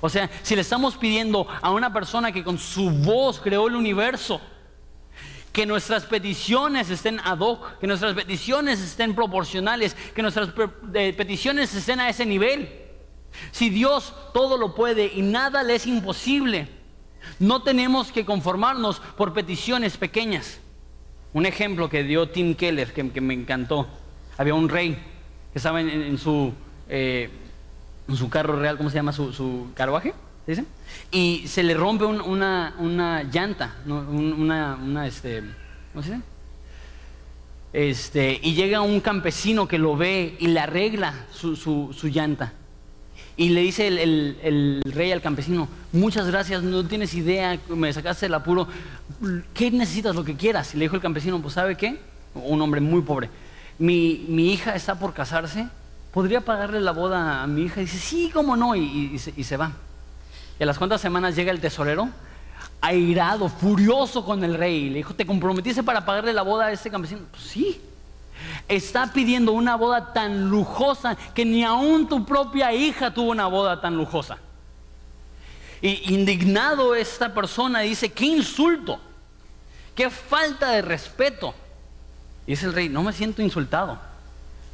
O 0.00 0.08
sea, 0.08 0.30
si 0.42 0.54
le 0.54 0.62
estamos 0.62 0.96
pidiendo 0.96 1.46
a 1.60 1.70
una 1.70 1.92
persona 1.92 2.32
que 2.32 2.42
con 2.42 2.58
su 2.58 2.90
voz 2.90 3.40
creó 3.40 3.68
el 3.68 3.76
universo, 3.76 4.40
que 5.52 5.66
nuestras 5.66 6.06
peticiones 6.06 6.88
estén 6.90 7.20
ad 7.20 7.38
hoc, 7.40 7.78
que 7.78 7.86
nuestras 7.86 8.14
peticiones 8.14 8.80
estén 8.80 9.14
proporcionales, 9.14 9.94
que 10.14 10.22
nuestras 10.22 10.48
eh, 10.94 11.12
peticiones 11.16 11.74
estén 11.74 12.00
a 12.00 12.08
ese 12.08 12.24
nivel. 12.24 12.68
Si 13.50 13.70
Dios 13.70 14.14
todo 14.32 14.56
lo 14.56 14.74
puede 14.74 15.12
y 15.14 15.22
nada 15.22 15.62
le 15.62 15.74
es 15.74 15.86
imposible, 15.86 16.68
no 17.38 17.62
tenemos 17.62 18.12
que 18.12 18.24
conformarnos 18.24 19.00
por 19.16 19.32
peticiones 19.32 19.96
pequeñas. 19.96 20.58
Un 21.32 21.46
ejemplo 21.46 21.88
que 21.88 22.02
dio 22.02 22.28
Tim 22.28 22.54
Keller, 22.54 22.92
que, 22.92 23.20
me 23.20 23.34
encantó. 23.34 23.88
Había 24.36 24.54
un 24.54 24.68
rey 24.68 24.94
que 25.52 25.58
estaba 25.58 25.80
en, 25.80 26.18
su, 26.18 26.52
eh, 26.88 27.30
en 28.08 28.16
su 28.16 28.28
carro 28.28 28.58
real, 28.58 28.76
¿cómo 28.76 28.90
se 28.90 28.96
llama? 28.96 29.12
Su, 29.12 29.68
carruaje, 29.74 30.14
¿se 30.46 30.64
Y 31.10 31.44
se 31.46 31.62
le 31.62 31.74
rompe 31.74 32.04
una, 32.04 32.74
una, 32.78 33.22
llanta, 33.24 33.76
una, 33.86 35.06
este, 35.06 35.42
¿cómo 35.92 36.02
se 36.02 36.10
dice? 36.10 36.22
Este, 37.72 38.38
y 38.42 38.54
llega 38.54 38.82
un 38.82 39.00
campesino 39.00 39.66
que 39.66 39.78
lo 39.78 39.96
ve 39.96 40.36
y 40.38 40.48
le 40.48 40.60
arregla 40.60 41.26
su, 41.32 41.56
su, 41.56 41.94
su 41.96 42.08
llanta. 42.08 42.52
Y 43.36 43.48
le 43.48 43.62
dice 43.62 43.88
el, 43.88 44.82
rey 44.84 45.10
al 45.10 45.22
campesino, 45.22 45.68
muchas 45.92 46.26
gracias, 46.26 46.62
no 46.62 46.84
tienes 46.84 47.14
idea, 47.14 47.58
me 47.68 47.92
sacaste 47.92 48.26
el 48.26 48.34
apuro, 48.34 48.68
¿qué 49.54 49.70
necesitas? 49.70 50.14
Lo 50.14 50.22
que 50.22 50.36
quieras. 50.36 50.74
Y 50.74 50.78
le 50.78 50.84
dijo 50.84 50.96
el 50.96 51.02
campesino, 51.02 51.40
pues 51.40 51.54
¿sabe 51.54 51.76
qué? 51.76 51.98
Un 52.34 52.60
hombre 52.60 52.80
muy 52.80 53.00
pobre, 53.02 53.30
mi, 53.78 54.52
hija 54.52 54.74
está 54.74 54.98
por 54.98 55.14
casarse, 55.14 55.66
¿podría 56.12 56.42
pagarle 56.42 56.80
la 56.80 56.92
boda 56.92 57.42
a 57.42 57.46
mi 57.46 57.62
hija? 57.62 57.80
Y 57.80 57.84
dice, 57.84 57.98
sí, 57.98 58.30
cómo 58.32 58.56
no, 58.56 58.76
y, 58.76 59.18
se, 59.18 59.56
va. 59.56 59.72
Y 60.58 60.62
a 60.62 60.66
las 60.66 60.78
cuantas 60.78 61.00
semanas 61.00 61.34
llega 61.34 61.50
el 61.50 61.60
tesorero, 61.60 62.08
airado, 62.80 63.48
furioso 63.48 64.24
con 64.24 64.42
el 64.44 64.54
rey, 64.54 64.90
le 64.90 64.98
dijo, 64.98 65.14
¿te 65.14 65.26
comprometiste 65.26 65.82
para 65.82 66.04
pagarle 66.04 66.32
la 66.32 66.42
boda 66.42 66.66
a 66.66 66.72
este 66.72 66.90
campesino? 66.90 67.22
Pues 67.30 67.42
sí 67.42 67.80
está 68.68 69.12
pidiendo 69.12 69.52
una 69.52 69.76
boda 69.76 70.12
tan 70.12 70.50
lujosa 70.50 71.16
que 71.34 71.44
ni 71.44 71.64
aún 71.64 72.08
tu 72.08 72.24
propia 72.24 72.72
hija 72.72 73.12
tuvo 73.12 73.30
una 73.30 73.46
boda 73.46 73.80
tan 73.80 73.96
lujosa. 73.96 74.38
Y 75.80 76.14
indignado 76.14 76.94
esta 76.94 77.34
persona 77.34 77.80
dice, 77.80 78.12
qué 78.12 78.26
insulto, 78.26 79.00
qué 79.94 80.10
falta 80.10 80.70
de 80.70 80.82
respeto. 80.82 81.54
Y 82.46 82.52
dice 82.52 82.66
el 82.66 82.72
rey, 82.72 82.88
no 82.88 83.02
me 83.02 83.12
siento 83.12 83.42
insultado, 83.42 83.98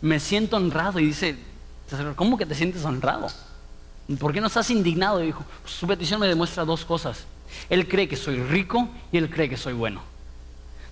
me 0.03 0.21
siento 0.21 0.57
honrado. 0.57 0.99
Y 0.99 1.07
dice, 1.07 1.39
¿cómo 2.15 2.37
que 2.37 2.47
te 2.47 2.55
sientes 2.55 2.85
honrado? 2.85 3.29
¿Por 4.17 4.33
qué 4.33 4.41
no 4.41 4.47
estás 4.47 4.71
indignado? 4.71 5.19
Dijo, 5.19 5.45
su 5.67 5.87
petición 5.87 6.21
me 6.21 6.29
demuestra 6.29 6.65
dos 6.65 6.85
cosas. 6.85 7.27
Él 7.69 7.87
cree 7.87 8.09
que 8.09 8.17
soy 8.17 8.41
rico 8.43 8.89
y 9.13 9.19
él 9.19 9.29
cree 9.29 9.49
que 9.49 9.57
soy 9.57 9.75
bueno. 9.75 10.01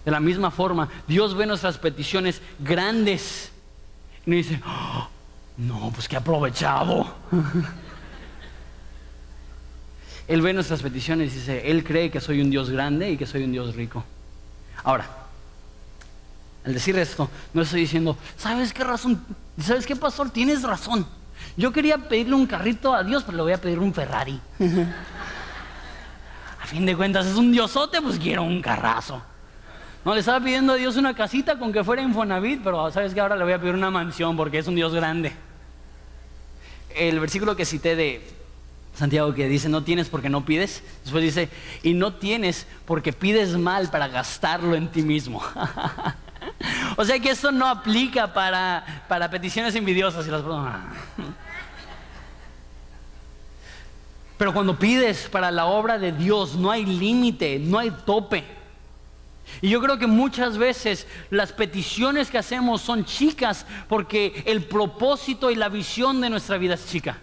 De 0.04 0.10
la 0.10 0.20
misma 0.20 0.50
forma, 0.50 0.88
Dios 1.08 1.34
ve 1.34 1.46
nuestras 1.46 1.78
peticiones 1.78 2.42
grandes 2.58 3.50
y 4.26 4.30
nos 4.30 4.36
dice, 4.36 4.60
oh, 4.66 5.08
no, 5.56 5.90
pues 5.94 6.08
qué 6.08 6.16
aprovechado. 6.16 7.14
Él 10.28 10.42
ve 10.42 10.52
nuestras 10.52 10.82
peticiones 10.82 11.32
y 11.32 11.36
dice, 11.36 11.70
Él 11.70 11.84
cree 11.84 12.10
que 12.10 12.20
soy 12.20 12.40
un 12.40 12.50
Dios 12.50 12.68
grande 12.68 13.10
y 13.12 13.16
que 13.16 13.26
soy 13.26 13.44
un 13.44 13.52
Dios 13.52 13.76
rico. 13.76 14.04
Ahora, 14.82 15.08
al 16.64 16.74
decir 16.74 16.98
esto, 16.98 17.30
no 17.54 17.62
estoy 17.62 17.82
diciendo, 17.82 18.18
¿sabes 18.36 18.72
qué 18.72 18.82
razón? 18.82 19.24
¿Sabes 19.60 19.86
qué, 19.86 19.94
pastor? 19.94 20.30
Tienes 20.30 20.62
razón. 20.64 21.06
Yo 21.56 21.72
quería 21.72 21.96
pedirle 21.96 22.34
un 22.34 22.46
carrito 22.46 22.94
a 22.94 23.02
Dios, 23.02 23.22
pero 23.24 23.36
le 23.36 23.42
voy 23.42 23.52
a 23.52 23.60
pedir 23.60 23.78
un 23.78 23.92
Ferrari. 23.92 24.40
a 26.60 26.66
fin 26.66 26.84
de 26.84 26.96
cuentas, 26.96 27.26
es 27.26 27.36
un 27.36 27.52
diosote, 27.52 28.02
pues 28.02 28.18
quiero 28.18 28.42
un 28.42 28.60
carrazo. 28.60 29.22
No, 30.04 30.14
le 30.14 30.20
estaba 30.20 30.38
pidiendo 30.38 30.74
a 30.74 30.76
Dios 30.76 30.96
una 30.96 31.14
casita 31.14 31.58
con 31.58 31.72
que 31.72 31.82
fuera 31.82 32.02
Infonavit, 32.02 32.62
pero 32.62 32.90
sabes 32.92 33.12
que 33.12 33.20
ahora 33.20 33.34
le 33.34 33.44
voy 33.44 33.54
a 33.54 33.58
pedir 33.58 33.74
una 33.74 33.90
mansión 33.90 34.36
porque 34.36 34.58
es 34.58 34.66
un 34.68 34.76
Dios 34.76 34.94
grande. 34.94 35.32
El 36.94 37.18
versículo 37.18 37.56
que 37.56 37.64
cité 37.64 37.96
de 37.96 38.36
Santiago 38.94 39.34
que 39.34 39.48
dice, 39.48 39.68
no 39.68 39.82
tienes 39.82 40.08
porque 40.08 40.28
no 40.28 40.44
pides, 40.44 40.82
después 41.02 41.22
dice, 41.22 41.48
y 41.82 41.94
no 41.94 42.14
tienes 42.14 42.66
porque 42.84 43.12
pides 43.12 43.56
mal 43.56 43.90
para 43.90 44.08
gastarlo 44.08 44.74
en 44.74 44.88
ti 44.88 45.02
mismo. 45.02 45.42
o 46.96 47.04
sea 47.04 47.18
que 47.18 47.30
eso 47.30 47.52
no 47.52 47.66
aplica 47.66 48.32
para, 48.32 49.04
para 49.08 49.28
peticiones 49.30 49.74
envidiosas 49.74 50.26
y 50.26 50.30
las 50.30 50.42
Pero 54.38 54.52
cuando 54.52 54.78
pides 54.78 55.28
para 55.30 55.50
la 55.50 55.66
obra 55.66 55.98
de 55.98 56.12
Dios, 56.12 56.56
no 56.56 56.70
hay 56.70 56.84
límite, 56.84 57.58
no 57.58 57.78
hay 57.78 57.90
tope. 58.04 58.44
Y 59.62 59.70
yo 59.70 59.80
creo 59.80 59.98
que 59.98 60.06
muchas 60.06 60.58
veces 60.58 61.06
las 61.30 61.52
peticiones 61.52 62.30
que 62.30 62.38
hacemos 62.38 62.82
son 62.82 63.04
chicas 63.04 63.64
porque 63.88 64.42
el 64.46 64.64
propósito 64.64 65.50
y 65.50 65.54
la 65.54 65.68
visión 65.68 66.20
de 66.20 66.28
nuestra 66.28 66.58
vida 66.58 66.74
es 66.74 66.86
chica. 66.86 67.18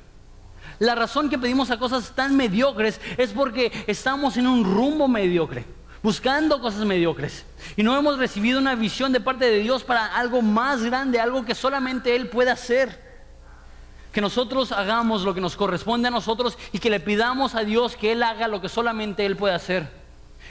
La 0.79 0.95
razón 0.95 1.29
que 1.29 1.38
pedimos 1.38 1.69
a 1.69 1.77
cosas 1.77 2.13
tan 2.15 2.36
mediocres 2.36 2.99
es 3.17 3.31
porque 3.31 3.71
estamos 3.88 4.38
en 4.38 4.47
un 4.47 4.63
rumbo 4.63 5.07
mediocre, 5.07 5.65
buscando 6.03 6.59
cosas 6.59 6.85
mediocres. 6.85 7.45
Y 7.77 7.81
no 7.81 7.97
hemos 7.97 8.19
recibido 8.19 8.59
una 8.59 8.75
visión 8.75 9.13
de 9.13 9.21
parte 9.21 9.45
de 9.45 9.59
Dios 9.59 9.83
para 9.83 10.05
algo 10.05 10.41
más 10.41 10.83
grande, 10.83 11.19
algo 11.19 11.45
que 11.45 11.55
solamente 11.55 12.15
Él 12.15 12.27
puede 12.27 12.51
hacer. 12.51 13.01
Que 14.11 14.21
nosotros 14.21 14.71
hagamos 14.73 15.23
lo 15.23 15.33
que 15.33 15.41
nos 15.41 15.55
corresponde 15.55 16.09
a 16.09 16.11
nosotros 16.11 16.57
y 16.71 16.77
que 16.77 16.89
le 16.89 16.99
pidamos 16.99 17.55
a 17.55 17.63
Dios 17.63 17.95
que 17.95 18.11
Él 18.11 18.21
haga 18.21 18.47
lo 18.47 18.61
que 18.61 18.69
solamente 18.69 19.25
Él 19.25 19.37
puede 19.37 19.55
hacer. 19.55 19.89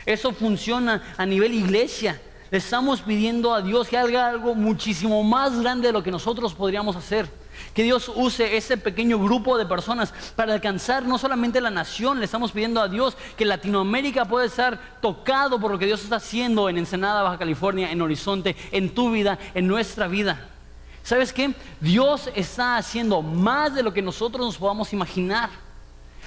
Eso 0.07 0.33
funciona 0.33 1.15
a 1.17 1.27
nivel 1.27 1.53
iglesia. 1.53 2.21
Le 2.51 2.59
estamos 2.59 3.03
pidiendo 3.03 3.55
a 3.55 3.63
Dios 3.63 3.89
que 3.89 3.97
haga 3.97 4.29
algo 4.29 4.55
muchísimo 4.55 5.23
más 5.23 5.61
grande 5.61 5.89
de 5.89 5.93
lo 5.93 6.03
que 6.03 6.11
nosotros 6.11 6.55
podríamos 6.55 6.97
hacer. 6.97 7.29
Que 7.75 7.83
Dios 7.83 8.11
use 8.15 8.57
ese 8.57 8.77
pequeño 8.77 9.19
grupo 9.19 9.57
de 9.57 9.67
personas 9.67 10.13
para 10.37 10.53
alcanzar 10.55 11.05
no 11.05 11.19
solamente 11.19 11.61
la 11.61 11.71
nación, 11.71 12.19
le 12.19 12.25
estamos 12.25 12.53
pidiendo 12.53 12.81
a 12.81 12.89
Dios 12.89 13.17
que 13.37 13.45
Latinoamérica 13.45 14.27
pueda 14.27 14.47
estar 14.47 14.79
tocado 15.01 15.59
por 15.59 15.71
lo 15.71 15.79
que 15.79 15.87
Dios 15.87 16.03
está 16.03 16.17
haciendo 16.17 16.69
en 16.69 16.79
Ensenada, 16.79 17.23
Baja 17.23 17.39
California, 17.39 17.91
en 17.91 18.03
Horizonte, 18.03 18.57
en 18.71 18.95
tu 18.95 19.11
vida, 19.11 19.39
en 19.55 19.67
nuestra 19.67 20.07
vida. 20.07 20.49
¿Sabes 21.03 21.33
qué? 21.33 21.53
Dios 21.81 22.31
está 22.35 22.77
haciendo 22.77 23.23
más 23.23 23.75
de 23.75 23.83
lo 23.83 23.93
que 23.93 24.03
nosotros 24.03 24.47
nos 24.47 24.59
podamos 24.59 24.93
imaginar. 24.93 25.51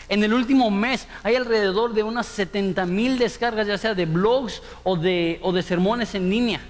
En 0.09 0.23
el 0.23 0.33
último 0.33 0.69
mes 0.69 1.07
hay 1.23 1.35
alrededor 1.35 1.93
de 1.93 2.03
unas 2.03 2.25
70 2.27 2.85
mil 2.85 3.17
descargas, 3.17 3.67
ya 3.67 3.77
sea 3.77 3.95
de 3.95 4.05
blogs 4.05 4.61
o 4.83 4.97
de 4.97 5.63
sermones 5.65 6.13
en 6.13 6.29
línea. 6.29 6.61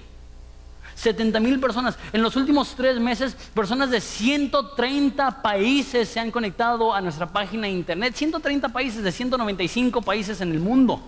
70 0.96 1.38
mil 1.40 1.60
personas. 1.60 1.96
En 2.12 2.22
los 2.22 2.34
últimos 2.34 2.74
tres 2.74 2.98
meses, 2.98 3.36
personas 3.54 3.90
de 3.90 4.00
130 4.00 5.42
países 5.42 6.08
se 6.08 6.18
han 6.18 6.30
conectado 6.30 6.92
a 6.92 7.00
nuestra 7.00 7.26
página 7.26 7.68
de 7.68 7.74
internet. 7.74 8.14
130 8.16 8.70
países 8.70 9.04
de 9.04 9.12
195 9.12 10.02
países 10.02 10.40
en 10.40 10.50
el 10.50 10.58
mundo. 10.58 11.00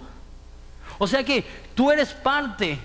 O 0.99 1.07
sea 1.07 1.24
que 1.24 1.45
tú 1.74 1.91
eres 1.91 2.12
parte 2.12 2.78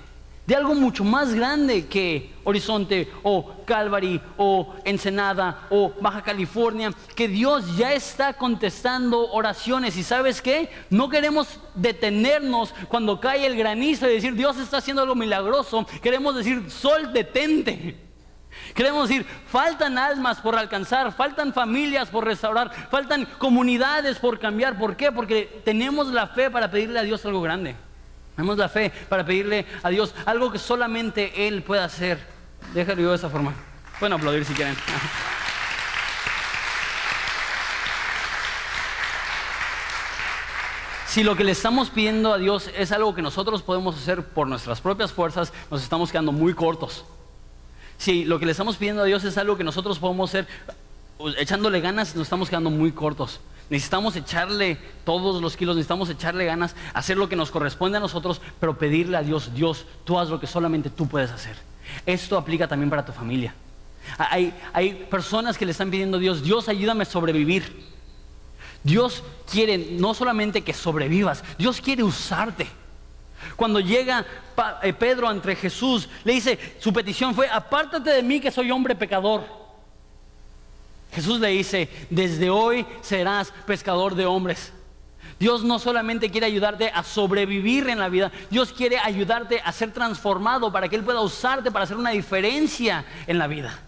de 0.45 0.55
algo 0.55 0.75
mucho 0.75 1.03
más 1.03 1.33
grande 1.33 1.87
que 1.87 2.33
Horizonte 2.43 3.09
o 3.23 3.63
Calvary 3.65 4.19
o 4.37 4.75
Ensenada 4.83 5.67
o 5.69 5.93
Baja 6.01 6.21
California, 6.21 6.91
que 7.15 7.27
Dios 7.27 7.77
ya 7.77 7.93
está 7.93 8.33
contestando 8.33 9.31
oraciones 9.31 9.95
y 9.95 10.03
sabes 10.03 10.41
qué, 10.41 10.69
no 10.89 11.07
queremos 11.09 11.59
detenernos 11.75 12.73
cuando 12.89 13.19
cae 13.19 13.45
el 13.45 13.55
granizo 13.55 14.09
y 14.09 14.15
decir 14.15 14.33
Dios 14.35 14.57
está 14.57 14.77
haciendo 14.77 15.01
algo 15.01 15.15
milagroso, 15.15 15.85
queremos 16.01 16.35
decir 16.35 16.69
sol 16.69 17.13
detente. 17.13 17.99
Queremos 18.75 19.09
decir, 19.09 19.25
faltan 19.47 19.97
almas 19.97 20.39
por 20.39 20.55
alcanzar, 20.55 21.11
faltan 21.11 21.53
familias 21.53 22.09
por 22.09 22.23
restaurar, 22.25 22.71
faltan 22.89 23.25
comunidades 23.37 24.19
por 24.19 24.39
cambiar. 24.39 24.77
¿Por 24.77 24.95
qué? 24.95 25.11
Porque 25.11 25.61
tenemos 25.65 26.07
la 26.07 26.27
fe 26.27 26.51
para 26.51 26.69
pedirle 26.69 26.99
a 26.99 27.03
Dios 27.03 27.25
algo 27.25 27.41
grande. 27.41 27.75
Tenemos 28.35 28.57
la 28.57 28.69
fe 28.69 28.91
para 29.09 29.25
pedirle 29.25 29.65
a 29.83 29.89
Dios 29.89 30.13
algo 30.25 30.51
que 30.51 30.59
solamente 30.59 31.47
Él 31.47 31.63
puede 31.63 31.81
hacer. 31.81 32.19
Déjalo 32.73 33.01
yo 33.01 33.09
de 33.11 33.15
esa 33.15 33.29
forma. 33.29 33.53
Pueden 33.99 34.13
aplaudir 34.13 34.45
si 34.45 34.53
quieren. 34.53 34.75
Si 41.13 41.21
lo 41.21 41.35
que 41.35 41.43
le 41.43 41.51
estamos 41.51 41.91
pidiendo 41.91 42.33
a 42.33 42.39
Dios 42.39 42.71
es 42.75 42.91
algo 42.91 43.13
que 43.13 43.21
nosotros 43.21 43.61
podemos 43.61 43.95
hacer 43.95 44.25
por 44.25 44.47
nuestras 44.47 44.81
propias 44.81 45.13
fuerzas, 45.13 45.53
nos 45.69 45.83
estamos 45.83 46.11
quedando 46.11 46.31
muy 46.31 46.55
cortos. 46.55 47.05
Si 47.99 48.25
lo 48.25 48.39
que 48.39 48.47
le 48.47 48.51
estamos 48.51 48.77
pidiendo 48.77 49.03
a 49.03 49.05
Dios 49.05 49.23
es 49.23 49.37
algo 49.37 49.55
que 49.55 49.63
nosotros 49.63 49.99
podemos 49.99 50.31
hacer 50.31 50.47
pues, 51.19 51.35
echándole 51.37 51.81
ganas, 51.81 52.15
nos 52.15 52.23
estamos 52.23 52.49
quedando 52.49 52.71
muy 52.71 52.93
cortos. 52.93 53.41
Necesitamos 53.69 54.15
echarle 54.15 54.77
todos 55.05 55.41
los 55.41 55.57
kilos, 55.57 55.75
necesitamos 55.75 56.09
echarle 56.09 56.45
ganas, 56.45 56.75
hacer 56.93 57.17
lo 57.17 57.29
que 57.29 57.35
nos 57.35 57.49
corresponde 57.49 57.97
a 57.97 58.01
nosotros, 58.01 58.41
pero 58.59 58.77
pedirle 58.77 59.17
a 59.17 59.23
Dios, 59.23 59.53
Dios, 59.53 59.85
tú 60.03 60.19
haz 60.19 60.29
lo 60.29 60.39
que 60.39 60.47
solamente 60.47 60.89
tú 60.89 61.07
puedes 61.07 61.31
hacer. 61.31 61.55
Esto 62.05 62.37
aplica 62.37 62.67
también 62.67 62.89
para 62.89 63.05
tu 63.05 63.11
familia. 63.11 63.55
Hay, 64.17 64.53
hay 64.73 64.93
personas 65.09 65.57
que 65.57 65.65
le 65.65 65.71
están 65.71 65.89
pidiendo 65.89 66.17
a 66.17 66.19
Dios, 66.19 66.43
Dios 66.43 66.67
ayúdame 66.67 67.03
a 67.03 67.05
sobrevivir. 67.05 67.93
Dios 68.83 69.23
quiere 69.49 69.77
no 69.77 70.13
solamente 70.13 70.61
que 70.61 70.73
sobrevivas, 70.73 71.43
Dios 71.57 71.79
quiere 71.79 72.03
usarte. 72.03 72.67
Cuando 73.55 73.79
llega 73.79 74.25
eh, 74.81 74.93
Pedro 74.93 75.27
ante 75.27 75.55
Jesús, 75.55 76.09
le 76.23 76.33
dice, 76.33 76.59
su 76.79 76.91
petición 76.91 77.33
fue, 77.33 77.47
apártate 77.49 78.09
de 78.09 78.23
mí 78.23 78.39
que 78.39 78.51
soy 78.51 78.71
hombre 78.71 78.95
pecador. 78.95 79.62
Jesús 81.13 81.39
le 81.39 81.49
dice, 81.49 81.89
desde 82.09 82.49
hoy 82.49 82.85
serás 83.01 83.53
pescador 83.65 84.15
de 84.15 84.25
hombres. 84.25 84.73
Dios 85.39 85.63
no 85.63 85.79
solamente 85.79 86.29
quiere 86.29 86.47
ayudarte 86.47 86.89
a 86.89 87.03
sobrevivir 87.03 87.89
en 87.89 87.99
la 87.99 88.09
vida, 88.09 88.31
Dios 88.49 88.71
quiere 88.71 88.97
ayudarte 88.97 89.61
a 89.63 89.71
ser 89.71 89.91
transformado 89.91 90.71
para 90.71 90.87
que 90.87 90.95
Él 90.95 91.03
pueda 91.03 91.21
usarte 91.21 91.71
para 91.71 91.83
hacer 91.83 91.97
una 91.97 92.11
diferencia 92.11 93.05
en 93.27 93.37
la 93.37 93.47
vida. 93.47 93.79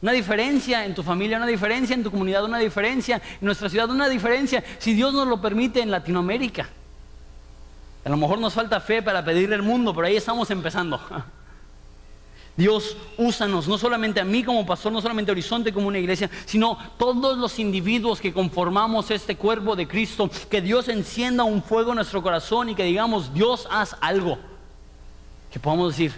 Una 0.00 0.12
diferencia 0.12 0.84
en 0.84 0.94
tu 0.94 1.02
familia, 1.02 1.38
una 1.38 1.46
diferencia 1.46 1.94
en 1.94 2.04
tu 2.04 2.10
comunidad, 2.10 2.44
una 2.44 2.58
diferencia 2.58 3.16
en 3.16 3.44
nuestra 3.44 3.68
ciudad, 3.68 3.90
una 3.90 4.08
diferencia, 4.08 4.62
si 4.78 4.94
Dios 4.94 5.12
nos 5.12 5.26
lo 5.26 5.40
permite, 5.40 5.80
en 5.80 5.90
Latinoamérica. 5.90 6.68
A 8.04 8.08
lo 8.08 8.16
mejor 8.16 8.38
nos 8.38 8.54
falta 8.54 8.80
fe 8.80 9.02
para 9.02 9.24
pedirle 9.24 9.56
al 9.56 9.62
mundo, 9.62 9.92
pero 9.94 10.06
ahí 10.06 10.16
estamos 10.16 10.50
empezando. 10.50 11.00
Dios, 12.58 12.96
úsanos, 13.16 13.68
no 13.68 13.78
solamente 13.78 14.18
a 14.18 14.24
mí 14.24 14.42
como 14.42 14.66
pastor, 14.66 14.90
no 14.90 15.00
solamente 15.00 15.30
a 15.30 15.32
Horizonte 15.32 15.72
como 15.72 15.86
una 15.86 16.00
iglesia, 16.00 16.28
sino 16.44 16.76
todos 16.98 17.38
los 17.38 17.56
individuos 17.60 18.20
que 18.20 18.32
conformamos 18.32 19.12
este 19.12 19.36
cuerpo 19.36 19.76
de 19.76 19.86
Cristo, 19.86 20.28
que 20.50 20.60
Dios 20.60 20.88
encienda 20.88 21.44
un 21.44 21.62
fuego 21.62 21.92
en 21.92 21.96
nuestro 21.96 22.20
corazón 22.20 22.68
y 22.68 22.74
que 22.74 22.82
digamos, 22.82 23.32
Dios, 23.32 23.68
haz 23.70 23.96
algo. 24.00 24.40
Que 25.52 25.60
podamos 25.60 25.92
decir, 25.92 26.12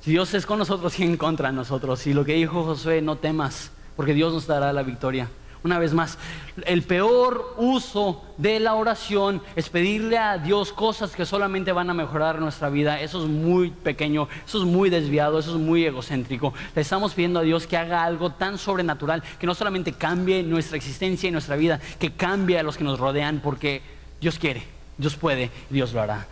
si 0.00 0.10
Dios 0.10 0.34
es 0.34 0.44
con 0.44 0.58
nosotros 0.58 0.98
y 0.98 1.04
en 1.04 1.16
contra 1.16 1.50
de 1.50 1.54
nosotros, 1.54 2.04
y 2.08 2.12
lo 2.12 2.24
que 2.24 2.34
dijo 2.34 2.64
Josué, 2.64 3.00
no 3.00 3.14
temas, 3.14 3.70
porque 3.94 4.14
Dios 4.14 4.32
nos 4.32 4.48
dará 4.48 4.72
la 4.72 4.82
victoria. 4.82 5.30
Una 5.62 5.78
vez 5.78 5.92
más, 5.92 6.16
el 6.64 6.82
peor 6.82 7.54
uso 7.58 8.24
de 8.38 8.58
la 8.60 8.74
oración 8.74 9.42
es 9.56 9.68
pedirle 9.68 10.16
a 10.16 10.38
Dios 10.38 10.72
cosas 10.72 11.14
que 11.14 11.26
solamente 11.26 11.72
van 11.72 11.90
a 11.90 11.94
mejorar 11.94 12.40
nuestra 12.40 12.70
vida. 12.70 12.98
Eso 12.98 13.22
es 13.22 13.28
muy 13.28 13.70
pequeño, 13.70 14.26
eso 14.46 14.58
es 14.58 14.64
muy 14.64 14.88
desviado, 14.88 15.38
eso 15.38 15.50
es 15.50 15.60
muy 15.60 15.84
egocéntrico. 15.84 16.54
Le 16.74 16.80
estamos 16.80 17.12
pidiendo 17.12 17.40
a 17.40 17.42
Dios 17.42 17.66
que 17.66 17.76
haga 17.76 18.04
algo 18.04 18.30
tan 18.32 18.56
sobrenatural 18.56 19.22
que 19.38 19.46
no 19.46 19.54
solamente 19.54 19.92
cambie 19.92 20.42
nuestra 20.42 20.78
existencia 20.78 21.28
y 21.28 21.32
nuestra 21.32 21.56
vida, 21.56 21.78
que 21.98 22.12
cambie 22.12 22.58
a 22.58 22.62
los 22.62 22.78
que 22.78 22.84
nos 22.84 22.98
rodean, 22.98 23.40
porque 23.40 23.82
Dios 24.18 24.38
quiere, 24.38 24.62
Dios 24.96 25.16
puede, 25.16 25.50
Dios 25.68 25.92
lo 25.92 26.00
hará. 26.00 26.26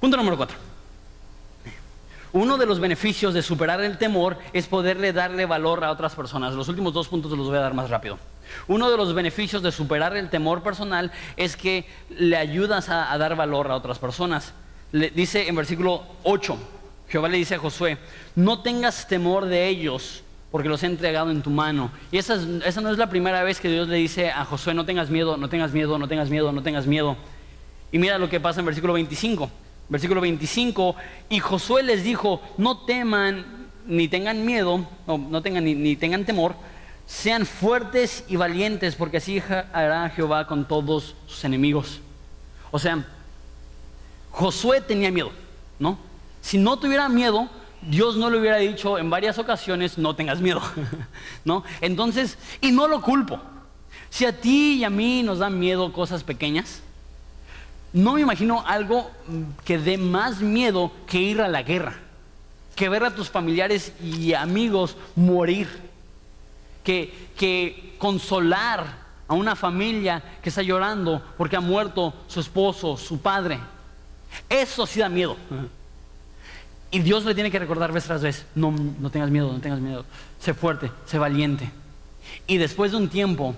Punto 0.00 0.16
número 0.16 0.36
cuatro. 0.36 0.56
Uno 2.32 2.58
de 2.58 2.66
los 2.66 2.80
beneficios 2.80 3.32
de 3.32 3.42
superar 3.42 3.80
el 3.80 3.96
temor 3.96 4.38
es 4.52 4.66
poderle 4.66 5.12
darle 5.12 5.46
valor 5.46 5.84
a 5.84 5.92
otras 5.92 6.16
personas. 6.16 6.54
Los 6.54 6.68
últimos 6.68 6.92
dos 6.92 7.06
puntos 7.06 7.30
los 7.30 7.46
voy 7.46 7.58
a 7.58 7.60
dar 7.60 7.74
más 7.74 7.90
rápido. 7.90 8.18
Uno 8.68 8.90
de 8.90 8.96
los 8.96 9.14
beneficios 9.14 9.62
de 9.62 9.72
superar 9.72 10.16
el 10.16 10.30
temor 10.30 10.62
personal 10.62 11.10
es 11.36 11.56
que 11.56 11.86
le 12.10 12.36
ayudas 12.36 12.88
a, 12.88 13.16
dar 13.18 13.36
valor 13.36 13.70
a 13.70 13.76
otras 13.76 13.98
personas. 13.98 14.52
Le 14.92 15.10
dice 15.10 15.48
en 15.48 15.56
versículo 15.56 16.04
8, 16.24 16.58
Jehová 17.08 17.28
le 17.28 17.38
dice 17.38 17.56
a 17.56 17.58
Josué, 17.58 17.98
no 18.34 18.62
tengas 18.62 19.08
temor 19.08 19.46
de 19.46 19.68
ellos 19.68 20.22
porque 20.50 20.68
los 20.68 20.82
he 20.82 20.86
entregado 20.86 21.30
en 21.30 21.42
tu 21.42 21.50
mano. 21.50 21.90
Y 22.10 22.18
esa, 22.18 22.38
esa 22.64 22.80
no 22.80 22.90
es 22.90 22.98
la 22.98 23.08
primera 23.08 23.42
vez 23.42 23.60
que 23.60 23.68
Dios 23.68 23.88
le 23.88 23.96
dice 23.96 24.30
a 24.30 24.44
Josué, 24.44 24.74
no 24.74 24.84
tengas 24.84 25.10
miedo, 25.10 25.36
no 25.36 25.48
tengas 25.48 25.72
miedo, 25.72 25.98
no 25.98 26.08
tengas 26.08 26.28
miedo, 26.28 26.50
no 26.52 26.62
tengas 26.62 26.86
miedo. 26.86 27.16
Y 27.92 27.98
mira 27.98 28.18
lo 28.18 28.28
que 28.28 28.40
pasa 28.40 28.60
en 28.60 28.66
versículo 28.66 28.92
25 28.94 29.50
versículo 29.90 30.20
25, 30.22 30.94
y 31.28 31.40
Josué 31.40 31.82
les 31.82 32.04
dijo, 32.04 32.40
no 32.56 32.78
teman 32.78 33.44
ni 33.86 34.08
tengan 34.08 34.46
miedo, 34.46 34.86
no, 35.06 35.42
tengan 35.42 35.64
ni 35.64 35.96
tengan 35.96 36.24
temor, 36.24 36.54
sean 37.10 37.44
fuertes 37.44 38.22
y 38.28 38.36
valientes, 38.36 38.94
porque 38.94 39.16
así 39.16 39.42
hará 39.72 40.08
Jehová 40.10 40.46
con 40.46 40.64
todos 40.66 41.16
sus 41.26 41.44
enemigos. 41.44 42.00
O 42.70 42.78
sea, 42.78 43.04
Josué 44.30 44.80
tenía 44.80 45.10
miedo, 45.10 45.32
¿no? 45.80 45.98
Si 46.40 46.56
no 46.56 46.78
tuviera 46.78 47.08
miedo, 47.08 47.48
Dios 47.82 48.16
no 48.16 48.30
le 48.30 48.38
hubiera 48.38 48.58
dicho 48.58 48.96
en 48.96 49.10
varias 49.10 49.38
ocasiones, 49.38 49.98
no 49.98 50.14
tengas 50.14 50.40
miedo, 50.40 50.62
¿no? 51.44 51.64
Entonces, 51.80 52.38
y 52.60 52.70
no 52.70 52.86
lo 52.86 53.02
culpo. 53.02 53.40
Si 54.08 54.24
a 54.24 54.40
ti 54.40 54.74
y 54.74 54.84
a 54.84 54.90
mí 54.90 55.24
nos 55.24 55.40
dan 55.40 55.58
miedo 55.58 55.92
cosas 55.92 56.22
pequeñas, 56.22 56.80
no 57.92 58.14
me 58.14 58.20
imagino 58.20 58.64
algo 58.64 59.10
que 59.64 59.78
dé 59.78 59.98
más 59.98 60.40
miedo 60.40 60.92
que 61.08 61.18
ir 61.18 61.40
a 61.40 61.48
la 61.48 61.64
guerra, 61.64 61.98
que 62.76 62.88
ver 62.88 63.02
a 63.02 63.16
tus 63.16 63.28
familiares 63.28 63.92
y 64.00 64.32
amigos 64.32 64.96
morir, 65.16 65.89
que, 66.84 67.94
consolar 67.98 68.98
a 69.28 69.34
una 69.34 69.54
familia 69.54 70.22
que 70.42 70.48
está 70.48 70.62
llorando 70.62 71.22
porque 71.36 71.56
ha 71.56 71.60
muerto 71.60 72.14
su 72.26 72.40
esposo, 72.40 72.96
su 72.96 73.20
padre. 73.20 73.58
Eso 74.48 74.86
sí 74.86 75.00
da 75.00 75.08
miedo. 75.08 75.36
Y 76.90 77.00
Dios 77.00 77.24
le 77.24 77.34
tiene 77.34 77.50
que 77.50 77.58
recordar 77.58 77.92
vez 77.92 78.04
tras 78.04 78.22
vez, 78.22 78.46
no, 78.54 78.72
no 78.72 79.10
tengas 79.10 79.30
miedo, 79.30 79.52
no 79.52 79.60
tengas 79.60 79.80
miedo, 79.80 80.04
sé 80.40 80.54
fuerte, 80.54 80.90
sé 81.06 81.18
valiente. 81.18 81.70
Y 82.46 82.56
después 82.56 82.90
de 82.90 82.96
un 82.96 83.08
tiempo, 83.08 83.54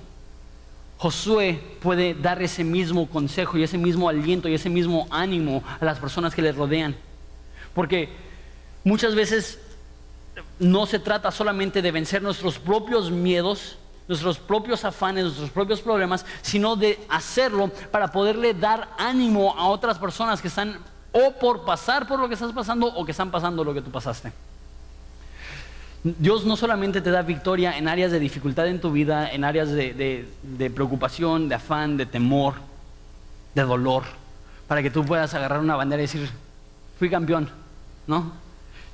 Josué 0.99 1.61
puede 1.81 2.15
dar 2.15 2.43
ese 2.43 2.63
mismo 2.63 3.09
consejo 3.09 3.59
y 3.59 3.63
ese 3.63 3.79
mismo 3.79 4.09
aliento 4.09 4.49
y 4.49 4.55
ese 4.55 4.69
mismo 4.69 5.09
ánimo 5.11 5.65
a 5.81 5.85
las 5.85 5.99
personas 5.99 6.35
que 6.35 6.43
le 6.43 6.53
rodean. 6.53 6.95
Porque 7.75 8.09
muchas 8.85 9.15
veces 9.15 9.59
no 10.59 10.87
se 10.87 10.99
trata 10.99 11.31
solamente 11.31 11.83
de 11.83 11.91
vencer 11.91 12.23
nuestros 12.23 12.59
propios 12.59 13.11
miedos, 13.11 13.79
nuestros 14.09 14.39
propios 14.39 14.85
afanes, 14.85 15.25
nuestros 15.25 15.51
propios 15.51 15.81
problemas, 15.81 16.25
sino 16.43 16.77
de 16.77 16.99
hacerlo 17.09 17.71
para 17.91 18.09
poderle 18.09 18.55
dar 18.55 18.89
ánimo 18.99 19.55
a 19.57 19.67
otras 19.67 19.99
personas 19.99 20.41
que 20.41 20.49
están 20.49 20.79
o 21.13 21.33
por 21.33 21.65
pasar 21.65 22.07
por 22.09 22.19
lo 22.19 22.29
que 22.29 22.35
estás 22.35 22.53
pasando 22.53 22.87
o 22.87 23.05
que 23.05 23.11
están 23.11 23.31
pasando 23.31 23.63
lo 23.63 23.75
que 23.75 23.83
tú 23.83 23.91
pasaste. 23.91 24.33
Dios 26.05 26.45
no 26.45 26.57
solamente 26.57 27.01
te 27.01 27.11
da 27.11 27.23
victoria 27.23 27.79
en 27.79 27.87
áreas 27.87 28.11
de 28.11 28.19
dificultad 28.19 28.67
en 28.67 28.81
tu 28.81 28.91
vida, 28.91 29.31
en 29.31 29.45
áreas 29.45 29.71
de, 29.71 30.73
preocupación, 30.75 31.49
de 31.49 31.55
afán, 31.55 31.97
de 31.97 32.07
temor, 32.07 32.55
de 33.55 33.63
dolor, 33.63 34.03
para 34.67 34.83
que 34.83 34.91
tú 34.91 35.05
puedas 35.05 35.33
agarrar 35.35 35.61
una 35.61 35.77
bandera 35.77 36.03
y 36.03 36.07
decir, 36.07 36.29
fui 36.99 37.09
campeón, 37.09 37.49
¿no? 38.09 38.33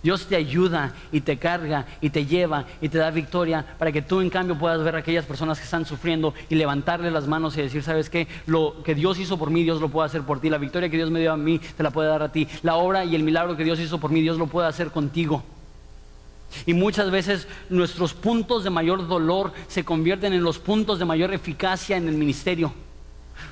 Dios 0.02 0.26
te 0.26 0.36
ayuda 0.36 0.94
y 1.10 1.20
te 1.20 1.38
carga 1.38 1.86
y 2.00 2.10
te 2.10 2.24
lleva 2.24 2.64
y 2.80 2.88
te 2.88 2.98
da 2.98 3.10
victoria 3.10 3.64
para 3.78 3.90
que 3.90 4.02
tú 4.02 4.20
en 4.20 4.30
cambio 4.30 4.58
puedas 4.58 4.82
ver 4.82 4.94
a 4.96 4.98
aquellas 4.98 5.24
personas 5.24 5.58
que 5.58 5.64
están 5.64 5.86
sufriendo 5.86 6.34
y 6.48 6.54
levantarle 6.54 7.10
las 7.10 7.26
manos 7.26 7.56
y 7.56 7.62
decir, 7.62 7.82
¿sabes 7.82 8.08
qué? 8.08 8.28
Lo 8.46 8.82
que 8.84 8.94
Dios 8.94 9.18
hizo 9.18 9.38
por 9.38 9.50
mí, 9.50 9.62
Dios 9.62 9.80
lo 9.80 9.88
puede 9.88 10.06
hacer 10.06 10.22
por 10.22 10.40
ti. 10.40 10.50
La 10.50 10.58
victoria 10.58 10.88
que 10.88 10.96
Dios 10.96 11.10
me 11.10 11.20
dio 11.20 11.32
a 11.32 11.36
mí, 11.36 11.58
te 11.58 11.82
la 11.82 11.90
puede 11.90 12.08
dar 12.08 12.22
a 12.22 12.30
ti. 12.30 12.46
La 12.62 12.76
obra 12.76 13.04
y 13.04 13.14
el 13.14 13.22
milagro 13.22 13.56
que 13.56 13.64
Dios 13.64 13.80
hizo 13.80 13.98
por 13.98 14.10
mí, 14.10 14.20
Dios 14.20 14.38
lo 14.38 14.46
puede 14.46 14.68
hacer 14.68 14.90
contigo. 14.90 15.42
Y 16.64 16.74
muchas 16.74 17.10
veces 17.10 17.46
nuestros 17.68 18.14
puntos 18.14 18.64
de 18.64 18.70
mayor 18.70 19.06
dolor 19.06 19.52
se 19.68 19.84
convierten 19.84 20.32
en 20.32 20.42
los 20.42 20.58
puntos 20.58 20.98
de 20.98 21.04
mayor 21.04 21.32
eficacia 21.32 21.96
en 21.96 22.08
el 22.08 22.14
ministerio. 22.14 22.72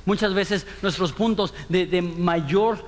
Muchas 0.05 0.35
veces 0.35 0.67
nuestros 0.83 1.13
puntos 1.13 1.53
de, 1.69 2.03
mayor 2.03 2.79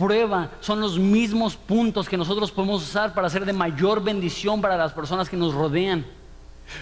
prueba 0.00 0.50
son 0.60 0.80
los 0.80 0.98
mismos 0.98 1.56
puntos 1.56 2.08
que 2.08 2.16
nosotros 2.16 2.50
podemos 2.50 2.82
usar 2.82 3.12
para 3.12 3.26
hacer 3.26 3.44
de 3.44 3.52
mayor 3.52 4.02
bendición 4.02 4.62
para 4.62 4.78
las 4.78 4.92
personas 4.92 5.28
que 5.28 5.36
nos 5.36 5.52
rodean. 5.52 6.06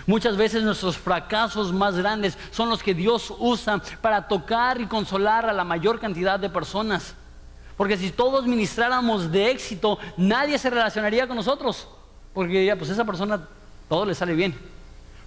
Muchas 0.06 0.36
veces 0.36 0.62
nuestros 0.62 0.96
fracasos 0.96 1.72
más 1.72 1.96
grandes 1.96 2.38
son 2.52 2.70
los 2.70 2.80
que 2.80 2.94
Dios 2.94 3.34
usa 3.38 3.82
para 4.00 4.28
tocar 4.28 4.80
y 4.80 4.86
consolar 4.86 5.46
a 5.46 5.52
la 5.52 5.64
mayor 5.64 5.98
cantidad 5.98 6.38
de 6.38 6.48
personas. 6.48 7.16
Porque 7.76 7.96
si 7.96 8.10
todos 8.10 8.46
ministráramos 8.46 9.32
de 9.32 9.50
éxito, 9.50 9.98
nadie 10.16 10.56
se 10.56 10.70
relacionaría 10.70 11.26
con 11.26 11.36
nosotros. 11.36 11.88
Porque 12.32 12.52
diría, 12.52 12.78
pues 12.78 12.90
esa 12.90 13.04
persona 13.04 13.48
todo 13.88 14.04
le 14.04 14.14
sale 14.14 14.34
bien. 14.34 14.54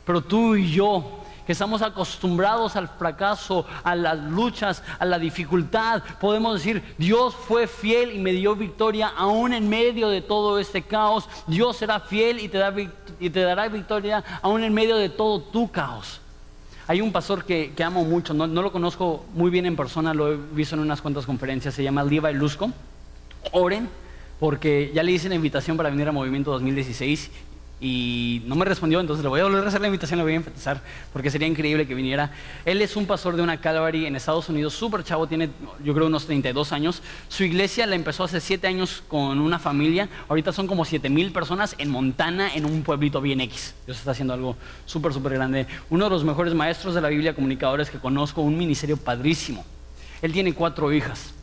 Pero 0.06 0.22
tú 0.22 0.56
y 0.56 0.72
yo, 0.72 1.21
que 1.46 1.52
estamos 1.52 1.82
acostumbrados 1.82 2.76
al 2.76 2.88
fracaso, 2.88 3.66
a 3.84 3.96
las 3.96 4.18
luchas, 4.18 4.84
a 5.00 5.06
la 5.06 5.20
dificultad, 5.20 6.04
podemos 6.20 6.56
decir, 6.56 6.84
Dios 6.98 7.36
fue 7.36 7.68
fiel 7.68 8.14
y 8.14 8.20
me 8.20 8.32
dio 8.32 8.56
victoria 8.56 9.08
aún 9.16 9.54
en 9.54 9.70
medio 9.70 10.10
de 10.10 10.22
todo 10.22 10.60
este 10.60 10.84
caos. 10.84 11.28
Dios 11.48 11.78
será 11.78 12.00
fiel 12.00 12.40
y 12.40 12.48
te, 12.48 13.40
dará 13.40 13.68
victoria 13.68 14.24
aún 14.42 14.64
en 14.64 14.74
medio 14.74 14.98
de 14.98 15.10
todo 15.10 15.42
tu 15.42 15.72
caos. 15.72 16.22
Hay 16.88 17.00
un 17.02 17.12
pastor 17.12 17.46
que, 17.46 17.74
amo 17.84 18.04
mucho, 18.04 18.34
no, 18.34 18.48
lo 18.48 18.72
conozco 18.72 19.26
muy 19.34 19.50
bien 19.50 19.66
en 19.66 19.76
persona, 19.76 20.14
lo 20.14 20.32
he 20.32 20.38
visto 20.38 20.76
en 20.76 20.82
unas 20.82 21.02
cuantas 21.02 21.26
conferencias, 21.26 21.74
se 21.74 21.84
llama 21.84 22.04
Levi 22.04 22.34
Lusco. 22.34 22.72
Oren 23.54 23.90
porque 24.40 24.92
ya 24.94 25.04
le 25.04 25.12
hice 25.12 25.30
la 25.30 25.36
invitación 25.36 25.78
para 25.78 25.92
venir 25.92 26.08
a 26.08 26.12
Movimiento 26.12 26.52
2016 26.52 27.30
y 27.84 28.44
no 28.46 28.56
me 28.56 28.64
respondió, 28.64 29.00
entonces 29.00 29.24
le 29.24 29.30
voy 29.30 29.40
a 29.40 29.46
volver 29.46 29.66
a 29.66 29.68
hacer 29.68 29.82
la 29.82 29.88
invitación, 29.88 30.20
le 30.20 30.24
voy 30.24 30.34
a 30.34 30.36
empezar, 30.36 30.84
porque 31.12 31.32
sería 31.32 31.48
increíble 31.48 31.88
que 31.88 31.96
viniera. 31.96 32.32
Él 32.64 32.80
es 32.80 32.96
un 32.96 33.08
pastor 33.08 33.36
de 33.36 33.42
una 33.42 33.60
Calvary 33.60 34.06
en 34.06 34.16
Estados 34.16 34.48
Unidos, 34.50 34.76
súper 34.76 35.04
chavo, 35.04 35.26
tiene 35.26 35.50
yo 35.84 35.96
creo 35.96 36.06
unos 36.06 36.28
32 36.28 36.74
años. 36.74 37.02
Su 37.28 37.44
iglesia 37.44 37.88
la 37.88 37.96
empezó 37.96 38.24
hace 38.24 38.40
7 38.40 38.68
años 38.68 39.04
con 39.08 39.40
una 39.40 39.58
familia, 39.58 40.10
ahorita 40.30 40.54
son 40.54 40.68
como 40.68 40.86
7 40.86 41.10
mil 41.10 41.32
personas 41.32 41.74
en 41.80 41.90
Montana, 41.90 42.54
en 42.54 42.66
un 42.66 42.84
pueblito 42.84 43.20
bien 43.20 43.42
X. 43.42 43.74
Dios 43.88 43.98
está 43.98 44.12
haciendo 44.12 44.36
algo 44.36 44.56
súper, 44.86 45.12
súper 45.12 45.34
grande. 45.34 45.66
Uno 45.90 46.04
de 46.04 46.12
los 46.12 46.24
mejores 46.24 46.54
maestros 46.54 46.94
de 46.94 47.02
la 47.02 47.10
Biblia, 47.10 47.34
comunicadores 47.34 47.90
que 47.90 47.98
conozco, 47.98 48.42
un 48.44 48.60
ministerio 48.60 48.96
padrísimo. 48.96 49.66
Él 50.22 50.32
tiene 50.32 50.54
cuatro 50.54 50.94
hijas. 50.94 51.34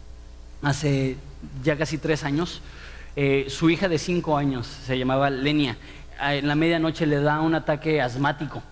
Hace 0.63 1.17
ya 1.65 1.77
casi 1.77 1.99
tres 1.99 2.23
años, 2.23 2.63
eh, 3.17 3.47
su 3.49 3.69
hija 3.69 3.89
de 3.89 3.99
cinco 3.99 4.37
años 4.37 4.69
se 4.87 4.97
llamaba 4.97 5.31
Lenia 5.31 5.77
en 6.21 6.49
la 6.49 6.55
medianoche 6.55 7.07
le 7.07 7.21
da 7.21 7.41
un 7.41 7.55
ataque 7.55 8.01
asmático 8.01 8.63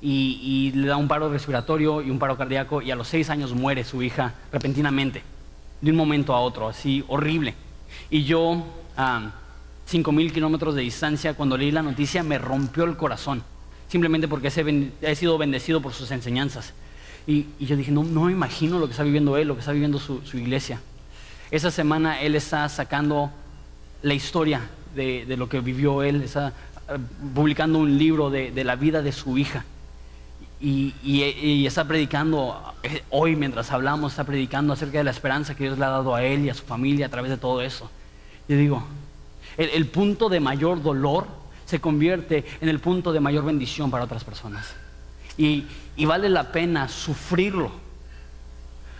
y, 0.00 0.72
le 0.74 0.88
da 0.88 0.96
un 0.96 1.08
paro 1.08 1.30
respiratorio 1.30 2.02
y 2.02 2.10
un 2.10 2.18
paro 2.18 2.36
cardíaco 2.36 2.82
y 2.82 2.90
a 2.90 2.96
los 2.96 3.08
seis 3.08 3.30
años 3.30 3.52
muere 3.52 3.84
su 3.84 4.02
hija 4.02 4.34
repentinamente, 4.52 5.22
de 5.80 5.90
un 5.90 5.96
momento 5.96 6.34
a 6.34 6.40
otro, 6.40 6.68
así 6.68 7.04
horrible. 7.08 7.54
Y 8.10 8.24
yo, 8.24 8.64
a 8.96 9.32
cinco 9.86 10.12
mil 10.12 10.32
kilómetros 10.32 10.74
de 10.74 10.82
distancia, 10.82 11.34
cuando 11.34 11.56
leí 11.56 11.70
la 11.70 11.82
noticia 11.82 12.22
me 12.22 12.38
rompió 12.38 12.84
el 12.84 12.96
corazón, 12.96 13.42
simplemente 13.88 14.28
porque 14.28 14.48
he 15.02 15.14
sido 15.16 15.38
bendecido 15.38 15.80
por 15.80 15.92
sus 15.92 16.10
enseñanzas. 16.10 16.72
Y, 17.26 17.46
yo 17.60 17.76
dije, 17.76 17.92
no, 17.92 18.04
no 18.04 18.22
me 18.22 18.32
imagino 18.32 18.78
lo 18.78 18.86
que 18.86 18.92
está 18.92 19.02
viviendo 19.02 19.36
él, 19.36 19.48
lo 19.48 19.54
que 19.54 19.60
está 19.60 19.72
viviendo 19.72 19.98
su, 19.98 20.22
iglesia. 20.32 20.80
Esa 21.50 21.70
semana 21.70 22.20
él 22.22 22.34
está 22.34 22.68
sacando 22.68 23.30
la 24.02 24.14
historia 24.14 24.62
de, 24.94 25.26
de, 25.26 25.36
lo 25.36 25.48
que 25.48 25.60
vivió 25.60 26.02
él, 26.02 26.22
está 26.22 26.54
publicando 27.34 27.78
un 27.78 27.98
libro 27.98 28.30
de, 28.30 28.64
la 28.64 28.76
vida 28.76 29.02
de 29.02 29.12
su 29.12 29.36
hija. 29.38 29.64
Y, 30.60 31.64
está 31.66 31.84
predicando, 31.84 32.74
eh, 32.82 33.02
hoy 33.10 33.36
mientras 33.36 33.70
hablamos, 33.70 34.12
está 34.12 34.24
predicando 34.24 34.72
acerca 34.72 34.98
de 34.98 35.04
la 35.04 35.10
esperanza 35.10 35.54
que 35.54 35.64
Dios 35.64 35.78
le 35.78 35.84
ha 35.84 35.90
dado 35.90 36.14
a 36.14 36.22
él 36.24 36.44
y 36.44 36.50
a 36.50 36.54
su 36.54 36.64
familia 36.64 37.06
a 37.06 37.08
través 37.08 37.30
de 37.30 37.36
todo 37.36 37.62
eso. 37.62 37.90
Yo 38.48 38.56
digo, 38.56 38.84
el, 39.56 39.86
punto 39.86 40.28
de 40.28 40.40
mayor 40.40 40.82
dolor 40.82 41.26
se 41.66 41.80
convierte 41.80 42.44
en 42.60 42.68
el 42.68 42.80
punto 42.80 43.12
de 43.12 43.20
mayor 43.20 43.44
bendición 43.44 43.90
para 43.90 44.04
otras 44.04 44.24
personas. 44.24 44.74
Y, 45.36 45.66
vale 46.06 46.28
la 46.28 46.50
pena 46.50 46.88
sufrirlo, 46.88 47.70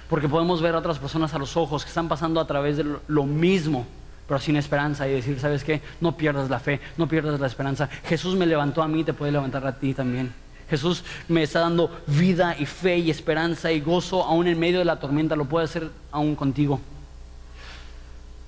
porque 0.09 0.29
podemos 0.29 0.61
ver 0.61 0.75
a 0.75 0.79
otras 0.79 0.99
personas 0.99 1.35
a 1.35 1.39
los 1.39 1.57
ojos 1.57 1.83
que 1.83 1.89
están 1.89 2.09
pasando 2.09 2.41
a 2.41 2.47
través 2.47 2.77
de 2.77 2.85
lo 3.09 3.25
mismo 3.25 3.87
pero 4.29 4.39
sin 4.39 4.57
esperanza 4.57 5.09
y 5.09 5.13
decir, 5.13 5.41
¿sabes 5.41 5.65
qué? 5.65 5.81
No 6.03 6.17
pierdas 6.17 6.51
la 6.51 6.61
fe, 6.61 6.81
no 6.99 7.09
pierdas 7.09 7.41
la 7.41 7.47
esperanza. 7.47 7.89
Jesús 8.05 8.37
me 8.37 8.45
levantó 8.45 8.83
a 8.83 8.89
mí, 8.89 9.03
te 9.03 9.15
puede 9.15 9.33
levantar 9.33 9.67
a 9.67 9.79
ti 9.79 9.95
también. 9.95 10.33
Jesús 10.69 11.03
me 11.29 11.43
está 11.43 11.61
dando 11.61 11.91
vida 12.07 12.55
y 12.59 12.67
fe 12.67 12.99
y 12.99 13.11
esperanza 13.11 13.73
y 13.73 13.81
gozo 13.81 14.23
aún 14.23 14.47
en 14.47 14.61
medio 14.61 14.81
de 14.81 14.85
la 14.85 15.01
tormenta, 15.01 15.35
lo 15.35 15.47
puede 15.47 15.65
hacer 15.65 15.91
aún 16.13 16.37
contigo. 16.37 16.79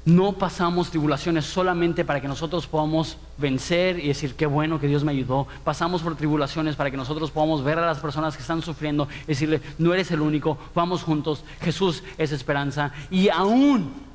No 0.04 0.32
pasamos 0.32 0.90
tribulaciones 0.90 1.46
solamente 1.46 2.04
para 2.04 2.20
que 2.20 2.28
nosotros 2.28 2.66
podamos 2.66 3.16
vencer 3.38 3.98
y 3.98 4.08
decir 4.08 4.34
qué 4.34 4.44
bueno 4.44 4.80
que 4.80 4.86
Dios 4.86 5.02
me 5.02 5.12
ayudó. 5.12 5.46
Pasamos 5.64 6.02
por 6.02 6.16
tribulaciones 6.16 6.76
para 6.76 6.90
que 6.90 6.96
nosotros 6.98 7.30
podamos 7.30 7.64
ver 7.64 7.78
a 7.78 7.86
las 7.86 8.00
personas 8.00 8.36
que 8.36 8.42
están 8.42 8.60
sufriendo 8.60 9.08
y 9.24 9.28
decirle, 9.28 9.62
no 9.78 9.94
eres 9.94 10.10
el 10.10 10.20
único, 10.20 10.58
vamos 10.74 11.02
juntos, 11.02 11.44
Jesús 11.62 12.02
es 12.18 12.32
esperanza. 12.32 12.92
Y 13.10 13.30
aún 13.30 14.09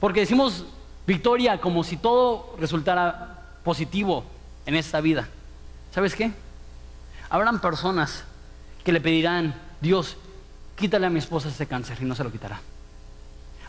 porque 0.00 0.20
decimos 0.20 0.64
victoria 1.06 1.60
como 1.60 1.84
si 1.84 1.96
todo 1.96 2.54
resultara 2.58 3.58
positivo 3.64 4.24
en 4.66 4.74
esta 4.74 5.00
vida. 5.00 5.28
¿Sabes 5.92 6.14
qué? 6.14 6.32
Habrán 7.30 7.60
personas 7.60 8.24
que 8.84 8.92
le 8.92 9.00
pedirán, 9.00 9.54
Dios, 9.80 10.16
quítale 10.76 11.06
a 11.06 11.10
mi 11.10 11.18
esposa 11.18 11.48
ese 11.48 11.66
cáncer 11.66 11.98
y 12.00 12.04
no 12.04 12.14
se 12.14 12.24
lo 12.24 12.30
quitará. 12.30 12.60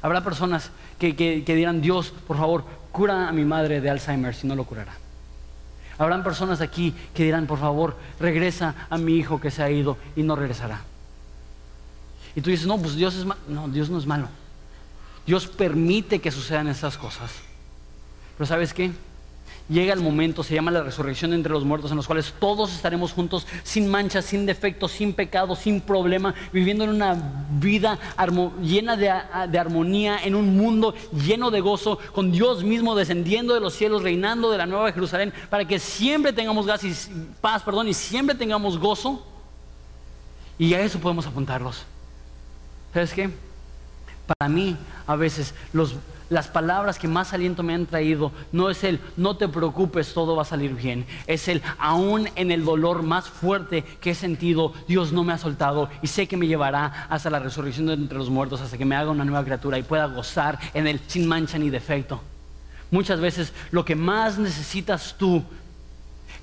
Habrá 0.02 0.24
personas 0.24 0.72
que, 1.00 1.14
dirán, 1.46 1.82
Dios, 1.82 2.14
por 2.28 2.38
favor, 2.38 2.64
cura 2.92 3.28
a 3.28 3.32
mi 3.32 3.46
madre 3.46 3.82
de 3.82 3.90
Alzheimer 3.90 4.36
si 4.36 4.46
no 4.46 4.56
lo 4.56 4.66
curará. 4.66 4.94
Habrán 5.98 6.24
personas 6.24 6.62
aquí 6.62 6.94
que 7.16 7.24
dirán, 7.24 7.48
por 7.48 7.60
favor, 7.60 7.98
regresa 8.20 8.76
a 8.90 8.98
mi 8.98 9.14
hijo 9.14 9.42
que 9.42 9.50
se 9.50 9.64
ha 9.64 9.72
ido 9.72 9.98
y 10.16 10.22
no 10.22 10.36
regresará. 10.36 10.82
Y 12.36 12.42
tú 12.42 12.52
dices, 12.52 12.68
no, 12.68 12.78
pues 12.78 12.96
Dios 12.96 13.16
es 13.16 13.26
malo. 13.26 13.42
No, 13.48 13.68
Dios 13.68 13.90
no 13.90 13.98
es 13.98 14.06
malo. 14.06 14.28
Dios 15.28 15.46
permite 15.46 16.20
que 16.20 16.32
sucedan 16.32 16.70
estas 16.70 16.98
cosas. 16.98 17.32
Pero 18.38 18.48
¿sabes 18.48 18.74
qué? 18.74 18.92
Llega 19.70 19.94
el 19.94 20.00
momento, 20.00 20.44
se 20.44 20.56
llama 20.56 20.72
la 20.72 20.82
resurrección 20.82 21.34
entre 21.34 21.52
los 21.52 21.66
muertos, 21.66 21.92
en 21.92 21.98
los 21.98 22.08
cuales 22.08 22.34
todos 22.40 22.74
estaremos 22.74 23.12
juntos, 23.12 23.46
sin 23.64 23.90
mancha, 23.90 24.22
sin 24.22 24.46
defecto, 24.46 24.88
sin 24.88 25.12
pecado, 25.12 25.58
sin 25.58 25.82
problema, 25.82 26.34
viviendo 26.54 26.86
en 26.86 26.92
una 26.92 27.46
vida 27.60 28.00
llena 28.62 28.96
de, 28.96 29.14
de, 29.50 29.60
armonía, 29.60 30.20
en 30.24 30.36
un 30.36 30.56
mundo 30.56 30.96
lleno 31.12 31.52
de 31.52 31.60
gozo, 31.60 32.00
con 32.14 32.32
Dios 32.32 32.64
mismo 32.64 32.96
descendiendo 32.96 33.54
de 33.54 33.60
los 33.60 33.74
cielos, 33.74 34.04
reinando 34.04 34.50
de 34.50 34.58
la 34.58 34.66
nueva 34.66 34.94
Jerusalén, 34.94 35.34
para 35.50 35.66
que 35.66 35.80
siempre 35.80 36.32
tengamos 36.32 36.66
paz, 37.42 37.62
perdón, 37.64 37.90
y 37.90 37.94
siempre 37.94 38.36
tengamos 38.36 38.78
gozo. 38.80 39.22
Y 40.58 40.74
a 40.74 40.80
eso 40.80 40.98
podemos 41.00 41.28
apuntarlos. 41.28 41.84
¿Sabes 42.94 43.14
qué? 43.14 43.47
Para 44.28 44.50
mí, 44.50 44.76
a 45.08 45.16
veces, 45.16 45.54
las 46.30 46.48
palabras 46.50 47.00
que 47.00 47.08
más 47.08 47.32
aliento 47.34 47.64
me 47.64 47.74
han 47.74 47.86
traído 47.86 48.34
no 48.52 48.70
es 48.70 48.84
el 48.84 49.00
no 49.16 49.38
te 49.38 49.48
preocupes, 49.48 50.14
todo 50.14 50.36
va 50.36 50.42
a 50.42 50.46
salir 50.46 50.76
bien. 50.76 51.06
Es 51.28 51.48
el 51.48 51.62
aún 51.80 52.30
en 52.36 52.52
el 52.52 52.66
dolor 52.66 53.04
más 53.04 53.30
fuerte 53.30 53.84
que 54.02 54.12
he 54.12 54.16
sentido, 54.16 54.74
Dios 54.88 55.14
no 55.14 55.24
me 55.24 55.32
ha 55.32 55.38
soltado 55.38 55.90
y 56.02 56.08
sé 56.08 56.28
que 56.28 56.36
me 56.36 56.48
llevará 56.48 57.08
hasta 57.10 57.30
la 57.30 57.40
resurrección 57.40 57.88
de 57.88 57.94
entre 57.94 58.18
los 58.18 58.30
muertos, 58.30 58.60
hasta 58.60 58.78
que 58.78 58.86
me 58.86 58.96
haga 58.96 59.12
una 59.12 59.26
nueva 59.26 59.46
criatura 59.46 59.80
y 59.80 59.84
pueda 59.84 60.06
gozar 60.08 60.60
en 60.74 60.88
él 60.88 61.00
sin 61.08 61.26
mancha 61.26 61.58
ni 61.58 61.70
defecto. 61.70 62.22
Muchas 62.92 63.20
veces 63.20 63.54
lo 63.72 63.86
que 63.86 63.96
más 63.96 64.38
necesitas 64.38 65.16
tú 65.18 65.44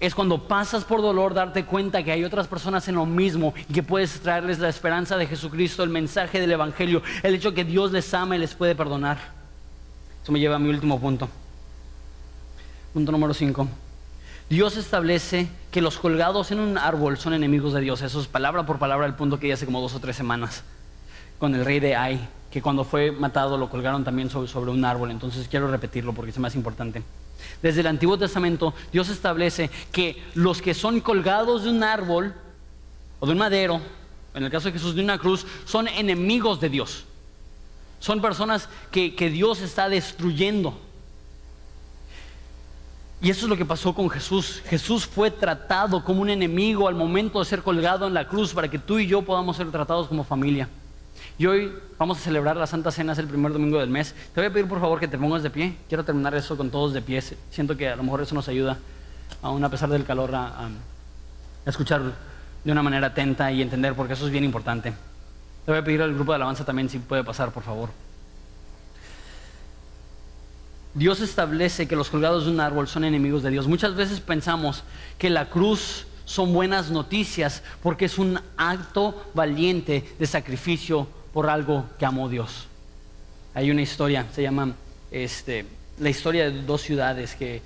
es 0.00 0.14
cuando 0.14 0.46
pasas 0.48 0.84
por 0.84 1.02
dolor 1.02 1.34
darte 1.34 1.64
cuenta 1.64 2.02
que 2.02 2.12
hay 2.12 2.24
otras 2.24 2.46
personas 2.46 2.86
en 2.88 2.96
lo 2.96 3.06
mismo 3.06 3.54
y 3.68 3.72
que 3.72 3.82
puedes 3.82 4.20
traerles 4.20 4.58
la 4.58 4.68
esperanza 4.68 5.16
de 5.16 5.26
Jesucristo, 5.26 5.82
el 5.82 5.90
mensaje 5.90 6.40
del 6.40 6.52
Evangelio, 6.52 7.02
el 7.22 7.34
hecho 7.34 7.54
que 7.54 7.64
Dios 7.64 7.92
les 7.92 8.12
ama 8.14 8.36
y 8.36 8.38
les 8.38 8.54
puede 8.54 8.74
perdonar. 8.74 9.18
Eso 10.22 10.32
me 10.32 10.40
lleva 10.40 10.56
a 10.56 10.58
mi 10.58 10.68
último 10.68 11.00
punto. 11.00 11.28
Punto 12.92 13.12
número 13.12 13.34
5. 13.34 13.68
Dios 14.48 14.76
establece 14.76 15.48
que 15.70 15.80
los 15.80 15.98
colgados 15.98 16.50
en 16.50 16.60
un 16.60 16.78
árbol 16.78 17.16
son 17.18 17.34
enemigos 17.34 17.72
de 17.72 17.80
Dios. 17.80 18.02
Eso 18.02 18.20
es 18.20 18.26
palabra 18.26 18.66
por 18.66 18.78
palabra 18.78 19.06
el 19.06 19.14
punto 19.14 19.38
que 19.38 19.48
ya 19.48 19.54
hace 19.54 19.64
como 19.64 19.80
dos 19.80 19.94
o 19.94 20.00
tres 20.00 20.16
semanas 20.16 20.64
con 21.38 21.54
el 21.54 21.64
rey 21.64 21.80
de 21.80 21.96
Ai, 21.96 22.28
que 22.50 22.62
cuando 22.62 22.84
fue 22.84 23.10
matado 23.10 23.58
lo 23.58 23.68
colgaron 23.68 24.04
también 24.04 24.30
sobre 24.30 24.70
un 24.70 24.84
árbol. 24.84 25.10
Entonces 25.10 25.48
quiero 25.48 25.70
repetirlo 25.70 26.12
porque 26.12 26.30
es 26.30 26.38
más 26.38 26.54
importante. 26.54 27.02
Desde 27.62 27.80
el 27.80 27.86
Antiguo 27.86 28.18
Testamento, 28.18 28.74
Dios 28.92 29.08
establece 29.08 29.70
que 29.92 30.22
los 30.34 30.60
que 30.60 30.74
son 30.74 31.00
colgados 31.00 31.64
de 31.64 31.70
un 31.70 31.82
árbol 31.82 32.34
o 33.20 33.26
de 33.26 33.32
un 33.32 33.38
madero, 33.38 33.80
en 34.34 34.44
el 34.44 34.50
caso 34.50 34.66
de 34.66 34.72
Jesús 34.72 34.94
de 34.94 35.02
una 35.02 35.18
cruz, 35.18 35.46
son 35.64 35.88
enemigos 35.88 36.60
de 36.60 36.68
Dios. 36.68 37.04
Son 38.00 38.20
personas 38.20 38.68
que, 38.90 39.14
que 39.14 39.30
Dios 39.30 39.60
está 39.60 39.88
destruyendo. 39.88 40.78
Y 43.22 43.30
eso 43.30 43.46
es 43.46 43.48
lo 43.48 43.56
que 43.56 43.64
pasó 43.64 43.94
con 43.94 44.10
Jesús. 44.10 44.60
Jesús 44.66 45.06
fue 45.06 45.30
tratado 45.30 46.04
como 46.04 46.20
un 46.20 46.28
enemigo 46.28 46.88
al 46.88 46.94
momento 46.94 47.38
de 47.38 47.46
ser 47.46 47.62
colgado 47.62 48.06
en 48.06 48.12
la 48.12 48.28
cruz 48.28 48.52
para 48.52 48.68
que 48.68 48.78
tú 48.78 48.98
y 48.98 49.06
yo 49.06 49.22
podamos 49.22 49.56
ser 49.56 49.70
tratados 49.70 50.08
como 50.08 50.24
familia. 50.24 50.68
Y 51.38 51.46
hoy 51.46 51.72
vamos 51.98 52.18
a 52.18 52.20
celebrar 52.20 52.56
la 52.56 52.66
Santa 52.66 52.90
Cena, 52.90 53.12
es 53.12 53.18
el 53.18 53.26
primer 53.26 53.52
domingo 53.52 53.78
del 53.78 53.90
mes. 53.90 54.14
Te 54.34 54.40
voy 54.40 54.46
a 54.46 54.52
pedir 54.52 54.68
por 54.68 54.80
favor 54.80 55.00
que 55.00 55.08
te 55.08 55.18
pongas 55.18 55.42
de 55.42 55.50
pie. 55.50 55.76
Quiero 55.88 56.04
terminar 56.04 56.34
eso 56.34 56.56
con 56.56 56.70
todos 56.70 56.92
de 56.92 57.02
pie. 57.02 57.22
Siento 57.50 57.76
que 57.76 57.88
a 57.88 57.96
lo 57.96 58.02
mejor 58.02 58.22
eso 58.22 58.34
nos 58.34 58.48
ayuda, 58.48 58.78
aún 59.42 59.64
a 59.64 59.68
pesar 59.68 59.88
del 59.88 60.04
calor, 60.04 60.34
a, 60.34 60.68
escuchar 61.66 62.02
de 62.62 62.72
una 62.72 62.82
manera 62.82 63.08
atenta 63.08 63.50
y 63.50 63.62
entender, 63.62 63.94
porque 63.94 64.12
eso 64.12 64.26
es 64.26 64.32
bien 64.32 64.44
importante. 64.44 64.92
Te 65.64 65.72
voy 65.72 65.78
a 65.80 65.84
pedir 65.84 66.02
al 66.02 66.14
grupo 66.14 66.32
de 66.32 66.36
alabanza 66.36 66.64
también 66.64 66.88
si 66.88 66.98
puede 66.98 67.24
pasar, 67.24 67.50
por 67.50 67.62
favor. 67.62 67.90
Dios 70.94 71.20
establece 71.20 71.88
que 71.88 71.96
los 71.96 72.08
colgados 72.10 72.44
de 72.44 72.52
un 72.52 72.60
árbol 72.60 72.86
son 72.86 73.04
enemigos 73.04 73.42
de 73.42 73.50
Dios. 73.50 73.66
Muchas 73.66 73.96
veces 73.96 74.20
pensamos 74.20 74.84
que 75.18 75.28
la 75.28 75.50
cruz 75.50 76.06
son 76.24 76.52
buenas 76.52 76.90
noticias 76.90 77.62
porque 77.82 78.06
es 78.06 78.18
un 78.18 78.40
acto 78.56 79.30
valiente 79.34 80.04
de 80.18 80.26
sacrificio 80.26 81.06
por 81.32 81.48
algo 81.48 81.86
que 81.98 82.06
amó 82.06 82.28
Dios. 82.28 82.66
Hay 83.54 83.70
una 83.70 83.82
historia, 83.82 84.26
se 84.32 84.42
llama 84.42 84.74
este, 85.10 85.66
la 85.98 86.10
historia 86.10 86.50
de 86.50 86.62
dos 86.62 86.82
ciudades 86.82 87.34
que, 87.34 87.62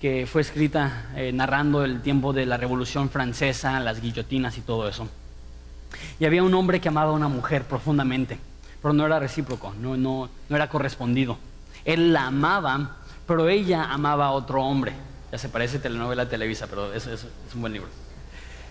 que 0.00 0.26
fue 0.26 0.42
escrita 0.42 1.10
eh, 1.16 1.32
narrando 1.32 1.84
el 1.84 2.02
tiempo 2.02 2.32
de 2.32 2.46
la 2.46 2.56
Revolución 2.56 3.08
Francesa, 3.08 3.80
las 3.80 4.00
guillotinas 4.00 4.58
y 4.58 4.60
todo 4.60 4.88
eso. 4.88 5.08
Y 6.18 6.24
había 6.24 6.42
un 6.42 6.54
hombre 6.54 6.80
que 6.80 6.88
amaba 6.88 7.12
a 7.12 7.14
una 7.14 7.28
mujer 7.28 7.64
profundamente, 7.64 8.38
pero 8.82 8.92
no 8.92 9.06
era 9.06 9.18
recíproco, 9.18 9.72
no, 9.80 9.96
no, 9.96 10.28
no 10.48 10.56
era 10.56 10.68
correspondido. 10.68 11.38
Él 11.84 12.12
la 12.12 12.26
amaba, 12.26 12.96
pero 13.26 13.48
ella 13.48 13.84
amaba 13.84 14.26
a 14.26 14.30
otro 14.32 14.62
hombre. 14.62 14.92
Ya 15.34 15.38
se 15.38 15.48
parece 15.48 15.80
telenovela 15.80 16.28
Televisa, 16.28 16.68
pero 16.68 16.94
es, 16.94 17.08
es 17.08 17.26
un 17.56 17.60
buen 17.60 17.72
libro. 17.72 17.88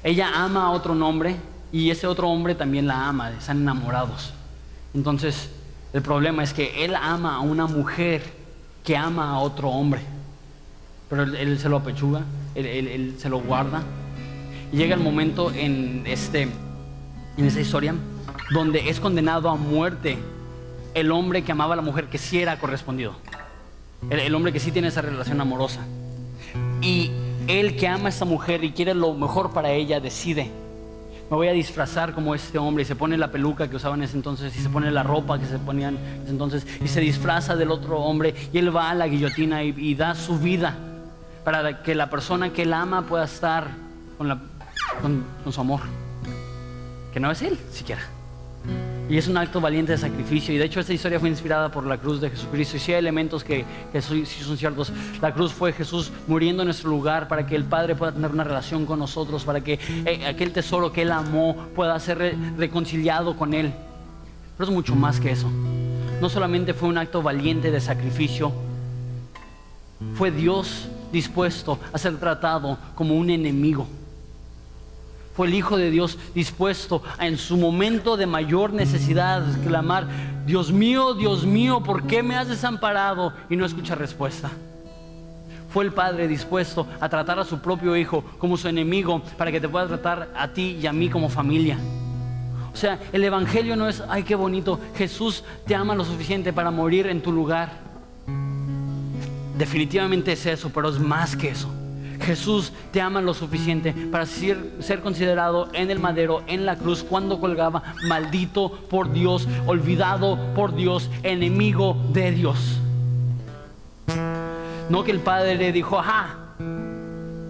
Ella 0.02 0.32
ama 0.34 0.68
a 0.68 0.70
otro 0.70 0.94
hombre 0.94 1.36
y 1.74 1.90
ese 1.90 2.08
otro 2.08 2.30
hombre 2.30 2.56
también 2.56 2.88
la 2.88 3.10
ama, 3.10 3.32
están 3.32 3.58
enamorados. 3.58 4.32
Entonces, 4.94 5.50
el 5.92 6.02
problema 6.02 6.42
es 6.42 6.54
que 6.54 6.86
él 6.86 6.96
ama 6.96 7.36
a 7.36 7.42
una 7.42 7.68
mujer 7.68 8.24
que 8.82 8.96
ama 8.96 9.32
a 9.32 9.40
otro 9.40 9.68
hombre. 9.72 10.00
Pero 11.10 11.24
él, 11.24 11.60
se 11.60 11.68
lo 11.68 11.76
apechuga, 11.76 12.22
él, 12.56 13.16
se 13.18 13.28
lo 13.28 13.42
guarda. 13.42 13.84
Y 14.72 14.78
llega 14.78 14.96
el 14.96 15.02
momento 15.02 15.52
en, 15.52 16.04
este, 16.08 16.44
en 17.36 17.46
esta 17.46 17.60
historia 17.60 17.94
donde 18.54 18.88
es 18.90 19.02
condenado 19.02 19.50
a 19.50 19.58
muerte 19.58 20.18
el 20.94 21.12
hombre 21.12 21.44
que 21.44 21.52
amaba 21.52 21.74
a 21.74 21.76
la 21.76 21.82
mujer 21.82 22.06
que 22.06 22.18
sí 22.18 22.42
era 22.42 22.58
correspondido. 22.58 23.18
El, 24.10 24.22
el 24.22 24.34
hombre 24.34 24.54
que 24.54 24.62
sí 24.62 24.72
tiene 24.72 24.88
esa 24.88 25.02
relación 25.02 25.42
amorosa. 25.42 25.82
Y 26.84 27.12
él 27.48 27.76
que 27.76 27.88
ama 27.88 28.08
a 28.08 28.10
esta 28.10 28.26
mujer 28.26 28.64
y 28.64 28.72
quiere 28.72 28.94
lo 28.94 29.14
mejor 29.14 29.52
para 29.52 29.72
ella 29.72 30.00
decide 30.00 30.52
me 31.34 31.38
voy 31.38 31.48
a 31.48 31.54
disfrazar 31.54 32.14
como 32.14 32.36
este 32.36 32.60
hombre 32.60 32.84
y 32.84 32.86
se 32.86 32.96
pone 32.96 33.18
la 33.18 33.32
peluca 33.32 33.68
que 33.68 33.78
usaban 33.78 34.02
en 34.02 34.06
ese 34.06 34.18
entonces 34.18 34.56
y 34.56 34.60
se 34.62 34.70
pone 34.70 34.92
la 34.92 35.02
ropa 35.02 35.40
que 35.40 35.48
se 35.48 35.58
ponían 35.58 35.98
en 35.98 36.22
ese 36.22 36.32
entonces 36.32 36.68
y 36.80 36.88
se 36.88 37.00
disfraza 37.00 37.56
del 37.56 37.72
otro 37.72 38.00
hombre 38.00 38.36
y 38.54 38.58
él 38.60 38.76
va 38.76 38.92
a 38.92 38.94
la 38.94 39.08
guillotina 39.08 39.64
y, 39.64 39.96
da 39.96 40.14
su 40.14 40.38
vida 40.38 40.76
para 41.44 41.82
que 41.82 41.96
la 41.96 42.12
persona 42.12 42.52
que 42.52 42.62
él 42.62 42.74
ama 42.74 43.08
pueda 43.08 43.24
estar 43.26 43.68
con 44.18 45.52
su 45.52 45.60
amor, 45.60 45.82
que 47.12 47.20
no 47.20 47.32
es 47.32 47.42
él 47.42 47.58
siquiera. 47.72 48.02
Y 49.10 49.18
es 49.18 49.28
un 49.28 49.38
acto 49.38 49.60
valiente 49.60 49.92
de 49.92 49.98
sacrificio. 49.98 50.54
Y 50.54 50.58
de 50.58 50.66
hecho 50.66 50.80
esta 50.80 50.94
historia 50.94 51.20
fue 51.20 51.30
inspirada 51.30 51.70
por 51.70 51.86
la 51.86 51.98
cruz 51.98 52.22
de 52.22 52.30
Jesucristo. 52.30 52.78
Y 52.78 52.80
si 52.80 52.94
hay 52.94 53.00
elementos 53.00 53.44
que, 53.44 53.66
que 53.92 54.02
sí 54.02 54.26
son 54.26 54.58
ciertos. 54.58 54.92
La 55.22 55.34
cruz 55.34 55.52
fue 55.52 55.74
Jesús 55.74 56.12
muriendo 56.28 56.64
en 56.64 56.68
nuestro 56.68 56.90
lugar 56.90 57.28
para 57.28 57.46
que 57.46 57.56
el 57.56 57.66
Padre 57.66 57.96
pueda 57.96 58.14
tener 58.14 58.32
una 58.32 58.44
relación 58.44 58.86
con 58.86 59.00
nosotros, 59.00 59.44
para 59.44 59.62
que 59.62 59.80
eh, 60.06 60.26
aquel 60.26 60.52
tesoro 60.52 60.92
que 60.92 61.02
Él 61.02 61.12
amó 61.12 61.56
pueda 61.76 62.00
ser 62.00 62.38
reconciliado 62.58 63.36
con 63.36 63.54
Él. 63.54 63.74
Pero 64.58 64.70
es 64.70 64.74
mucho 64.74 64.96
más 64.96 65.20
que 65.20 65.32
eso. 65.32 65.50
No 66.22 66.30
solamente 66.30 66.74
fue 66.74 66.88
un 66.88 66.98
acto 66.98 67.22
valiente 67.22 67.72
de 67.72 67.82
sacrificio, 67.82 68.54
fue 70.16 70.32
Dios 70.32 70.88
dispuesto 71.12 71.80
a 71.92 71.98
ser 71.98 72.18
tratado 72.18 72.78
como 72.96 73.16
un 73.16 73.30
enemigo 73.30 73.88
fue 75.34 75.48
el 75.48 75.56
Hijo 75.56 75.78
de 75.78 75.90
Dios 75.90 76.18
dispuesto 76.36 77.02
a 77.18 77.28
en 77.28 77.38
su 77.38 77.58
momento 77.58 78.18
de 78.18 78.28
mayor 78.28 78.72
necesidad 78.74 79.48
exclamar, 79.50 80.08
Dios 80.46 80.72
mío, 80.72 81.14
Dios 81.14 81.46
mío, 81.46 81.82
¿por 81.82 82.06
qué 82.06 82.22
me 82.22 82.36
has 82.36 82.48
desamparado? 82.48 83.34
Y 83.50 83.56
no 83.56 83.66
escucha 83.66 83.96
respuesta. 83.96 84.52
Fue 85.70 85.84
el 85.84 85.92
Padre 85.92 86.28
dispuesto 86.28 86.86
a 87.00 87.10
tratar 87.10 87.40
a 87.40 87.46
su 87.46 87.60
propio 87.60 87.98
Hijo 87.98 88.24
como 88.38 88.58
su 88.58 88.68
enemigo 88.68 89.24
para 89.38 89.52
que 89.52 89.60
te 89.60 89.68
pueda 89.68 89.88
tratar 89.88 90.30
a 90.36 90.50
ti 90.50 90.78
y 90.80 90.86
a 90.86 90.94
mí 90.94 91.10
como 91.10 91.30
familia. 91.30 91.80
O 92.72 92.78
sea, 92.78 93.00
el 93.12 93.24
Evangelio 93.24 93.76
no 93.76 93.88
es, 93.88 94.04
ay, 94.10 94.24
qué 94.24 94.36
bonito, 94.36 94.80
Jesús 94.96 95.44
te 95.66 95.76
ama 95.76 95.96
lo 95.96 96.06
suficiente 96.06 96.54
para 96.54 96.70
morir 96.70 97.08
en 97.08 97.22
tu 97.22 97.32
lugar. 97.32 97.72
Definitivamente 99.58 100.32
es 100.34 100.46
eso, 100.46 100.72
pero 100.74 100.90
es 100.90 101.00
más 101.00 101.36
que 101.36 101.50
eso. 101.50 101.70
Jesús 102.24 102.72
te 102.92 103.02
ama 103.02 103.22
lo 103.22 103.34
suficiente 103.34 103.94
para 104.12 104.26
ser, 104.26 105.02
considerado 105.04 105.70
en 105.74 105.92
el 105.92 106.00
madero, 106.00 106.44
en 106.48 106.66
la 106.66 106.76
cruz, 106.76 107.04
cuando 107.04 107.40
colgaba, 107.40 107.84
maldito 108.08 108.72
por 108.90 109.12
Dios, 109.12 109.48
olvidado 109.66 110.40
por 110.56 110.76
Dios, 110.76 111.10
enemigo 111.24 111.98
de 112.12 112.32
Dios. 112.32 112.80
No 114.90 115.04
que 115.04 115.12
el 115.12 115.20
Padre 115.20 115.56
le 115.56 115.72
dijo, 115.72 116.00
ajá, 116.00 116.38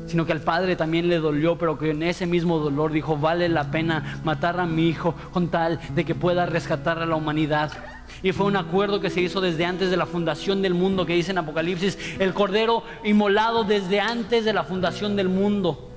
sino 0.07 0.25
que 0.25 0.31
al 0.31 0.41
Padre 0.41 0.75
también 0.75 1.07
le 1.07 1.19
dolió, 1.19 1.57
pero 1.57 1.77
que 1.77 1.91
en 1.91 2.03
ese 2.03 2.25
mismo 2.25 2.59
dolor 2.59 2.91
dijo, 2.91 3.17
vale 3.17 3.49
la 3.49 3.71
pena 3.71 4.19
matar 4.23 4.59
a 4.59 4.65
mi 4.65 4.87
hijo 4.87 5.15
con 5.31 5.47
tal 5.47 5.79
de 5.95 6.05
que 6.05 6.15
pueda 6.15 6.45
rescatar 6.45 6.99
a 6.99 7.05
la 7.05 7.15
humanidad. 7.15 7.71
Y 8.21 8.31
fue 8.31 8.45
un 8.45 8.55
acuerdo 8.55 8.99
que 8.99 9.09
se 9.09 9.21
hizo 9.21 9.41
desde 9.41 9.65
antes 9.65 9.89
de 9.89 9.97
la 9.97 10.05
fundación 10.05 10.61
del 10.61 10.73
mundo, 10.73 11.05
que 11.05 11.13
dice 11.15 11.31
en 11.31 11.39
Apocalipsis, 11.39 11.97
el 12.19 12.33
cordero 12.33 12.83
inmolado 13.03 13.63
desde 13.63 13.99
antes 13.99 14.45
de 14.45 14.53
la 14.53 14.63
fundación 14.63 15.15
del 15.15 15.29
mundo. 15.29 15.89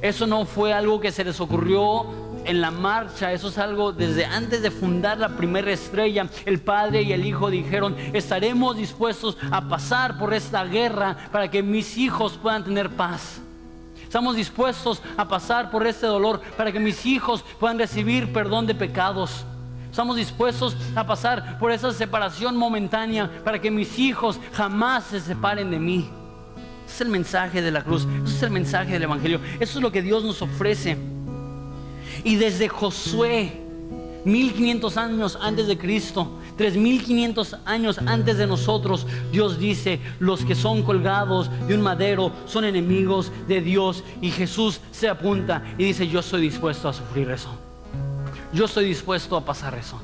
Eso 0.00 0.26
no 0.26 0.44
fue 0.46 0.72
algo 0.72 1.00
que 1.00 1.12
se 1.12 1.24
les 1.24 1.40
ocurrió 1.40 2.06
en 2.44 2.60
la 2.60 2.70
marcha, 2.70 3.32
eso 3.32 3.48
es 3.48 3.58
algo 3.58 3.92
desde 3.92 4.24
antes 4.24 4.62
de 4.62 4.70
fundar 4.70 5.18
la 5.18 5.36
primera 5.36 5.70
estrella. 5.70 6.28
El 6.44 6.60
Padre 6.60 7.02
y 7.02 7.12
el 7.12 7.24
Hijo 7.24 7.50
dijeron, 7.50 7.96
estaremos 8.12 8.76
dispuestos 8.76 9.36
a 9.50 9.68
pasar 9.68 10.18
por 10.18 10.34
esta 10.34 10.64
guerra 10.64 11.16
para 11.30 11.50
que 11.50 11.62
mis 11.62 11.96
hijos 11.98 12.38
puedan 12.40 12.64
tener 12.64 12.90
paz. 12.90 13.40
Estamos 14.02 14.36
dispuestos 14.36 15.00
a 15.16 15.26
pasar 15.26 15.70
por 15.70 15.86
este 15.86 16.06
dolor 16.06 16.40
para 16.56 16.70
que 16.70 16.80
mis 16.80 17.06
hijos 17.06 17.44
puedan 17.58 17.78
recibir 17.78 18.32
perdón 18.32 18.66
de 18.66 18.74
pecados. 18.74 19.46
Estamos 19.92 20.16
dispuestos 20.16 20.74
a 20.94 21.06
pasar 21.06 21.58
por 21.58 21.70
esa 21.70 21.92
separación 21.92 22.56
momentánea 22.56 23.30
para 23.44 23.60
que 23.60 23.70
mis 23.70 23.98
hijos 23.98 24.40
jamás 24.54 25.04
se 25.04 25.20
separen 25.20 25.70
de 25.70 25.78
mí. 25.78 26.08
Ese 26.86 26.94
es 26.94 27.00
el 27.02 27.08
mensaje 27.08 27.60
de 27.60 27.70
la 27.70 27.84
cruz, 27.84 28.08
ese 28.24 28.36
es 28.36 28.42
el 28.42 28.52
mensaje 28.52 28.94
del 28.94 29.02
Evangelio, 29.02 29.38
eso 29.60 29.78
es 29.78 29.82
lo 29.82 29.92
que 29.92 30.00
Dios 30.00 30.24
nos 30.24 30.40
ofrece. 30.40 30.96
Y 32.24 32.36
desde 32.36 32.70
Josué, 32.70 33.52
1500 34.24 34.96
años 34.96 35.38
antes 35.38 35.66
de 35.66 35.76
Cristo, 35.76 36.38
3500 36.56 37.58
años 37.66 37.98
antes 38.06 38.38
de 38.38 38.46
nosotros, 38.46 39.06
Dios 39.30 39.58
dice, 39.58 40.00
los 40.20 40.42
que 40.42 40.54
son 40.54 40.84
colgados 40.84 41.50
de 41.68 41.74
un 41.74 41.82
madero 41.82 42.32
son 42.46 42.64
enemigos 42.64 43.30
de 43.46 43.60
Dios. 43.60 44.04
Y 44.22 44.30
Jesús 44.30 44.80
se 44.90 45.10
apunta 45.10 45.62
y 45.76 45.84
dice, 45.84 46.08
yo 46.08 46.20
estoy 46.20 46.40
dispuesto 46.40 46.88
a 46.88 46.94
sufrir 46.94 47.30
eso. 47.30 47.50
Yo 48.52 48.66
estoy 48.66 48.84
dispuesto 48.84 49.34
a 49.34 49.44
pasar 49.46 49.74
eso 49.76 49.98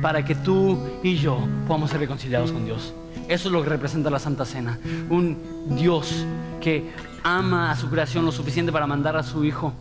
para 0.00 0.24
que 0.24 0.36
tú 0.36 0.78
y 1.02 1.16
yo 1.16 1.40
podamos 1.66 1.90
ser 1.90 1.98
reconciliados 1.98 2.52
con 2.52 2.64
Dios. 2.64 2.94
Eso 3.26 3.48
es 3.48 3.52
lo 3.52 3.60
que 3.64 3.70
representa 3.70 4.08
la 4.08 4.20
Santa 4.20 4.44
Cena. 4.44 4.78
Un 5.10 5.36
Dios 5.70 6.24
que 6.60 6.92
ama 7.24 7.72
a 7.72 7.76
su 7.76 7.90
creación 7.90 8.24
lo 8.24 8.30
suficiente 8.30 8.70
para 8.70 8.86
mandar 8.86 9.16
a 9.16 9.24
su 9.24 9.44
Hijo, 9.44 9.72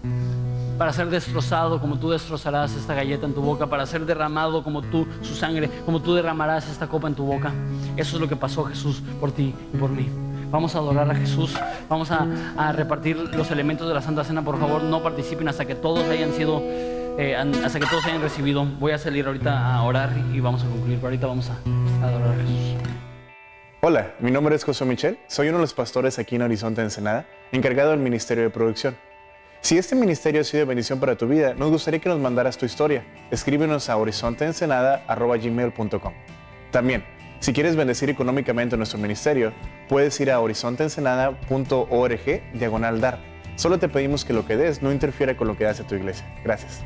para 0.80 0.93
ser 0.93 1.11
destrozado 1.11 1.80
como 1.80 1.99
tú 1.99 2.09
destrozarás 2.09 2.74
esta 2.74 2.95
galleta 2.95 3.28
en 3.28 3.36
tu 3.36 3.41
boca, 3.41 3.68
para 3.68 3.86
ser 3.86 4.03
derramado 4.03 4.63
como 4.63 4.82
tú, 4.82 5.05
su 5.22 5.36
sangre, 5.36 5.70
como 5.86 6.01
tú 6.01 6.15
derramarás 6.15 6.68
esta 6.70 6.88
copa 6.88 7.07
en 7.07 7.13
tu 7.13 7.24
boca. 7.24 7.53
Eso 7.97 8.15
es 8.15 8.22
lo 8.22 8.28
que 8.28 8.36
pasó 8.36 8.63
Jesús 8.65 9.03
por 9.20 9.32
ti 9.32 9.53
y 9.72 9.78
por 9.78 9.91
mí. 9.91 10.09
Vamos 10.49 10.74
a 10.74 10.80
adorar 10.80 11.11
a 11.11 11.13
Jesús, 11.13 11.53
vamos 11.88 12.09
a, 12.09 12.26
a 12.57 12.72
repartir 12.72 13.15
los 13.36 13.51
elementos 13.51 13.88
de 13.88 13.93
la 13.93 14.01
Santa 14.01 14.24
Cena. 14.24 14.43
Por 14.43 14.59
favor, 14.59 14.82
no 14.82 15.03
participen 15.03 15.47
hasta 15.49 15.65
que 15.65 15.76
todos 15.76 16.03
hayan 16.09 16.34
sido 16.34 16.63
eh, 17.18 17.36
hasta 17.36 17.80
que 17.80 17.86
todos 17.86 18.05
hayan 18.05 18.22
recibido. 18.22 18.65
Voy 18.65 18.91
a 18.91 18.97
salir 18.97 19.28
ahorita 19.28 19.76
a 19.76 19.84
orar 19.84 20.11
y 20.34 20.39
vamos 20.39 20.63
a 20.63 20.68
concluir, 20.68 20.97
pero 20.97 21.07
ahorita 21.07 21.28
vamos 21.28 21.49
a 21.49 21.57
adorar 22.05 22.30
a 22.30 22.36
Jesús. 22.36 22.76
Hola, 23.82 24.15
mi 24.20 24.32
nombre 24.32 24.55
es 24.55 24.63
José 24.63 24.86
Michel, 24.86 25.20
soy 25.28 25.49
uno 25.49 25.59
de 25.59 25.63
los 25.63 25.74
pastores 25.74 26.18
aquí 26.18 26.36
en 26.36 26.41
Horizonte 26.41 26.82
Ensenada, 26.82 27.28
encargado 27.51 27.91
del 27.91 27.99
Ministerio 27.99 28.43
de 28.43 28.49
Producción. 28.49 28.97
Si 29.61 29.78
este 29.78 29.95
ministerio 29.95 30.41
ha 30.41 30.43
sido 30.43 30.61
de 30.61 30.65
bendición 30.65 30.99
para 30.99 31.15
tu 31.15 31.28
vida, 31.28 31.53
nos 31.53 31.70
gustaría 31.70 31.99
que 31.99 32.09
nos 32.09 32.18
mandaras 32.20 32.57
tu 32.57 32.65
historia. 32.65 33.05
Escríbenos 33.32 33.89
a 33.89 33.97
horizonteensenada.gmail.com 33.97 36.13
También, 36.72 37.03
si 37.39 37.53
quieres 37.53 37.76
bendecir 37.76 38.09
económicamente 38.09 38.78
nuestro 38.78 38.97
ministerio, 38.99 39.53
puedes 39.88 40.20
ir 40.20 40.32
a 40.32 40.39
horizonteensenada.org 40.39 42.41
diagonal 42.53 42.99
dar. 42.99 43.20
Solo 43.55 43.78
te 43.80 43.89
pedimos 43.89 44.26
que 44.26 44.34
lo 44.34 44.45
que 44.45 44.57
des 44.57 44.82
no 44.82 44.91
interfiera 44.91 45.38
con 45.38 45.47
lo 45.47 45.57
que 45.57 45.65
hace 45.65 45.84
tu 45.84 45.95
iglesia. 45.95 46.26
Gracias. 46.43 46.84